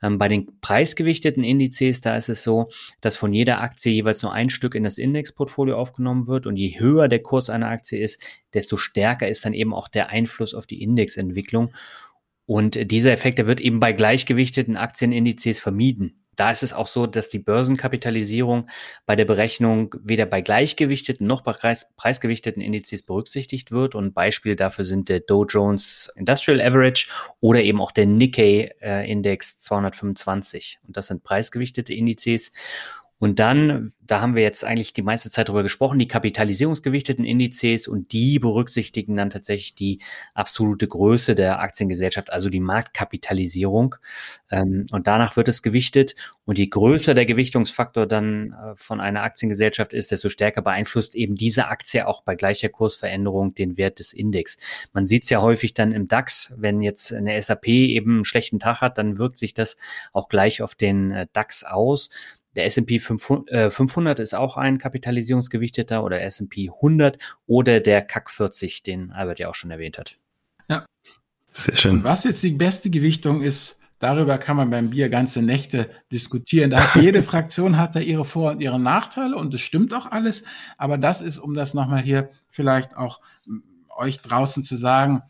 Ähm, 0.00 0.18
bei 0.18 0.28
den 0.28 0.60
preisgewichteten 0.60 1.42
Indizes, 1.42 2.00
da 2.02 2.16
ist 2.16 2.28
es 2.28 2.44
so, 2.44 2.68
dass 3.00 3.16
von 3.16 3.32
jeder 3.32 3.60
Aktie 3.60 3.92
jeweils 3.92 4.22
nur 4.22 4.32
ein 4.32 4.48
Stück 4.48 4.76
in 4.76 4.84
das 4.84 4.98
Indexportfolio 4.98 5.76
aufgenommen 5.76 6.28
wird. 6.28 6.46
Und 6.46 6.56
je 6.56 6.78
höher 6.78 7.08
der 7.08 7.20
Kurs 7.20 7.50
einer 7.50 7.68
Aktie 7.68 8.00
ist, 8.00 8.22
desto 8.54 8.76
stärker 8.76 9.28
ist 9.28 9.44
dann 9.44 9.54
eben 9.54 9.74
auch 9.74 9.88
der 9.88 10.10
Einfluss 10.10 10.54
auf 10.54 10.66
die 10.66 10.80
Indexentwicklung. 10.80 11.74
Und 12.46 12.90
dieser 12.92 13.10
Effekt, 13.10 13.38
der 13.38 13.46
wird 13.48 13.60
eben 13.60 13.80
bei 13.80 13.92
gleichgewichteten 13.92 14.76
Aktienindizes 14.76 15.58
vermieden 15.58 16.23
da 16.36 16.50
ist 16.50 16.62
es 16.62 16.72
auch 16.72 16.86
so, 16.86 17.06
dass 17.06 17.28
die 17.28 17.38
Börsenkapitalisierung 17.38 18.68
bei 19.06 19.16
der 19.16 19.24
Berechnung 19.24 19.94
weder 20.02 20.26
bei 20.26 20.40
gleichgewichteten 20.40 21.26
noch 21.26 21.42
bei 21.42 21.52
preis 21.52 21.86
preisgewichteten 21.96 22.62
Indizes 22.62 23.02
berücksichtigt 23.02 23.70
wird. 23.70 23.94
Und 23.94 24.14
Beispiele 24.14 24.56
dafür 24.56 24.84
sind 24.84 25.08
der 25.08 25.20
Dow 25.20 25.44
Jones 25.44 26.12
Industrial 26.16 26.60
Average 26.60 27.08
oder 27.40 27.62
eben 27.62 27.80
auch 27.80 27.92
der 27.92 28.06
Nikkei 28.06 28.74
äh, 28.80 29.10
Index 29.10 29.60
225. 29.60 30.78
Und 30.86 30.96
das 30.96 31.08
sind 31.08 31.22
preisgewichtete 31.24 31.92
Indizes. 31.92 32.52
Und 33.24 33.40
dann, 33.40 33.94
da 34.02 34.20
haben 34.20 34.34
wir 34.34 34.42
jetzt 34.42 34.66
eigentlich 34.66 34.92
die 34.92 35.00
meiste 35.00 35.30
Zeit 35.30 35.48
drüber 35.48 35.62
gesprochen, 35.62 35.98
die 35.98 36.08
kapitalisierungsgewichteten 36.08 37.24
Indizes 37.24 37.88
und 37.88 38.12
die 38.12 38.38
berücksichtigen 38.38 39.16
dann 39.16 39.30
tatsächlich 39.30 39.74
die 39.74 40.00
absolute 40.34 40.86
Größe 40.86 41.34
der 41.34 41.60
Aktiengesellschaft, 41.60 42.30
also 42.30 42.50
die 42.50 42.60
Marktkapitalisierung. 42.60 43.94
Ähm, 44.50 44.84
und 44.92 45.06
danach 45.06 45.36
wird 45.38 45.48
es 45.48 45.62
gewichtet. 45.62 46.16
Und 46.44 46.58
je 46.58 46.66
größer 46.66 47.14
der 47.14 47.24
Gewichtungsfaktor 47.24 48.04
dann 48.04 48.52
äh, 48.52 48.76
von 48.76 49.00
einer 49.00 49.22
Aktiengesellschaft 49.22 49.94
ist, 49.94 50.10
desto 50.10 50.28
stärker 50.28 50.60
beeinflusst 50.60 51.14
eben 51.14 51.34
diese 51.34 51.68
Aktie 51.68 52.06
auch 52.06 52.20
bei 52.24 52.36
gleicher 52.36 52.68
Kursveränderung 52.68 53.54
den 53.54 53.78
Wert 53.78 54.00
des 54.00 54.12
Index. 54.12 54.58
Man 54.92 55.06
sieht 55.06 55.22
es 55.22 55.30
ja 55.30 55.40
häufig 55.40 55.72
dann 55.72 55.92
im 55.92 56.08
DAX, 56.08 56.52
wenn 56.58 56.82
jetzt 56.82 57.10
eine 57.10 57.40
SAP 57.40 57.68
eben 57.68 58.16
einen 58.16 58.24
schlechten 58.26 58.58
Tag 58.58 58.82
hat, 58.82 58.98
dann 58.98 59.16
wirkt 59.16 59.38
sich 59.38 59.54
das 59.54 59.78
auch 60.12 60.28
gleich 60.28 60.60
auf 60.60 60.74
den 60.74 61.10
äh, 61.10 61.26
DAX 61.32 61.64
aus. 61.64 62.10
Der 62.56 62.64
S&P 62.66 62.98
500 62.98 64.18
äh, 64.18 64.22
ist 64.22 64.34
auch 64.34 64.56
ein 64.56 64.78
kapitalisierungsgewichteter 64.78 66.04
oder 66.04 66.22
S&P 66.22 66.70
100 66.70 67.18
oder 67.46 67.80
der 67.80 68.02
CAC 68.02 68.30
40, 68.30 68.82
den 68.82 69.10
Albert 69.10 69.38
ja 69.38 69.48
auch 69.48 69.54
schon 69.54 69.70
erwähnt 69.70 69.98
hat. 69.98 70.14
Ja. 70.68 70.86
Sehr 71.50 71.76
schön. 71.76 71.96
Und 71.96 72.04
was 72.04 72.24
jetzt 72.24 72.42
die 72.42 72.52
beste 72.52 72.90
Gewichtung 72.90 73.42
ist, 73.42 73.78
darüber 73.98 74.38
kann 74.38 74.56
man 74.56 74.70
beim 74.70 74.90
Bier 74.90 75.08
ganze 75.08 75.42
Nächte 75.42 75.90
diskutieren. 76.12 76.70
Da 76.70 76.84
jede 77.00 77.22
Fraktion 77.22 77.78
hat 77.78 77.94
da 77.94 78.00
ihre 78.00 78.24
Vor- 78.24 78.52
und 78.52 78.60
ihre 78.60 78.80
Nachteile 78.80 79.36
und 79.36 79.54
das 79.54 79.60
stimmt 79.60 79.94
auch 79.94 80.06
alles. 80.06 80.44
Aber 80.78 80.98
das 80.98 81.20
ist, 81.20 81.38
um 81.38 81.54
das 81.54 81.74
nochmal 81.74 82.02
hier 82.02 82.30
vielleicht 82.48 82.96
auch 82.96 83.20
euch 83.96 84.20
draußen 84.20 84.64
zu 84.64 84.76
sagen, 84.76 85.22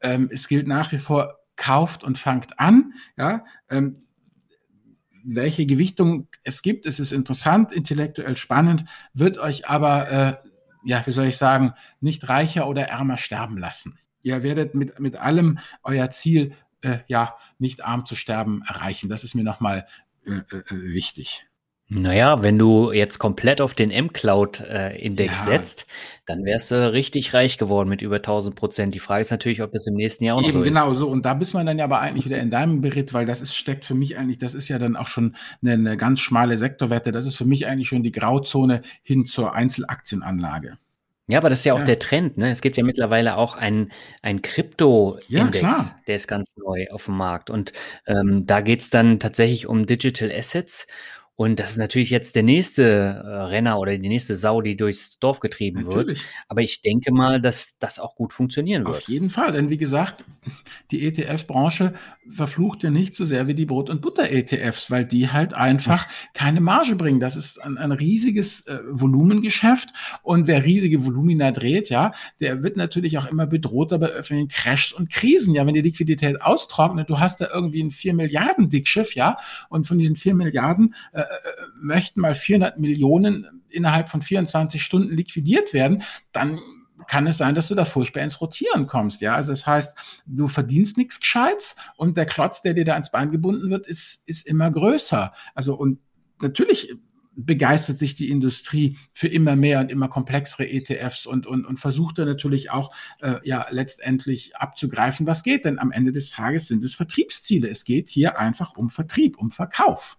ähm, 0.00 0.28
es 0.32 0.48
gilt 0.48 0.66
nach 0.66 0.92
wie 0.92 0.98
vor, 0.98 1.38
kauft 1.56 2.04
und 2.04 2.18
fangt 2.18 2.58
an. 2.58 2.94
Ja, 3.16 3.44
ähm, 3.68 4.06
welche 5.24 5.66
Gewichtung 5.66 6.28
es 6.44 6.62
gibt. 6.62 6.86
Es 6.86 7.00
ist 7.00 7.12
interessant, 7.12 7.72
intellektuell 7.72 8.36
spannend, 8.36 8.84
wird 9.14 9.38
euch 9.38 9.68
aber, 9.68 10.10
äh, 10.10 10.36
ja, 10.84 11.06
wie 11.06 11.12
soll 11.12 11.26
ich 11.26 11.36
sagen, 11.36 11.72
nicht 12.00 12.28
reicher 12.28 12.66
oder 12.68 12.88
ärmer 12.88 13.16
sterben 13.16 13.58
lassen. 13.58 13.98
Ihr 14.22 14.42
werdet 14.42 14.74
mit, 14.74 14.98
mit 14.98 15.16
allem 15.16 15.58
euer 15.82 16.10
Ziel, 16.10 16.54
äh, 16.82 16.98
ja, 17.06 17.36
nicht 17.58 17.84
arm 17.84 18.06
zu 18.06 18.14
sterben 18.14 18.62
erreichen. 18.66 19.08
Das 19.08 19.24
ist 19.24 19.34
mir 19.34 19.44
nochmal 19.44 19.86
äh, 20.24 20.32
äh, 20.32 20.64
wichtig. 20.70 21.46
Naja, 21.92 22.44
wenn 22.44 22.56
du 22.56 22.92
jetzt 22.92 23.18
komplett 23.18 23.60
auf 23.60 23.74
den 23.74 23.90
M-Cloud-Index 23.90 25.38
ja. 25.38 25.44
setzt, 25.44 25.88
dann 26.24 26.44
wärst 26.44 26.70
du 26.70 26.92
richtig 26.92 27.34
reich 27.34 27.58
geworden 27.58 27.88
mit 27.88 28.00
über 28.00 28.16
1000 28.16 28.54
Prozent. 28.54 28.94
Die 28.94 29.00
Frage 29.00 29.22
ist 29.22 29.32
natürlich, 29.32 29.60
ob 29.60 29.72
das 29.72 29.88
im 29.88 29.94
nächsten 29.94 30.22
Jahr 30.22 30.36
auch 30.36 30.42
Eben, 30.44 30.52
so 30.52 30.62
ist. 30.62 30.68
Genau 30.68 30.94
so. 30.94 31.08
Und 31.08 31.26
da 31.26 31.34
bist 31.34 31.52
man 31.52 31.66
dann 31.66 31.78
ja 31.78 31.84
aber 31.84 32.00
eigentlich 32.00 32.26
wieder 32.26 32.38
in 32.38 32.48
deinem 32.48 32.80
Beritt, 32.80 33.12
weil 33.12 33.26
das 33.26 33.40
ist, 33.40 33.56
steckt 33.56 33.84
für 33.84 33.96
mich 33.96 34.16
eigentlich, 34.16 34.38
das 34.38 34.54
ist 34.54 34.68
ja 34.68 34.78
dann 34.78 34.94
auch 34.94 35.08
schon 35.08 35.34
eine, 35.62 35.72
eine 35.72 35.96
ganz 35.96 36.20
schmale 36.20 36.58
Sektorwette. 36.58 37.10
Das 37.10 37.26
ist 37.26 37.34
für 37.34 37.44
mich 37.44 37.66
eigentlich 37.66 37.88
schon 37.88 38.04
die 38.04 38.12
Grauzone 38.12 38.82
hin 39.02 39.26
zur 39.26 39.56
Einzelaktienanlage. 39.56 40.78
Ja, 41.26 41.38
aber 41.38 41.48
das 41.48 41.60
ist 41.60 41.64
ja 41.64 41.74
auch 41.74 41.78
ja. 41.80 41.84
der 41.84 41.98
Trend. 41.98 42.38
Ne? 42.38 42.50
Es 42.50 42.60
gibt 42.60 42.76
ja 42.76 42.84
mittlerweile 42.84 43.36
auch 43.36 43.56
einen 43.56 43.90
Krypto-Index, 44.22 45.62
ja, 45.62 45.96
der 46.06 46.16
ist 46.16 46.28
ganz 46.28 46.56
neu 46.56 46.86
auf 46.90 47.06
dem 47.06 47.16
Markt. 47.16 47.50
Und 47.50 47.72
ähm, 48.06 48.46
da 48.46 48.60
geht's 48.60 48.90
dann 48.90 49.18
tatsächlich 49.18 49.66
um 49.66 49.86
Digital 49.86 50.30
Assets. 50.30 50.86
Und 51.40 51.58
das 51.58 51.70
ist 51.70 51.76
natürlich 51.78 52.10
jetzt 52.10 52.36
der 52.36 52.42
nächste 52.42 52.82
äh, 52.82 53.26
Renner 53.44 53.78
oder 53.78 53.96
die 53.96 54.10
nächste 54.10 54.36
Sau, 54.36 54.60
die 54.60 54.76
durchs 54.76 55.18
Dorf 55.20 55.40
getrieben 55.40 55.84
natürlich. 55.84 56.18
wird. 56.18 56.28
Aber 56.48 56.60
ich 56.60 56.82
denke 56.82 57.14
mal, 57.14 57.40
dass 57.40 57.78
das 57.78 57.98
auch 57.98 58.14
gut 58.14 58.34
funktionieren 58.34 58.84
wird. 58.84 58.96
Auf 58.96 59.08
jeden 59.08 59.30
Fall, 59.30 59.52
denn 59.52 59.70
wie 59.70 59.78
gesagt, 59.78 60.22
die 60.90 61.06
ETF-Branche 61.06 61.94
verflucht 62.28 62.82
ja 62.82 62.90
nicht 62.90 63.16
so 63.16 63.24
sehr 63.24 63.46
wie 63.46 63.54
die 63.54 63.64
Brot- 63.64 63.88
und 63.88 64.02
Butter-ETFs, 64.02 64.90
weil 64.90 65.06
die 65.06 65.30
halt 65.30 65.54
einfach 65.54 66.06
keine 66.34 66.60
Marge 66.60 66.94
bringen. 66.94 67.20
Das 67.20 67.36
ist 67.36 67.56
ein, 67.56 67.78
ein 67.78 67.92
riesiges 67.92 68.66
äh, 68.66 68.78
Volumengeschäft 68.90 69.88
und 70.22 70.46
wer 70.46 70.66
riesige 70.66 71.06
Volumina 71.06 71.52
dreht, 71.52 71.88
ja, 71.88 72.12
der 72.40 72.62
wird 72.62 72.76
natürlich 72.76 73.16
auch 73.16 73.24
immer 73.24 73.46
bedroht 73.46 73.88
bei 73.88 74.08
öffentlichen 74.08 74.48
Crashs 74.48 74.92
und 74.92 75.08
Krisen. 75.08 75.54
Ja, 75.54 75.66
wenn 75.66 75.72
die 75.72 75.80
Liquidität 75.80 76.42
austrocknet, 76.42 77.08
du 77.08 77.18
hast 77.18 77.40
da 77.40 77.48
irgendwie 77.50 77.82
ein 77.82 77.92
4 77.92 78.12
Milliarden 78.12 78.68
Dickschiff, 78.68 79.14
ja, 79.14 79.38
und 79.70 79.86
von 79.86 79.98
diesen 79.98 80.16
4 80.16 80.34
Milliarden 80.34 80.94
äh, 81.12 81.29
möchten 81.80 82.20
mal 82.20 82.34
400 82.34 82.78
Millionen 82.78 83.62
innerhalb 83.68 84.10
von 84.10 84.22
24 84.22 84.82
Stunden 84.82 85.14
liquidiert 85.14 85.72
werden, 85.72 86.02
dann 86.32 86.58
kann 87.06 87.26
es 87.26 87.38
sein, 87.38 87.54
dass 87.54 87.68
du 87.68 87.74
da 87.74 87.84
furchtbar 87.84 88.22
ins 88.22 88.40
Rotieren 88.40 88.86
kommst. 88.86 89.20
Ja, 89.20 89.34
also 89.34 89.52
das 89.52 89.66
heißt, 89.66 89.96
du 90.26 90.48
verdienst 90.48 90.96
nichts 90.96 91.20
Gescheites 91.20 91.76
und 91.96 92.16
der 92.16 92.26
Klotz, 92.26 92.62
der 92.62 92.74
dir 92.74 92.84
da 92.84 92.96
ins 92.96 93.10
Bein 93.10 93.30
gebunden 93.30 93.70
wird, 93.70 93.86
ist, 93.86 94.22
ist 94.26 94.46
immer 94.46 94.70
größer. 94.70 95.32
Also 95.54 95.74
und 95.74 95.98
natürlich 96.40 96.94
begeistert 97.34 97.98
sich 97.98 98.14
die 98.16 98.28
Industrie 98.28 98.98
für 99.14 99.28
immer 99.28 99.56
mehr 99.56 99.80
und 99.80 99.90
immer 99.90 100.08
komplexere 100.08 100.68
ETFs 100.68 101.26
und, 101.26 101.46
und, 101.46 101.64
und 101.64 101.78
versucht 101.78 102.18
da 102.18 102.24
natürlich 102.24 102.70
auch 102.70 102.94
äh, 103.20 103.36
ja 103.44 103.66
letztendlich 103.70 104.56
abzugreifen, 104.56 105.26
was 105.26 105.42
geht. 105.42 105.64
Denn 105.64 105.78
am 105.78 105.92
Ende 105.92 106.12
des 106.12 106.30
Tages 106.30 106.68
sind 106.68 106.84
es 106.84 106.94
Vertriebsziele. 106.94 107.68
Es 107.68 107.84
geht 107.84 108.08
hier 108.08 108.38
einfach 108.38 108.76
um 108.76 108.90
Vertrieb, 108.90 109.38
um 109.38 109.50
Verkauf 109.52 110.18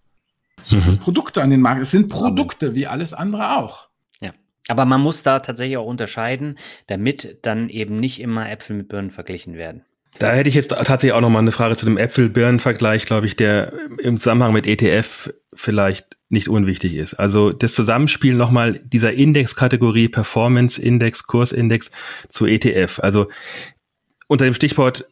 mhm. 0.70 0.99
Produkte 0.99 1.41
an 1.41 1.49
den 1.49 1.62
Markt. 1.62 1.82
Es 1.82 1.91
sind 1.91 2.09
Produkte 2.09 2.76
wie 2.76 2.88
alles 2.88 3.14
andere 3.14 3.57
auch. 3.57 3.88
Ja, 4.22 4.32
aber 4.68 4.86
man 4.86 5.01
muss 5.01 5.24
da 5.24 5.39
tatsächlich 5.39 5.78
auch 5.78 5.86
unterscheiden, 5.86 6.57
damit 6.88 7.39
dann 7.41 7.70
eben 7.70 7.99
nicht 7.99 8.20
immer 8.20 8.49
Äpfel 8.49 8.76
mit 8.76 8.89
Birnen 8.89 9.12
verglichen 9.12 9.55
werden. 9.55 9.84
Da 10.20 10.34
hätte 10.34 10.49
ich 10.49 10.55
jetzt 10.55 10.70
tatsächlich 10.70 11.14
auch 11.14 11.22
noch 11.22 11.30
mal 11.30 11.39
eine 11.39 11.51
Frage 11.51 11.76
zu 11.76 11.86
dem 11.86 11.97
Äpfel-Birnen-Vergleich, 11.97 13.05
glaube 13.05 13.28
ich, 13.28 13.38
der 13.38 13.74
im 13.99 14.18
Zusammenhang 14.18 14.53
mit 14.53 14.68
ETF 14.68 15.34
vielleicht 15.53 16.18
nicht 16.30 16.47
unwichtig 16.47 16.95
ist. 16.95 17.14
Also 17.14 17.51
das 17.51 17.74
Zusammenspiel 17.74 18.34
nochmal 18.34 18.80
dieser 18.80 19.14
Indexkategorie 19.14 20.09
Performance 20.09 20.82
Index, 20.82 21.28
Kursindex 21.28 21.91
zu 22.30 22.45
ETF. 22.45 22.99
Also 23.01 23.30
unter 24.28 24.45
dem 24.45 24.53
Stichwort 24.53 25.07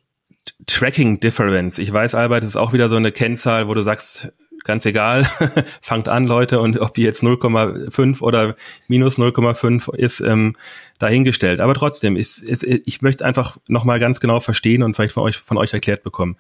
Tracking 0.66 1.20
Difference. 1.20 1.78
Ich 1.78 1.92
weiß, 1.92 2.16
Albert, 2.16 2.44
das 2.44 2.52
ist 2.52 2.56
auch 2.56 2.74
wieder 2.74 2.90
so 2.90 2.96
eine 2.96 3.12
Kennzahl, 3.12 3.68
wo 3.68 3.74
du 3.74 3.82
sagst, 3.82 4.34
ganz 4.64 4.86
egal, 4.86 5.24
fangt 5.82 6.08
an, 6.08 6.26
Leute, 6.26 6.60
und 6.60 6.80
ob 6.80 6.94
die 6.94 7.04
jetzt 7.04 7.24
0,5 7.24 8.22
oder 8.22 8.56
minus 8.88 9.18
0,5 9.18 9.94
ist, 9.96 10.20
ähm, 10.22 10.56
dahingestellt. 11.00 11.62
Aber 11.62 11.74
trotzdem, 11.74 12.16
ist, 12.16 12.44
ist, 12.44 12.64
ich 12.64 13.02
möchte 13.02 13.26
einfach 13.26 13.58
nochmal 13.68 14.00
ganz 14.00 14.20
genau 14.20 14.40
verstehen 14.40 14.84
und 14.84 14.96
vielleicht 14.96 15.14
von 15.14 15.24
euch, 15.24 15.38
von 15.38 15.58
euch 15.58 15.74
erklärt 15.74 16.04
bekommen. 16.04 16.38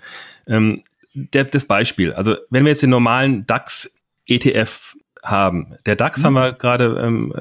Ähm, 0.47 0.81
der, 1.13 1.45
das 1.45 1.65
Beispiel, 1.65 2.13
also 2.13 2.35
wenn 2.49 2.65
wir 2.65 2.71
jetzt 2.71 2.83
den 2.83 2.91
normalen 2.91 3.47
DAX 3.47 3.91
ETF 4.27 4.95
haben. 5.23 5.75
Der 5.85 5.95
DAX 5.95 6.19
mhm. 6.19 6.25
haben 6.25 6.33
wir 6.33 6.53
gerade 6.53 7.01
ähm, 7.03 7.33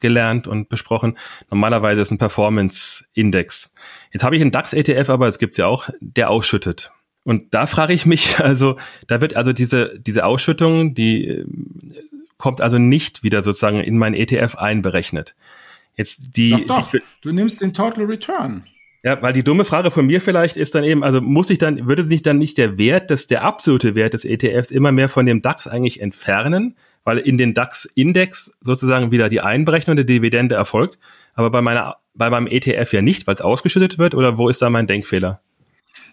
gelernt 0.00 0.46
und 0.46 0.68
besprochen. 0.68 1.16
Normalerweise 1.50 2.00
ist 2.00 2.10
ein 2.10 2.18
Performance-Index. 2.18 3.72
Jetzt 4.12 4.24
habe 4.24 4.36
ich 4.36 4.42
einen 4.42 4.50
DAX-ETF, 4.50 5.10
aber 5.10 5.28
es 5.28 5.38
gibt's 5.38 5.58
ja 5.58 5.66
auch, 5.66 5.88
der 6.00 6.30
ausschüttet. 6.30 6.90
Und 7.24 7.54
da 7.54 7.66
frage 7.66 7.92
ich 7.92 8.06
mich, 8.06 8.40
also 8.40 8.76
da 9.06 9.20
wird 9.20 9.36
also 9.36 9.52
diese, 9.52 9.98
diese 9.98 10.24
Ausschüttung, 10.24 10.94
die 10.94 11.26
äh, 11.26 11.44
kommt 12.38 12.60
also 12.60 12.78
nicht 12.78 13.22
wieder 13.22 13.42
sozusagen 13.42 13.80
in 13.80 13.98
mein 13.98 14.14
ETF 14.14 14.56
einberechnet. 14.56 15.34
Jetzt 15.96 16.36
die, 16.36 16.50
doch, 16.66 16.82
doch. 16.82 16.90
Die, 16.92 17.00
du 17.20 17.32
nimmst 17.32 17.60
den 17.60 17.74
Total 17.74 18.04
Return. 18.04 18.64
Ja, 19.02 19.20
weil 19.22 19.32
die 19.32 19.44
dumme 19.44 19.64
Frage 19.64 19.90
von 19.90 20.06
mir 20.06 20.20
vielleicht 20.20 20.58
ist 20.58 20.74
dann 20.74 20.84
eben, 20.84 21.02
also 21.02 21.22
muss 21.22 21.48
ich 21.48 21.56
dann, 21.56 21.86
würde 21.86 22.04
sich 22.04 22.22
dann 22.22 22.36
nicht 22.36 22.58
der 22.58 22.76
Wert, 22.76 23.10
dass 23.10 23.26
der 23.26 23.44
absolute 23.44 23.94
Wert 23.94 24.12
des 24.12 24.26
ETFs 24.26 24.70
immer 24.70 24.92
mehr 24.92 25.08
von 25.08 25.24
dem 25.24 25.40
DAX 25.40 25.66
eigentlich 25.66 26.02
entfernen, 26.02 26.76
weil 27.04 27.16
in 27.18 27.38
den 27.38 27.54
DAX-Index 27.54 28.58
sozusagen 28.60 29.10
wieder 29.10 29.30
die 29.30 29.40
Einberechnung 29.40 29.96
der 29.96 30.04
Dividende 30.04 30.54
erfolgt, 30.54 30.98
aber 31.34 31.50
bei 31.50 31.62
meiner, 31.62 31.96
bei 32.14 32.28
meinem 32.28 32.46
ETF 32.46 32.92
ja 32.92 33.00
nicht, 33.00 33.26
weil 33.26 33.34
es 33.34 33.40
ausgeschüttet 33.40 33.98
wird, 33.98 34.14
oder 34.14 34.36
wo 34.36 34.50
ist 34.50 34.60
da 34.60 34.68
mein 34.68 34.86
Denkfehler? 34.86 35.40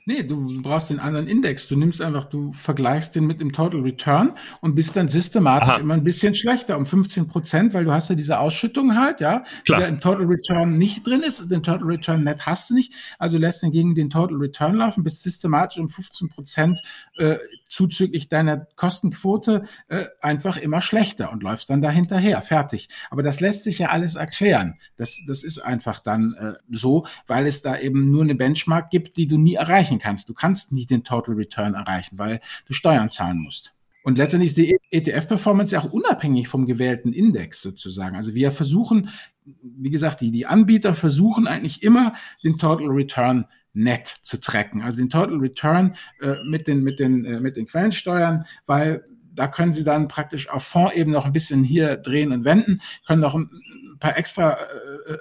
Nee, 0.07 0.23
du 0.23 0.61
brauchst 0.61 0.89
den 0.89 0.99
anderen 0.99 1.27
Index. 1.27 1.67
Du 1.67 1.75
nimmst 1.75 2.01
einfach, 2.01 2.23
du 2.23 2.53
vergleichst 2.53 3.13
den 3.13 3.25
mit 3.25 3.41
dem 3.41 3.51
Total 3.51 3.81
Return 3.81 4.31
und 4.61 4.73
bist 4.73 4.95
dann 4.95 5.09
systematisch 5.09 5.67
Aha. 5.67 5.79
immer 5.79 5.95
ein 5.95 6.05
bisschen 6.05 6.33
schlechter 6.33 6.77
um 6.77 6.85
15 6.85 7.27
Prozent, 7.27 7.73
weil 7.73 7.83
du 7.83 7.91
hast 7.91 8.07
ja 8.09 8.15
diese 8.15 8.39
Ausschüttung 8.39 8.97
halt, 8.97 9.19
ja, 9.19 9.43
Klar. 9.65 9.79
die 9.79 9.83
ja 9.83 9.89
im 9.89 9.99
Total 9.99 10.23
Return 10.23 10.77
nicht 10.77 11.05
drin 11.05 11.23
ist. 11.23 11.51
Den 11.51 11.61
Total 11.61 11.85
Return 11.85 12.23
Net 12.23 12.45
hast 12.45 12.69
du 12.69 12.75
nicht. 12.75 12.93
Also 13.19 13.37
lässt 13.37 13.63
den 13.63 13.73
gegen 13.73 13.95
den 13.95 14.09
Total 14.09 14.37
Return 14.37 14.75
laufen, 14.75 15.03
bist 15.03 15.23
systematisch 15.23 15.77
um 15.77 15.89
15 15.89 16.29
Prozent 16.29 16.81
äh, 17.17 17.35
zuzüglich 17.67 18.29
deiner 18.29 18.65
Kostenquote 18.77 19.65
äh, 19.89 20.05
einfach 20.21 20.55
immer 20.55 20.81
schlechter 20.81 21.33
und 21.33 21.43
läufst 21.43 21.69
dann 21.69 21.81
dahinterher. 21.81 22.41
Fertig. 22.41 22.87
Aber 23.09 23.23
das 23.23 23.41
lässt 23.41 23.65
sich 23.65 23.79
ja 23.79 23.89
alles 23.89 24.15
erklären. 24.15 24.75
Das, 24.95 25.21
das 25.27 25.43
ist 25.43 25.59
einfach 25.59 25.99
dann 25.99 26.33
äh, 26.39 26.53
so, 26.71 27.05
weil 27.27 27.45
es 27.45 27.61
da 27.61 27.77
eben 27.77 28.09
nur 28.09 28.23
eine 28.23 28.35
Benchmark 28.35 28.89
gibt, 28.89 29.17
die 29.17 29.27
du 29.27 29.37
nie 29.37 29.55
erreichen 29.55 29.96
erreichen 29.97 29.99
kannst. 29.99 30.29
Du 30.29 30.33
kannst 30.33 30.71
nie 30.71 30.85
den 30.85 31.03
Total 31.03 31.35
Return 31.35 31.73
erreichen, 31.73 32.17
weil 32.17 32.39
du 32.65 32.73
Steuern 32.73 33.09
zahlen 33.09 33.39
musst. 33.39 33.73
Und 34.03 34.17
letztendlich 34.17 34.51
ist 34.51 34.57
die 34.57 34.77
ETF-Performance 34.91 35.75
ja 35.75 35.81
auch 35.81 35.91
unabhängig 35.91 36.47
vom 36.47 36.65
gewählten 36.65 37.11
Index 37.11 37.61
sozusagen. 37.61 38.15
Also 38.15 38.33
wir 38.33 38.51
versuchen, 38.51 39.09
wie 39.43 39.89
gesagt, 39.89 40.21
die, 40.21 40.31
die 40.31 40.45
Anbieter 40.45 40.95
versuchen 40.95 41.45
eigentlich 41.45 41.83
immer 41.83 42.13
den 42.41 42.57
Total 42.57 42.87
Return 42.87 43.45
net 43.73 44.15
zu 44.23 44.39
tracken, 44.39 44.81
also 44.81 44.99
den 44.99 45.09
Total 45.09 45.35
Return 45.35 45.95
äh, 46.21 46.35
mit 46.45 46.67
den, 46.67 46.83
mit 46.83 46.99
den, 46.99 47.25
äh, 47.25 47.39
mit 47.41 47.57
den 47.57 47.67
Quellensteuern, 47.67 48.45
weil 48.65 49.03
da 49.33 49.47
können 49.47 49.73
Sie 49.73 49.83
dann 49.83 50.07
praktisch 50.07 50.49
auf 50.49 50.63
Fondsebene 50.63 51.13
noch 51.13 51.25
ein 51.25 51.33
bisschen 51.33 51.63
hier 51.63 51.97
drehen 51.97 52.31
und 52.31 52.43
wenden, 52.43 52.79
können 53.05 53.21
noch 53.21 53.35
ein 53.35 53.49
paar 53.99 54.17
extra 54.17 54.53
äh, 54.53 55.11
äh 55.11 55.17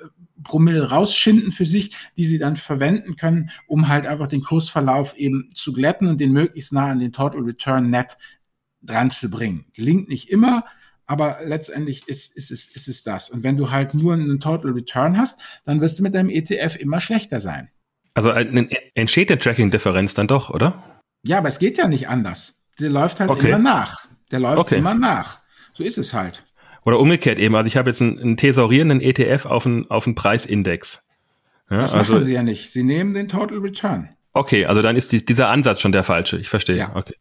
Promille 0.46 0.90
rausschinden 0.90 1.52
für 1.52 1.66
sich, 1.66 1.96
die 2.16 2.26
sie 2.26 2.38
dann 2.38 2.56
verwenden 2.56 3.16
können, 3.16 3.50
um 3.66 3.88
halt 3.88 4.06
einfach 4.06 4.28
den 4.28 4.42
Kursverlauf 4.42 5.16
eben 5.16 5.50
zu 5.54 5.72
glätten 5.72 6.08
und 6.08 6.20
den 6.20 6.32
möglichst 6.32 6.72
nah 6.72 6.90
an 6.90 7.00
den 7.00 7.12
Total 7.12 7.40
Return 7.40 7.90
Net 7.90 8.16
dran 8.82 9.10
zu 9.10 9.30
bringen. 9.30 9.66
Gelingt 9.74 10.08
nicht 10.08 10.30
immer, 10.30 10.64
aber 11.06 11.38
letztendlich 11.44 12.08
ist, 12.08 12.36
ist, 12.36 12.50
ist, 12.50 12.74
ist 12.74 12.88
es 12.88 13.02
das. 13.02 13.30
Und 13.30 13.42
wenn 13.42 13.56
du 13.56 13.70
halt 13.70 13.94
nur 13.94 14.14
einen 14.14 14.40
Total 14.40 14.72
Return 14.72 15.18
hast, 15.18 15.40
dann 15.64 15.80
wirst 15.80 15.98
du 15.98 16.02
mit 16.02 16.14
deinem 16.14 16.30
ETF 16.30 16.76
immer 16.76 17.00
schlechter 17.00 17.40
sein. 17.40 17.70
Also 18.14 18.30
äh, 18.30 18.68
entsteht 18.94 19.30
der 19.30 19.38
Tracking-Differenz 19.38 20.14
dann 20.14 20.26
doch, 20.26 20.50
oder? 20.50 21.00
Ja, 21.22 21.38
aber 21.38 21.48
es 21.48 21.58
geht 21.58 21.76
ja 21.76 21.86
nicht 21.86 22.08
anders. 22.08 22.62
Der 22.80 22.90
läuft 22.90 23.20
halt 23.20 23.30
okay. 23.30 23.48
immer 23.48 23.58
nach. 23.58 24.06
Der 24.30 24.40
läuft 24.40 24.58
okay. 24.58 24.78
immer 24.78 24.94
nach. 24.94 25.38
So 25.74 25.84
ist 25.84 25.98
es 25.98 26.14
halt. 26.14 26.45
Oder 26.86 27.00
umgekehrt 27.00 27.40
eben. 27.40 27.56
Also 27.56 27.66
ich 27.66 27.76
habe 27.76 27.90
jetzt 27.90 28.00
einen, 28.00 28.18
einen 28.18 28.36
thesaurierenden 28.36 29.00
ETF 29.00 29.46
auf 29.46 29.66
einen, 29.66 29.90
auf 29.90 30.06
einen 30.06 30.14
Preisindex. 30.14 31.04
Ja, 31.68 31.78
das 31.78 31.92
also, 31.92 32.12
machen 32.12 32.22
Sie 32.22 32.32
ja 32.32 32.44
nicht. 32.44 32.70
Sie 32.70 32.84
nehmen 32.84 33.12
den 33.12 33.28
Total 33.28 33.58
Return. 33.58 34.08
Okay, 34.32 34.66
also 34.66 34.82
dann 34.82 34.94
ist 34.94 35.10
die, 35.10 35.24
dieser 35.24 35.48
Ansatz 35.48 35.80
schon 35.80 35.90
der 35.90 36.04
falsche. 36.04 36.38
Ich 36.38 36.48
verstehe. 36.48 36.76
Ja. 36.76 36.94
Okay. 36.94 37.14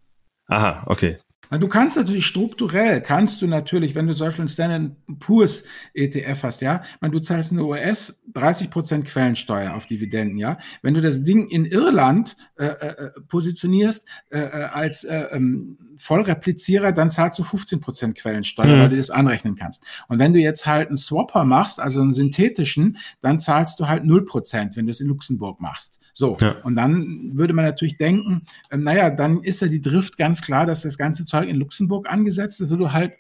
Aha, 0.48 0.84
okay. 0.86 1.18
Du 1.52 1.68
kannst 1.68 1.98
natürlich 1.98 2.26
strukturell, 2.26 3.02
kannst 3.02 3.42
du 3.42 3.48
natürlich, 3.48 3.96
wenn 3.96 4.08
du 4.08 4.14
zum 4.14 4.28
Beispiel 4.28 4.44
einen 4.44 4.50
Standard 4.50 4.92
Poor's 5.20 5.64
ETF 5.94 6.44
hast, 6.44 6.62
ja, 6.62 6.84
wenn 7.02 7.12
du 7.12 7.20
zahlst 7.20 7.52
in 7.52 7.58
der 7.58 7.66
US 7.66 8.24
30 8.34 8.70
Prozent 8.70 9.06
Quellensteuer 9.06 9.74
auf 9.74 9.86
Dividenden, 9.86 10.38
ja. 10.38 10.58
Wenn 10.82 10.94
du 10.94 11.02
das 11.02 11.24
Ding 11.24 11.48
in 11.48 11.66
Irland 11.66 12.36
äh, 12.58 12.66
äh, 12.66 13.12
positionierst 13.28 14.06
äh, 14.30 14.40
äh 14.40 14.64
als 14.66 15.04
äh, 15.04 15.28
ähm, 15.32 15.78
Vollreplizierer, 15.98 16.92
dann 16.92 17.12
zahlst 17.12 17.40
du 17.40 17.44
15 17.44 17.82
Prozent 17.82 18.18
Quellensteuer, 18.18 18.68
mhm. 18.68 18.82
weil 18.82 18.90
du 18.90 18.98
das 18.98 19.10
anrechnen 19.10 19.56
kannst. 19.56 19.84
Und 20.08 20.20
wenn 20.20 20.34
du 20.34 20.40
jetzt 20.40 20.66
halt 20.66 20.90
einen 20.90 20.98
Swapper 20.98 21.46
machst, 21.46 21.80
also 21.80 22.02
einen 22.02 22.12
synthetischen, 22.12 22.98
dann 23.22 23.40
zahlst 23.40 23.80
du 23.80 23.88
halt 23.88 24.04
0 24.04 24.26
Prozent, 24.26 24.76
wenn 24.76 24.86
du 24.86 24.92
es 24.92 25.00
in 25.00 25.08
Luxemburg 25.08 25.62
machst. 25.62 26.00
So. 26.14 26.38
Ja. 26.40 26.56
Und 26.64 26.76
dann 26.76 27.32
würde 27.34 27.54
man 27.54 27.66
natürlich 27.66 27.98
denken, 27.98 28.44
äh, 28.70 28.78
naja, 28.78 29.10
dann 29.10 29.42
ist 29.42 29.62
ja 29.62 29.68
die 29.68 29.82
Drift 29.82 30.18
ganz 30.18 30.42
klar, 30.42 30.66
dass 30.66 30.82
das 30.82 30.98
ganze 30.98 31.26
Zeug 31.36 31.50
in 31.50 31.58
Luxemburg 31.58 32.10
angesetzt 32.10 32.64
wo 32.70 32.76
du 32.76 32.92
halt 32.92 33.14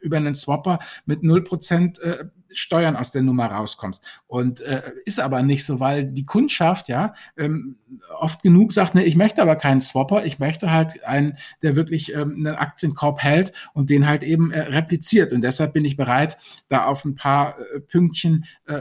über 0.00 0.16
einen 0.16 0.34
Swapper 0.34 0.78
mit 1.06 1.20
0% 1.20 2.00
äh, 2.00 2.24
Steuern 2.54 2.96
aus 2.96 3.10
der 3.12 3.22
Nummer 3.22 3.46
rauskommst. 3.46 4.04
Und 4.26 4.60
äh, 4.60 4.82
ist 5.04 5.20
aber 5.20 5.42
nicht 5.42 5.64
so, 5.64 5.80
weil 5.80 6.04
die 6.04 6.26
Kundschaft 6.26 6.88
ja 6.88 7.14
ähm, 7.36 7.76
oft 8.18 8.42
genug 8.42 8.72
sagt, 8.72 8.94
ne, 8.94 9.04
ich 9.04 9.16
möchte 9.16 9.42
aber 9.42 9.56
keinen 9.56 9.80
Swapper, 9.80 10.24
ich 10.24 10.38
möchte 10.38 10.70
halt 10.70 11.04
einen, 11.04 11.36
der 11.62 11.76
wirklich 11.76 12.14
ähm, 12.14 12.34
einen 12.36 12.56
Aktienkorb 12.56 13.22
hält 13.22 13.52
und 13.74 13.90
den 13.90 14.06
halt 14.06 14.22
eben 14.22 14.50
äh, 14.50 14.60
repliziert. 14.60 15.32
Und 15.32 15.42
deshalb 15.42 15.72
bin 15.72 15.84
ich 15.84 15.96
bereit, 15.96 16.38
da 16.68 16.86
auf 16.86 17.04
ein 17.04 17.14
paar 17.14 17.56
äh, 17.58 17.80
Pünktchen 17.80 18.44
äh, 18.66 18.80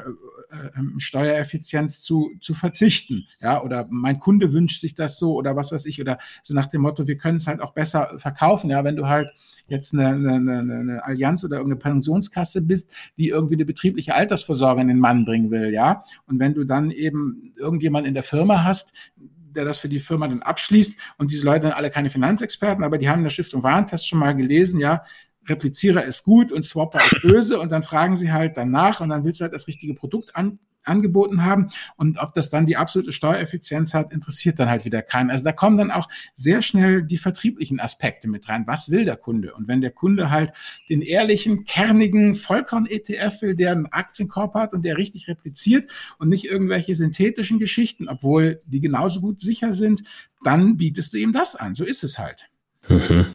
äh, 0.52 0.70
ähm, 0.78 1.00
Steuereffizienz 1.00 2.02
zu, 2.02 2.32
zu 2.42 2.54
verzichten. 2.54 3.28
Ja, 3.40 3.64
oder 3.64 3.88
mein 3.90 4.20
Kunde 4.20 4.52
wünscht 4.52 4.82
sich 4.82 4.96
das 4.96 5.18
so 5.18 5.34
oder 5.36 5.56
was 5.56 5.72
weiß 5.72 5.86
ich, 5.86 6.02
oder 6.02 6.20
so 6.44 6.54
nach 6.54 6.66
dem 6.66 6.82
Motto, 6.82 7.08
wir 7.08 7.18
können 7.18 7.38
es 7.38 7.48
halt 7.48 7.62
auch 7.62 7.72
besser 7.72 8.16
verkaufen. 8.18 8.70
Ja, 8.70 8.84
wenn 8.84 8.98
du 8.98 9.08
halt 9.08 9.30
jetzt 9.68 9.94
eine, 9.94 10.10
eine, 10.10 10.60
eine 10.60 11.06
Allianz 11.06 11.46
oder 11.46 11.58
irgendeine 11.58 11.80
Pensionskasse 11.80 12.62
bist, 12.62 12.94
die 13.18 13.30
irgendwie 13.30 13.56
eine 13.62 13.66
betriebliche 13.66 14.16
Altersvorsorge 14.16 14.82
in 14.82 14.88
den 14.88 15.00
Mann 15.00 15.26
bringen 15.26 15.52
will, 15.52 15.72
ja. 15.74 16.04
Und 16.28 16.40
wenn 16.40 16.54
du 16.54 16.64
dann 16.64 16.92
eben 16.92 17.54
irgendjemand 17.58 18.08
in 18.08 18.14
der 18.14 18.24
Firma 18.24 18.64
hast, 18.64 18.94
der 19.56 19.66
das 19.66 19.80
für 19.80 19.90
die 19.90 20.00
Firma 20.00 20.28
dann 20.28 20.42
abschließt. 20.42 20.98
Und 21.18 21.32
diese 21.32 21.46
Leute 21.46 21.64
sind 21.64 21.74
alle 21.74 21.90
keine 21.90 22.10
Finanzexperten, 22.10 22.84
aber 22.84 22.98
die 22.98 23.10
haben 23.10 23.20
in 23.20 23.26
der 23.26 23.32
Stiftung 23.32 23.64
Warentest 23.64 24.08
schon 24.08 24.20
mal 24.20 24.34
gelesen, 24.34 24.80
ja, 24.80 25.04
Replizierer 25.48 26.06
ist 26.06 26.24
gut 26.24 26.52
und 26.52 26.64
Swapper 26.64 27.02
ist 27.02 27.22
böse 27.22 27.60
und 27.60 27.72
dann 27.72 27.84
fragen 27.84 28.16
sie 28.16 28.32
halt 28.32 28.58
danach 28.58 29.02
und 29.02 29.10
dann 29.10 29.24
willst 29.24 29.40
du 29.40 29.44
halt 29.44 29.54
das 29.54 29.68
richtige 29.68 29.94
Produkt 29.96 30.36
an, 30.36 30.60
angeboten 30.84 31.44
haben 31.44 31.68
und 31.96 32.18
ob 32.20 32.34
das 32.34 32.50
dann 32.50 32.66
die 32.66 32.78
absolute 32.78 33.12
Steuereffizienz 33.12 33.94
hat, 33.94 34.12
interessiert 34.12 34.60
dann 34.60 34.70
halt 34.70 34.86
wieder 34.86 35.02
keinen. 35.02 35.30
Also 35.30 35.44
da 35.44 35.52
kommen 35.52 35.78
dann 35.78 35.92
auch 35.92 36.08
sehr 36.36 36.62
schnell 36.62 37.04
die 37.04 37.18
vertrieblichen 37.18 37.80
Aspekte 37.80 38.28
mit 38.28 38.50
rein. 38.50 38.66
Was 38.68 38.90
will 38.90 39.06
der 39.06 39.18
Kunde? 39.18 39.54
Und 39.54 39.68
wenn 39.68 39.82
der 39.82 39.92
Kunde 39.92 40.30
halt 40.30 40.54
den 40.90 41.02
ehrlichen, 41.02 41.64
kernigen 41.64 42.36
Vollkorn-ETF 42.36 43.42
will, 43.42 43.56
der 43.56 43.72
einen 43.72 43.88
Aktienkorb 43.88 44.54
hat 44.56 44.74
und 44.74 44.84
der 44.84 44.98
richtig 44.98 45.28
repliziert 45.28 45.90
und 46.18 46.30
nicht 46.30 46.46
irgendwelche 46.46 46.96
synthetischen 46.96 47.60
Geschichten, 47.60 48.08
obwohl 48.08 48.60
die 48.66 48.82
genauso 48.82 49.22
gut 49.22 49.42
sicher 49.42 49.74
sind, 49.74 50.04
dann 50.44 50.78
bietest 50.78 51.14
du 51.14 51.18
ihm 51.18 51.34
das 51.34 51.56
an. 51.56 51.76
So 51.76 51.84
ist 51.84 52.04
es 52.04 52.18
halt. 52.18 52.50
Mhm. 52.88 53.28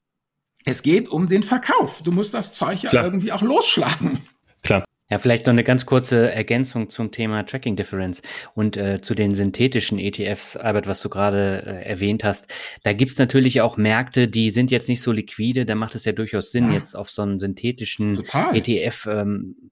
Es 0.65 0.83
geht 0.83 1.09
um 1.09 1.29
den 1.29 1.45
Verkauf. 1.45 2.03
Du 2.03 2.11
musst 2.11 2.35
das 2.35 2.53
Zeug 2.53 2.83
ja 2.83 2.93
irgendwie 3.05 3.31
auch 3.31 3.43
losschlagen. 3.43 4.21
Klar. 4.63 4.85
Ja, 5.09 5.19
vielleicht 5.19 5.47
noch 5.47 5.53
eine 5.53 5.63
ganz 5.63 5.87
kurze 5.87 6.33
Ergänzung 6.33 6.89
zum 6.91 7.13
Thema 7.13 7.45
Tracking 7.45 7.77
Difference 7.77 8.23
und 8.55 8.77
äh, 8.77 9.01
zu 9.01 9.15
den 9.15 9.37
synthetischen 9.37 10.01
ETFs, 10.01 10.57
Albert, 10.57 10.89
was 10.89 11.01
du 11.01 11.09
gerade 11.09 11.63
äh, 11.65 11.85
erwähnt 11.89 12.25
hast. 12.25 12.53
Da 12.83 12.93
gibt's 12.93 13.17
natürlich 13.17 13.61
auch 13.61 13.77
Märkte, 13.77 14.27
die 14.27 14.51
sind 14.51 14.73
jetzt 14.73 14.89
nicht 14.89 15.01
so 15.01 15.13
liquide. 15.13 15.65
Da 15.65 15.77
macht 15.77 15.95
es 15.95 16.05
ja 16.07 16.13
durchaus 16.13 16.51
Sinn, 16.51 16.71
ja. 16.71 16.75
jetzt 16.75 16.97
auf 16.97 17.09
so 17.11 17.23
einen 17.23 17.39
synthetischen 17.39 18.17
Total. 18.17 18.57
ETF 18.57 19.07
ähm, 19.07 19.71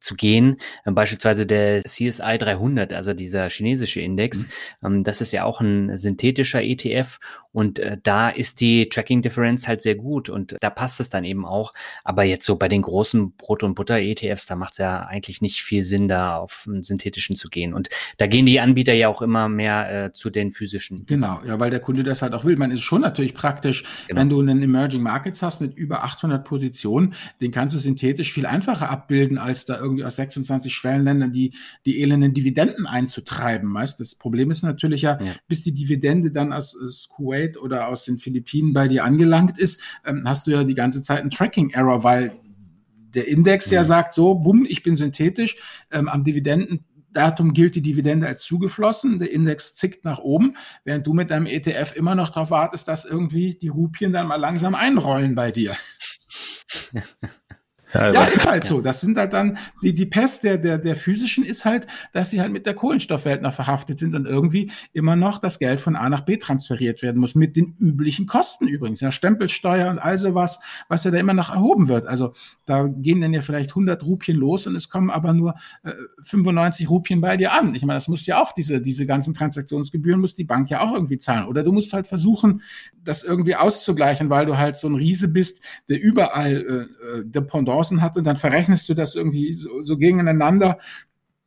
zu 0.00 0.14
gehen. 0.14 0.56
Beispielsweise 0.84 1.46
der 1.46 1.82
CSI 1.82 2.38
300, 2.38 2.92
also 2.92 3.14
dieser 3.14 3.48
chinesische 3.48 4.00
Index, 4.00 4.44
mhm. 4.82 4.86
ähm, 4.86 5.04
das 5.04 5.20
ist 5.20 5.32
ja 5.32 5.44
auch 5.44 5.60
ein 5.60 5.96
synthetischer 5.96 6.62
ETF 6.62 7.18
und 7.54 7.78
äh, 7.78 7.96
da 8.02 8.30
ist 8.30 8.60
die 8.60 8.88
Tracking 8.88 9.22
Difference 9.22 9.68
halt 9.68 9.80
sehr 9.80 9.94
gut 9.94 10.28
und 10.28 10.56
da 10.60 10.70
passt 10.70 10.98
es 10.98 11.08
dann 11.08 11.22
eben 11.22 11.46
auch. 11.46 11.72
Aber 12.02 12.24
jetzt 12.24 12.44
so 12.44 12.56
bei 12.56 12.66
den 12.66 12.82
großen 12.82 13.36
Brot- 13.36 13.62
und 13.62 13.76
Butter-ETFs, 13.76 14.46
da 14.46 14.56
macht 14.56 14.72
es 14.72 14.78
ja 14.78 15.02
eigentlich 15.06 15.40
nicht 15.40 15.62
viel 15.62 15.82
Sinn, 15.82 16.08
da 16.08 16.36
auf 16.36 16.64
einen 16.66 16.82
synthetischen 16.82 17.36
zu 17.36 17.48
gehen. 17.48 17.72
Und 17.72 17.90
da 18.18 18.26
gehen 18.26 18.44
die 18.44 18.58
Anbieter 18.58 18.92
ja 18.92 19.08
auch 19.08 19.22
immer 19.22 19.48
mehr 19.48 20.06
äh, 20.06 20.12
zu 20.12 20.30
den 20.30 20.50
physischen. 20.50 21.06
Genau, 21.06 21.42
ja, 21.46 21.60
weil 21.60 21.70
der 21.70 21.78
Kunde 21.78 22.02
das 22.02 22.22
halt 22.22 22.34
auch 22.34 22.44
will. 22.44 22.56
Man 22.56 22.72
ist 22.72 22.82
schon 22.82 23.02
natürlich 23.02 23.34
praktisch, 23.34 23.84
genau. 24.08 24.20
wenn 24.20 24.28
du 24.28 24.40
einen 24.40 24.60
Emerging 24.60 25.02
Markets 25.02 25.40
hast 25.40 25.60
mit 25.60 25.76
über 25.76 26.02
800 26.02 26.44
Positionen, 26.44 27.14
den 27.40 27.52
kannst 27.52 27.76
du 27.76 27.78
synthetisch 27.78 28.32
viel 28.32 28.46
einfacher 28.46 28.90
abbilden, 28.90 29.38
als 29.38 29.64
da 29.64 29.78
irgendwie 29.78 30.04
aus 30.04 30.16
26 30.16 30.74
Schwellenländern 30.74 31.32
die, 31.32 31.54
die 31.86 32.02
elenden 32.02 32.34
Dividenden 32.34 32.88
einzutreiben. 32.88 33.72
Weißt? 33.72 34.00
Das 34.00 34.16
Problem 34.16 34.50
ist 34.50 34.64
natürlich 34.64 35.02
ja, 35.02 35.20
ja. 35.22 35.34
bis 35.46 35.62
die 35.62 35.72
Dividende 35.72 36.32
dann 36.32 36.52
aus, 36.52 36.76
aus 36.76 37.08
Kuwait 37.08 37.43
Kuwait 37.44 37.56
oder 37.56 37.88
aus 37.88 38.04
den 38.04 38.18
Philippinen 38.18 38.72
bei 38.72 38.88
dir 38.88 39.04
angelangt 39.04 39.58
ist, 39.58 39.82
ähm, 40.04 40.22
hast 40.26 40.46
du 40.46 40.52
ja 40.52 40.64
die 40.64 40.74
ganze 40.74 41.02
Zeit 41.02 41.20
einen 41.20 41.30
Tracking-Error, 41.30 42.02
weil 42.04 42.32
der 43.14 43.28
Index 43.28 43.70
ja 43.70 43.82
mhm. 43.82 43.86
sagt 43.86 44.14
so, 44.14 44.34
bumm, 44.34 44.66
ich 44.68 44.82
bin 44.82 44.96
synthetisch, 44.96 45.56
ähm, 45.90 46.08
am 46.08 46.24
Dividendendatum 46.24 47.52
gilt 47.52 47.74
die 47.76 47.82
Dividende 47.82 48.26
als 48.26 48.42
zugeflossen, 48.42 49.18
der 49.18 49.30
Index 49.32 49.74
zickt 49.74 50.04
nach 50.04 50.18
oben, 50.18 50.56
während 50.84 51.06
du 51.06 51.12
mit 51.12 51.30
deinem 51.30 51.46
ETF 51.46 51.94
immer 51.94 52.14
noch 52.14 52.30
darauf 52.30 52.50
wartest, 52.50 52.88
dass 52.88 53.04
irgendwie 53.04 53.54
die 53.54 53.68
Rupien 53.68 54.12
dann 54.12 54.26
mal 54.26 54.36
langsam 54.36 54.74
einrollen 54.74 55.34
bei 55.34 55.52
dir. 55.52 55.76
Ja, 57.94 58.12
ja 58.12 58.24
ist 58.24 58.48
halt 58.48 58.64
so. 58.64 58.80
Das 58.80 59.00
sind 59.00 59.16
halt 59.16 59.32
dann, 59.32 59.58
die, 59.82 59.94
die 59.94 60.06
Pest 60.06 60.44
der, 60.44 60.58
der, 60.58 60.78
der 60.78 60.96
physischen 60.96 61.44
ist 61.44 61.64
halt, 61.64 61.86
dass 62.12 62.30
sie 62.30 62.40
halt 62.40 62.52
mit 62.52 62.66
der 62.66 62.74
Kohlenstoffwelt 62.74 63.42
noch 63.42 63.54
verhaftet 63.54 63.98
sind 63.98 64.14
und 64.14 64.26
irgendwie 64.26 64.70
immer 64.92 65.16
noch 65.16 65.38
das 65.38 65.58
Geld 65.58 65.80
von 65.80 65.96
A 65.96 66.08
nach 66.08 66.22
B 66.22 66.36
transferiert 66.36 67.02
werden 67.02 67.20
muss, 67.20 67.34
mit 67.34 67.56
den 67.56 67.76
üblichen 67.78 68.26
Kosten 68.26 68.66
übrigens, 68.66 69.00
ja, 69.00 69.12
Stempelsteuer 69.12 69.90
und 69.90 69.98
all 69.98 70.18
sowas, 70.18 70.60
was 70.88 71.04
ja 71.04 71.10
da 71.10 71.18
immer 71.18 71.34
noch 71.34 71.50
erhoben 71.50 71.88
wird. 71.88 72.06
Also 72.06 72.34
da 72.66 72.86
gehen 72.86 73.20
dann 73.20 73.32
ja 73.32 73.42
vielleicht 73.42 73.70
100 73.70 74.02
Rupien 74.02 74.36
los 74.36 74.66
und 74.66 74.74
es 74.74 74.88
kommen 74.88 75.10
aber 75.10 75.32
nur 75.32 75.54
äh, 75.84 75.92
95 76.22 76.90
Rupien 76.90 77.20
bei 77.20 77.36
dir 77.36 77.52
an. 77.52 77.74
Ich 77.74 77.84
meine, 77.84 77.96
das 77.96 78.08
musst 78.08 78.26
ja 78.26 78.42
auch, 78.42 78.52
diese, 78.52 78.80
diese 78.80 79.06
ganzen 79.06 79.34
Transaktionsgebühren 79.34 80.20
muss 80.20 80.34
die 80.34 80.44
Bank 80.44 80.70
ja 80.70 80.80
auch 80.80 80.92
irgendwie 80.92 81.18
zahlen. 81.18 81.46
Oder 81.46 81.62
du 81.62 81.72
musst 81.72 81.92
halt 81.92 82.06
versuchen, 82.06 82.62
das 83.04 83.22
irgendwie 83.22 83.54
auszugleichen, 83.54 84.30
weil 84.30 84.46
du 84.46 84.56
halt 84.56 84.76
so 84.76 84.88
ein 84.88 84.94
Riese 84.94 85.28
bist, 85.28 85.60
der 85.88 86.02
überall 86.02 86.88
äh, 87.14 87.18
äh 87.18 87.24
Dependance 87.24 87.83
Chancen 87.84 88.02
hat 88.02 88.16
und 88.16 88.24
dann 88.24 88.38
verrechnest 88.38 88.88
du 88.88 88.94
das 88.94 89.14
irgendwie 89.14 89.54
so, 89.54 89.82
so 89.82 89.96
gegeneinander, 89.96 90.78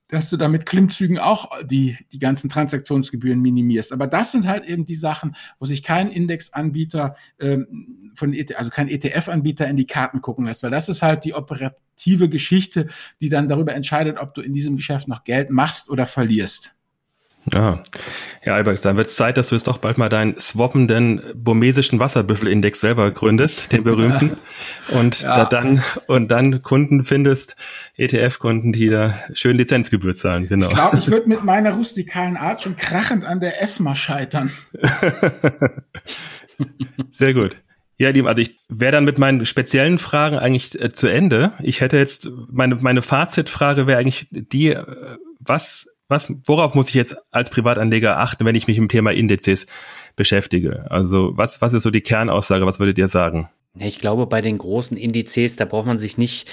dass 0.10 0.30
du 0.30 0.38
damit 0.38 0.66
Klimmzügen 0.66 1.20
auch 1.20 1.50
die, 1.66 1.98
die 2.14 2.20
ganzen 2.20 2.50
Transaktionsgebühren 2.50 3.42
minimierst. 3.42 3.92
Aber 3.92 4.08
das 4.08 4.32
sind 4.32 4.48
halt 4.48 4.66
eben 4.66 4.86
die 4.86 4.96
Sachen, 4.96 5.36
wo 5.60 5.66
sich 5.66 5.84
kein 5.84 6.10
Indexanbieter 6.10 7.16
ähm, 7.40 8.14
von 8.16 8.34
e 8.34 8.46
also 8.56 8.70
kein 8.70 8.88
ETF-Anbieter 8.88 9.68
in 9.68 9.76
die 9.76 9.86
Karten 9.86 10.22
gucken 10.22 10.46
lässt, 10.46 10.64
weil 10.64 10.72
das 10.72 10.88
ist 10.88 11.02
halt 11.02 11.26
die 11.26 11.34
operative 11.34 12.30
Geschichte, 12.30 12.88
die 13.20 13.30
dann 13.30 13.50
darüber 13.50 13.74
entscheidet, 13.76 14.18
ob 14.18 14.34
du 14.34 14.42
in 14.42 14.54
diesem 14.54 14.78
Geschäft 14.78 15.10
noch 15.10 15.26
Geld 15.26 15.50
machst 15.50 15.90
oder 15.90 16.06
verlierst. 16.06 16.72
Ja, 17.54 17.82
ja, 18.44 18.56
Albert, 18.56 18.84
dann 18.84 18.98
wird 18.98 19.08
es 19.08 19.16
Zeit, 19.16 19.38
dass 19.38 19.50
du 19.50 19.56
jetzt 19.56 19.68
doch 19.68 19.78
bald 19.78 19.98
mal 19.98 20.10
deinen 20.10 20.38
swappenden 20.38 21.22
burmesischen 21.36 22.00
Wasserbüffelindex 22.00 22.80
selber 22.80 23.12
gründest, 23.12 23.72
den 23.72 23.84
berühmten, 23.84 24.38
und 24.90 25.22
ja. 25.22 25.38
da 25.38 25.46
dann 25.46 25.82
und 26.08 26.30
dann 26.30 26.62
Kunden 26.62 27.04
findest, 27.04 27.56
ETF-Kunden, 27.96 28.74
die 28.74 28.90
da 28.90 29.14
schön 29.34 29.58
Lizenzgebühr 29.58 30.16
zahlen. 30.16 30.48
Genau. 30.48 30.68
Ich 30.68 30.76
glaube, 30.76 30.98
ich 30.98 31.10
würde 31.10 31.30
mit 31.30 31.44
meiner 31.44 31.74
rustikalen 31.74 32.38
Art 32.38 32.62
schon 32.62 32.76
krachend 32.76 33.24
an 33.24 33.40
der 33.40 33.62
ESMA 33.62 33.96
scheitern. 33.96 34.52
Sehr 37.12 37.34
gut. 37.34 37.58
Ja, 38.00 38.10
lieben, 38.10 38.28
also 38.28 38.42
ich 38.42 38.60
wäre 38.70 38.92
dann 38.92 39.06
mit 39.06 39.18
meinen 39.18 39.46
speziellen 39.46 39.98
Fragen 39.98 40.38
eigentlich 40.38 40.80
äh, 40.80 40.92
zu 40.92 41.08
Ende. 41.08 41.54
Ich 41.62 41.82
hätte 41.82 41.98
jetzt 41.98 42.30
meine 42.52 42.76
meine 42.76 43.02
Fazitfrage 43.02 43.88
wäre 43.88 44.00
eigentlich 44.00 44.28
die, 44.32 44.70
äh, 44.70 44.86
was 45.40 45.88
was, 46.08 46.34
worauf 46.46 46.74
muss 46.74 46.90
ich 46.90 46.96
jetzt 46.96 47.18
als 47.32 47.50
Privatanleger 47.50 48.20
achten, 48.20 48.46
wenn 48.46 48.56
ich 48.56 48.68
mich 48.68 48.78
dem 48.78 48.90
Thema 48.90 49.12
Indizes 49.12 49.66
beschäftige? 50.16 50.90
Also 50.90 51.34
was, 51.36 51.62
was 51.62 51.74
ist 51.74 51.84
so 51.84 51.92
die 51.92 52.02
Kernaussage? 52.02 52.66
Was 52.66 52.80
würdet 52.80 52.98
ihr 52.98 53.08
sagen? 53.08 53.50
Ich 53.80 54.00
glaube, 54.00 54.26
bei 54.26 54.42
den 54.42 54.58
großen 54.58 54.98
Indizes, 54.98 55.56
da 55.56 55.66
braucht 55.66 55.86
man 55.86 55.98
sich 55.98 56.18
nicht 56.18 56.50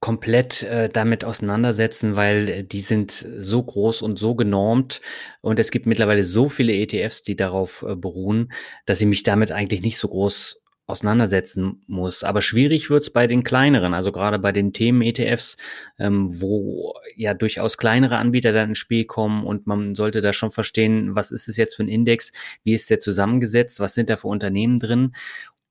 komplett 0.00 0.62
äh, 0.62 0.88
damit 0.88 1.24
auseinandersetzen, 1.24 2.14
weil 2.14 2.48
äh, 2.48 2.64
die 2.64 2.80
sind 2.80 3.26
so 3.36 3.62
groß 3.62 4.02
und 4.02 4.18
so 4.18 4.34
genormt 4.34 5.00
und 5.40 5.58
es 5.58 5.70
gibt 5.70 5.86
mittlerweile 5.86 6.22
so 6.22 6.48
viele 6.48 6.72
ETFs, 6.72 7.22
die 7.22 7.34
darauf 7.34 7.82
äh, 7.82 7.96
beruhen, 7.96 8.52
dass 8.86 9.00
ich 9.00 9.08
mich 9.08 9.24
damit 9.24 9.50
eigentlich 9.50 9.82
nicht 9.82 9.98
so 9.98 10.08
groß 10.08 10.62
auseinandersetzen 10.88 11.82
muss. 11.86 12.24
Aber 12.24 12.40
schwierig 12.40 12.88
wird's 12.88 13.10
bei 13.10 13.26
den 13.26 13.44
kleineren, 13.44 13.92
also 13.92 14.10
gerade 14.10 14.38
bei 14.38 14.52
den 14.52 14.72
Themen-ETFs, 14.72 15.58
ähm, 15.98 16.40
wo 16.40 16.94
ja 17.14 17.34
durchaus 17.34 17.76
kleinere 17.76 18.16
Anbieter 18.16 18.52
dann 18.52 18.70
ins 18.70 18.78
Spiel 18.78 19.04
kommen 19.04 19.44
und 19.44 19.66
man 19.66 19.94
sollte 19.94 20.22
da 20.22 20.32
schon 20.32 20.50
verstehen, 20.50 21.14
was 21.14 21.30
ist 21.30 21.46
es 21.46 21.58
jetzt 21.58 21.76
für 21.76 21.84
ein 21.84 21.88
Index, 21.88 22.32
wie 22.64 22.72
ist 22.72 22.88
der 22.88 23.00
zusammengesetzt, 23.00 23.80
was 23.80 23.94
sind 23.94 24.08
da 24.08 24.16
für 24.16 24.28
Unternehmen 24.28 24.78
drin. 24.78 25.12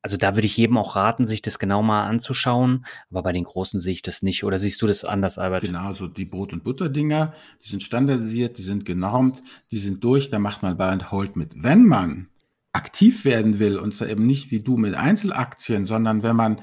Also 0.04 0.18
da 0.18 0.36
würde 0.36 0.46
ich 0.46 0.56
jedem 0.56 0.78
auch 0.78 0.96
raten, 0.96 1.26
sich 1.26 1.42
das 1.42 1.58
genau 1.58 1.82
mal 1.82 2.06
anzuschauen. 2.06 2.86
Aber 3.10 3.24
bei 3.24 3.34
den 3.34 3.44
großen 3.44 3.80
sehe 3.80 3.94
ich 3.94 4.04
das 4.04 4.22
nicht. 4.22 4.44
Oder 4.44 4.60
siehst 4.60 4.82
du 4.84 4.88
das 4.88 5.04
anders, 5.04 5.40
Albert? 5.40 5.64
Genau, 5.64 5.92
so 5.94 6.08
die 6.08 6.26
Brot- 6.26 6.54
und 6.54 6.64
Butter-Dinger, 6.64 7.34
die 7.66 7.70
sind 7.70 7.82
standardisiert, 7.82 8.58
die 8.60 8.64
sind 8.64 8.86
genormt, 8.86 9.42
die 9.72 9.80
sind 9.80 10.04
durch, 10.04 10.30
da 10.30 10.38
macht 10.38 10.62
man 10.62 10.78
Buy 10.78 10.90
and 10.90 11.12
Hold 11.12 11.36
mit. 11.36 11.52
Wenn 11.62 11.86
man 11.86 12.30
aktiv 12.78 13.26
werden 13.26 13.60
will, 13.60 13.78
und 13.78 13.96
zwar 13.96 14.08
eben 14.08 14.26
nicht 14.26 14.52
wie 14.52 14.62
du 14.62 14.78
mit 14.78 14.94
Einzelaktien, 14.94 15.86
sondern 15.86 16.24
wenn 16.24 16.36
man 16.36 16.62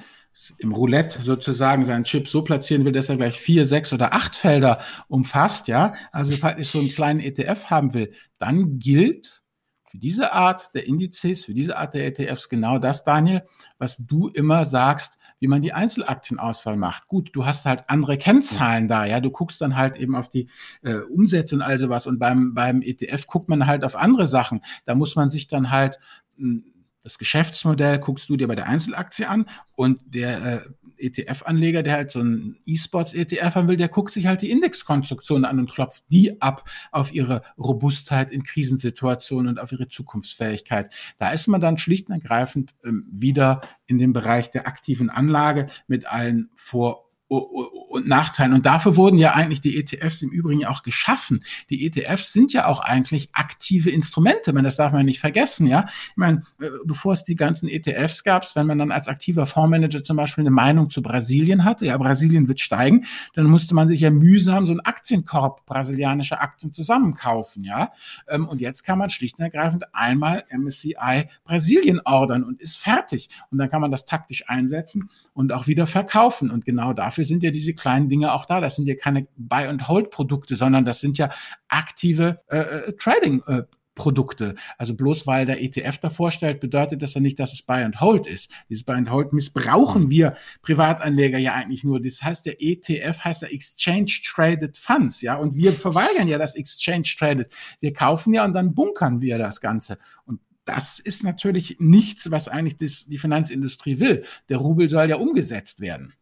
im 0.58 0.72
Roulette 0.72 1.22
sozusagen 1.22 1.84
seinen 1.84 2.04
Chip 2.04 2.26
so 2.28 2.42
platzieren 2.42 2.84
will, 2.84 2.92
dass 2.92 3.08
er 3.08 3.16
gleich 3.16 3.38
vier, 3.38 3.66
sechs 3.66 3.92
oder 3.92 4.14
acht 4.14 4.34
Felder 4.34 4.80
umfasst, 5.08 5.68
ja, 5.68 5.94
also 6.12 6.36
praktisch 6.36 6.68
so 6.68 6.78
einen 6.78 6.88
kleinen 6.88 7.20
ETF 7.20 7.66
haben 7.66 7.94
will, 7.94 8.12
dann 8.38 8.78
gilt 8.78 9.42
für 9.90 9.98
diese 9.98 10.32
Art 10.32 10.74
der 10.74 10.86
Indizes, 10.86 11.44
für 11.44 11.54
diese 11.54 11.76
Art 11.76 11.94
der 11.94 12.06
ETFs 12.06 12.48
genau 12.48 12.78
das, 12.78 13.04
Daniel, 13.04 13.42
was 13.78 13.98
du 13.98 14.28
immer 14.28 14.64
sagst, 14.64 15.18
wie 15.44 15.48
man 15.48 15.60
die 15.60 15.74
Einzelaktienauswahl 15.74 16.74
macht. 16.74 17.06
Gut, 17.06 17.28
du 17.34 17.44
hast 17.44 17.66
halt 17.66 17.84
andere 17.88 18.16
Kennzahlen 18.16 18.88
da, 18.88 19.04
ja, 19.04 19.20
du 19.20 19.30
guckst 19.30 19.60
dann 19.60 19.76
halt 19.76 19.98
eben 19.98 20.16
auf 20.16 20.30
die 20.30 20.48
äh, 20.80 20.94
Umsätze 20.94 21.54
und 21.54 21.60
all 21.60 21.78
sowas 21.78 22.06
und 22.06 22.18
beim, 22.18 22.54
beim 22.54 22.80
ETF 22.80 23.26
guckt 23.26 23.50
man 23.50 23.66
halt 23.66 23.84
auf 23.84 23.94
andere 23.94 24.26
Sachen. 24.26 24.62
Da 24.86 24.94
muss 24.94 25.16
man 25.16 25.28
sich 25.28 25.46
dann 25.46 25.70
halt 25.70 25.98
hm, 26.38 26.64
das 27.02 27.18
Geschäftsmodell 27.18 27.98
guckst 27.98 28.30
du 28.30 28.38
dir 28.38 28.48
bei 28.48 28.54
der 28.54 28.68
Einzelaktie 28.68 29.28
an 29.28 29.44
und 29.76 30.00
der 30.14 30.46
äh, 30.46 30.60
ETF-Anleger, 30.98 31.82
der 31.82 31.94
halt 31.94 32.10
so 32.10 32.20
ein 32.20 32.56
E-Sports-ETF 32.66 33.54
haben 33.54 33.68
will, 33.68 33.76
der 33.76 33.88
guckt 33.88 34.12
sich 34.12 34.26
halt 34.26 34.42
die 34.42 34.50
Indexkonstruktion 34.50 35.44
an 35.44 35.58
und 35.58 35.70
klopft 35.70 36.04
die 36.10 36.40
ab 36.40 36.68
auf 36.92 37.12
ihre 37.12 37.42
Robustheit 37.58 38.30
in 38.30 38.42
Krisensituationen 38.42 39.48
und 39.48 39.60
auf 39.60 39.72
ihre 39.72 39.88
Zukunftsfähigkeit. 39.88 40.90
Da 41.18 41.30
ist 41.30 41.46
man 41.46 41.60
dann 41.60 41.78
schlicht 41.78 42.08
und 42.08 42.14
ergreifend 42.14 42.74
ähm, 42.84 43.06
wieder 43.10 43.62
in 43.86 43.98
dem 43.98 44.12
Bereich 44.12 44.50
der 44.50 44.66
aktiven 44.66 45.10
Anlage 45.10 45.68
mit 45.86 46.06
allen 46.06 46.50
Vor- 46.54 47.03
und 47.38 48.08
Nachteilen. 48.08 48.52
Und 48.52 48.66
dafür 48.66 48.96
wurden 48.96 49.18
ja 49.18 49.34
eigentlich 49.34 49.60
die 49.60 49.78
ETFs 49.78 50.22
im 50.22 50.30
Übrigen 50.30 50.64
auch 50.66 50.82
geschaffen. 50.82 51.44
Die 51.70 51.86
ETFs 51.86 52.32
sind 52.32 52.52
ja 52.52 52.66
auch 52.66 52.80
eigentlich 52.80 53.28
aktive 53.32 53.90
Instrumente. 53.90 54.52
Man, 54.52 54.64
das 54.64 54.76
darf 54.76 54.92
man 54.92 55.06
nicht 55.06 55.20
vergessen, 55.20 55.66
ja. 55.66 55.86
Ich 56.10 56.16
meine, 56.16 56.44
äh, 56.60 56.68
bevor 56.84 57.12
es 57.12 57.24
die 57.24 57.36
ganzen 57.36 57.68
ETFs 57.68 58.24
gab, 58.24 58.44
wenn 58.56 58.66
man 58.66 58.78
dann 58.78 58.90
als 58.90 59.08
aktiver 59.08 59.46
Fondsmanager 59.46 60.02
zum 60.02 60.16
Beispiel 60.16 60.42
eine 60.42 60.50
Meinung 60.50 60.90
zu 60.90 61.02
Brasilien 61.02 61.64
hatte, 61.64 61.86
ja, 61.86 61.96
Brasilien 61.96 62.48
wird 62.48 62.60
steigen, 62.60 63.06
dann 63.34 63.46
musste 63.46 63.74
man 63.74 63.88
sich 63.88 64.00
ja 64.00 64.10
mühsam 64.10 64.66
so 64.66 64.72
einen 64.72 64.80
Aktienkorb 64.80 65.64
brasilianischer 65.64 66.42
Aktien 66.42 66.72
zusammenkaufen, 66.72 67.64
ja. 67.64 67.92
Ähm, 68.28 68.48
und 68.48 68.60
jetzt 68.60 68.82
kann 68.82 68.98
man 68.98 69.10
schlicht 69.10 69.38
und 69.38 69.44
ergreifend 69.44 69.94
einmal 69.94 70.44
MSCI 70.50 71.28
Brasilien 71.44 72.00
ordern 72.04 72.44
und 72.44 72.60
ist 72.60 72.78
fertig. 72.78 73.28
Und 73.50 73.58
dann 73.58 73.70
kann 73.70 73.80
man 73.80 73.90
das 73.90 74.04
taktisch 74.04 74.48
einsetzen 74.48 75.10
und 75.32 75.52
auch 75.52 75.66
wieder 75.66 75.86
verkaufen. 75.86 76.50
Und 76.50 76.64
genau 76.64 76.92
dafür 76.92 77.23
dafür 77.24 77.26
sind 77.26 77.42
ja 77.42 77.50
diese 77.50 77.72
kleinen 77.72 78.08
Dinge 78.08 78.32
auch 78.32 78.44
da. 78.44 78.60
Das 78.60 78.76
sind 78.76 78.86
ja 78.86 78.94
keine 78.94 79.26
Buy-and-Hold-Produkte, 79.36 80.56
sondern 80.56 80.84
das 80.84 81.00
sind 81.00 81.18
ja 81.18 81.30
aktive 81.68 82.40
äh, 82.48 82.58
äh 82.58 82.92
Trading. 82.96 83.42
Äh, 83.46 83.62
Produkte. 83.96 84.56
Also 84.76 84.96
bloß 84.96 85.24
weil 85.28 85.46
der 85.46 85.62
ETF 85.62 85.98
davor 85.98 86.32
stellt, 86.32 86.58
bedeutet 86.58 87.00
das 87.00 87.14
ja 87.14 87.20
nicht, 87.20 87.38
dass 87.38 87.52
es 87.52 87.62
Buy 87.62 87.84
and 87.84 88.00
Hold 88.00 88.26
ist. 88.26 88.50
Dieses 88.68 88.82
Buy 88.82 88.96
and 88.96 89.08
Hold 89.08 89.32
missbrauchen 89.32 90.10
wir 90.10 90.34
Privatanleger 90.62 91.38
ja 91.38 91.54
eigentlich 91.54 91.84
nur. 91.84 92.00
Das 92.00 92.20
heißt, 92.20 92.44
der 92.44 92.60
ETF 92.60 93.20
heißt 93.20 93.42
ja 93.42 93.48
Exchange 93.48 94.10
Traded 94.24 94.76
Funds, 94.76 95.20
ja, 95.20 95.36
und 95.36 95.54
wir 95.54 95.74
verweigern 95.74 96.26
ja 96.26 96.38
das 96.38 96.56
Exchange 96.56 97.04
Traded. 97.16 97.52
Wir 97.78 97.92
kaufen 97.92 98.34
ja 98.34 98.44
und 98.44 98.52
dann 98.52 98.74
bunkern 98.74 99.20
wir 99.20 99.38
das 99.38 99.60
Ganze. 99.60 99.98
Und 100.26 100.40
das 100.64 100.98
ist 100.98 101.22
natürlich 101.22 101.76
nichts, 101.78 102.32
was 102.32 102.48
eigentlich 102.48 102.76
das, 102.78 103.06
die 103.06 103.18
Finanzindustrie 103.18 104.00
will. 104.00 104.24
Der 104.48 104.56
Rubel 104.56 104.88
soll 104.88 105.08
ja 105.08 105.18
umgesetzt 105.18 105.80
werden. 105.80 106.14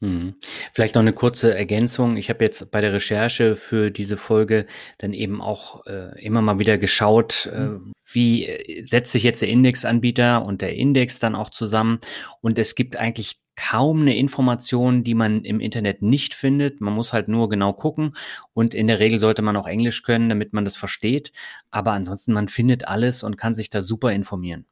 Mhm. 0.00 0.34
Vielleicht 0.72 0.94
noch 0.94 1.02
eine 1.02 1.12
kurze 1.12 1.54
Ergänzung. 1.54 2.16
Ich 2.16 2.30
habe 2.30 2.44
jetzt 2.44 2.70
bei 2.70 2.80
der 2.80 2.92
Recherche 2.94 3.54
für 3.54 3.90
diese 3.90 4.16
Folge 4.16 4.66
dann 4.98 5.12
eben 5.12 5.42
auch 5.42 5.86
äh, 5.86 6.18
immer 6.24 6.40
mal 6.40 6.58
wieder 6.58 6.78
geschaut, 6.78 7.50
äh, 7.52 7.60
mhm. 7.60 7.92
wie 8.10 8.46
äh, 8.46 8.82
setzt 8.82 9.12
sich 9.12 9.22
jetzt 9.22 9.42
der 9.42 9.50
Indexanbieter 9.50 10.44
und 10.44 10.62
der 10.62 10.74
Index 10.74 11.20
dann 11.20 11.34
auch 11.34 11.50
zusammen. 11.50 12.00
Und 12.40 12.58
es 12.58 12.74
gibt 12.74 12.96
eigentlich 12.96 13.36
kaum 13.56 14.00
eine 14.00 14.16
Information, 14.16 15.04
die 15.04 15.14
man 15.14 15.44
im 15.44 15.60
Internet 15.60 16.00
nicht 16.00 16.32
findet. 16.32 16.80
Man 16.80 16.94
muss 16.94 17.12
halt 17.12 17.28
nur 17.28 17.50
genau 17.50 17.74
gucken 17.74 18.16
und 18.54 18.72
in 18.72 18.86
der 18.86 19.00
Regel 19.00 19.18
sollte 19.18 19.42
man 19.42 19.54
auch 19.56 19.66
Englisch 19.66 20.02
können, 20.02 20.30
damit 20.30 20.54
man 20.54 20.64
das 20.64 20.78
versteht. 20.78 21.30
Aber 21.70 21.92
ansonsten, 21.92 22.32
man 22.32 22.48
findet 22.48 22.88
alles 22.88 23.22
und 23.22 23.36
kann 23.36 23.54
sich 23.54 23.68
da 23.68 23.82
super 23.82 24.12
informieren. 24.12 24.64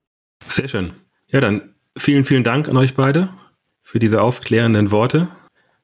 Sehr 0.46 0.68
schön. 0.68 0.92
Ja, 1.26 1.42
dann 1.42 1.74
vielen, 1.98 2.24
vielen 2.24 2.44
Dank 2.44 2.66
an 2.66 2.78
euch 2.78 2.94
beide 2.94 3.28
für 3.88 3.98
diese 3.98 4.20
aufklärenden 4.20 4.90
Worte. 4.90 5.28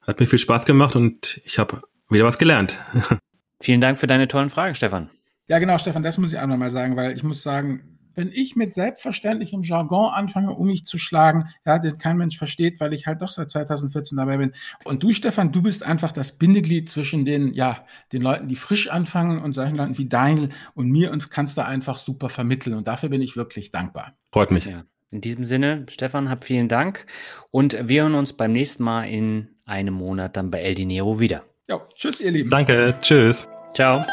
Hat 0.02 0.20
mir 0.20 0.26
viel 0.26 0.38
Spaß 0.38 0.66
gemacht 0.66 0.94
und 0.94 1.40
ich 1.46 1.59
habe 1.59 1.80
wieder 2.11 2.26
was 2.26 2.36
gelernt. 2.36 2.76
Vielen 3.62 3.80
Dank 3.80 3.98
für 3.98 4.07
deine 4.07 4.28
tollen 4.28 4.50
Fragen, 4.50 4.74
Stefan. 4.74 5.09
Ja, 5.48 5.59
genau, 5.59 5.78
Stefan, 5.78 6.02
das 6.02 6.18
muss 6.18 6.30
ich 6.30 6.38
auch 6.38 6.46
nochmal 6.46 6.70
sagen, 6.70 6.96
weil 6.96 7.16
ich 7.16 7.22
muss 7.22 7.42
sagen, 7.42 7.98
wenn 8.14 8.30
ich 8.30 8.57
mit 8.57 8.74
selbstverständlichem 8.74 9.62
Jargon 9.62 10.12
anfange, 10.12 10.50
um 10.50 10.66
mich 10.66 10.84
zu 10.84 10.98
schlagen, 10.98 11.48
ja, 11.64 11.78
den 11.78 11.96
kein 11.96 12.18
Mensch 12.18 12.36
versteht, 12.36 12.78
weil 12.78 12.92
ich 12.92 13.07
halt 13.07 13.22
doch 13.22 13.30
seit 13.30 13.50
2014 13.50 14.18
dabei 14.18 14.36
bin. 14.36 14.52
Und 14.84 15.02
du, 15.02 15.11
Stefan, 15.14 15.50
du 15.50 15.62
bist 15.62 15.82
einfach 15.82 16.12
das 16.12 16.32
Bindeglied 16.32 16.90
zwischen 16.90 17.24
den, 17.24 17.55
ja, 17.55 17.86
den 18.12 18.20
Leuten, 18.20 18.48
die 18.48 18.57
frisch 18.57 18.88
anfangen 18.88 19.40
und 19.40 19.55
solchen 19.55 19.76
Leuten 19.76 19.96
wie 19.96 20.11
Daniel 20.11 20.50
und 20.74 20.90
mir 20.90 21.11
und 21.11 21.30
kannst 21.30 21.57
da 21.57 21.64
einfach 21.64 21.96
super 21.96 22.28
vermitteln. 22.28 22.76
Und 22.76 22.86
dafür 22.86 23.09
bin 23.09 23.22
ich 23.22 23.34
wirklich 23.34 23.70
dankbar. 23.70 24.12
Freut 24.30 24.50
mich. 24.50 24.66
Ja. 24.66 24.84
In 25.14 25.20
diesem 25.20 25.44
Sinne, 25.44 25.86
Stefan, 25.90 26.28
hab 26.28 26.42
vielen 26.42 26.66
Dank 26.66 27.06
und 27.52 27.78
wir 27.80 28.02
hören 28.02 28.16
uns 28.16 28.32
beim 28.32 28.50
nächsten 28.50 28.82
Mal 28.82 29.04
in 29.04 29.46
einem 29.64 29.94
Monat 29.94 30.36
dann 30.36 30.50
bei 30.50 30.60
El 30.60 30.74
Dinero 30.74 31.20
wieder. 31.20 31.44
Ja, 31.68 31.86
tschüss, 31.94 32.20
ihr 32.20 32.32
Lieben. 32.32 32.50
Danke, 32.50 32.96
tschüss. 33.00 33.48
Ciao. 33.74 34.04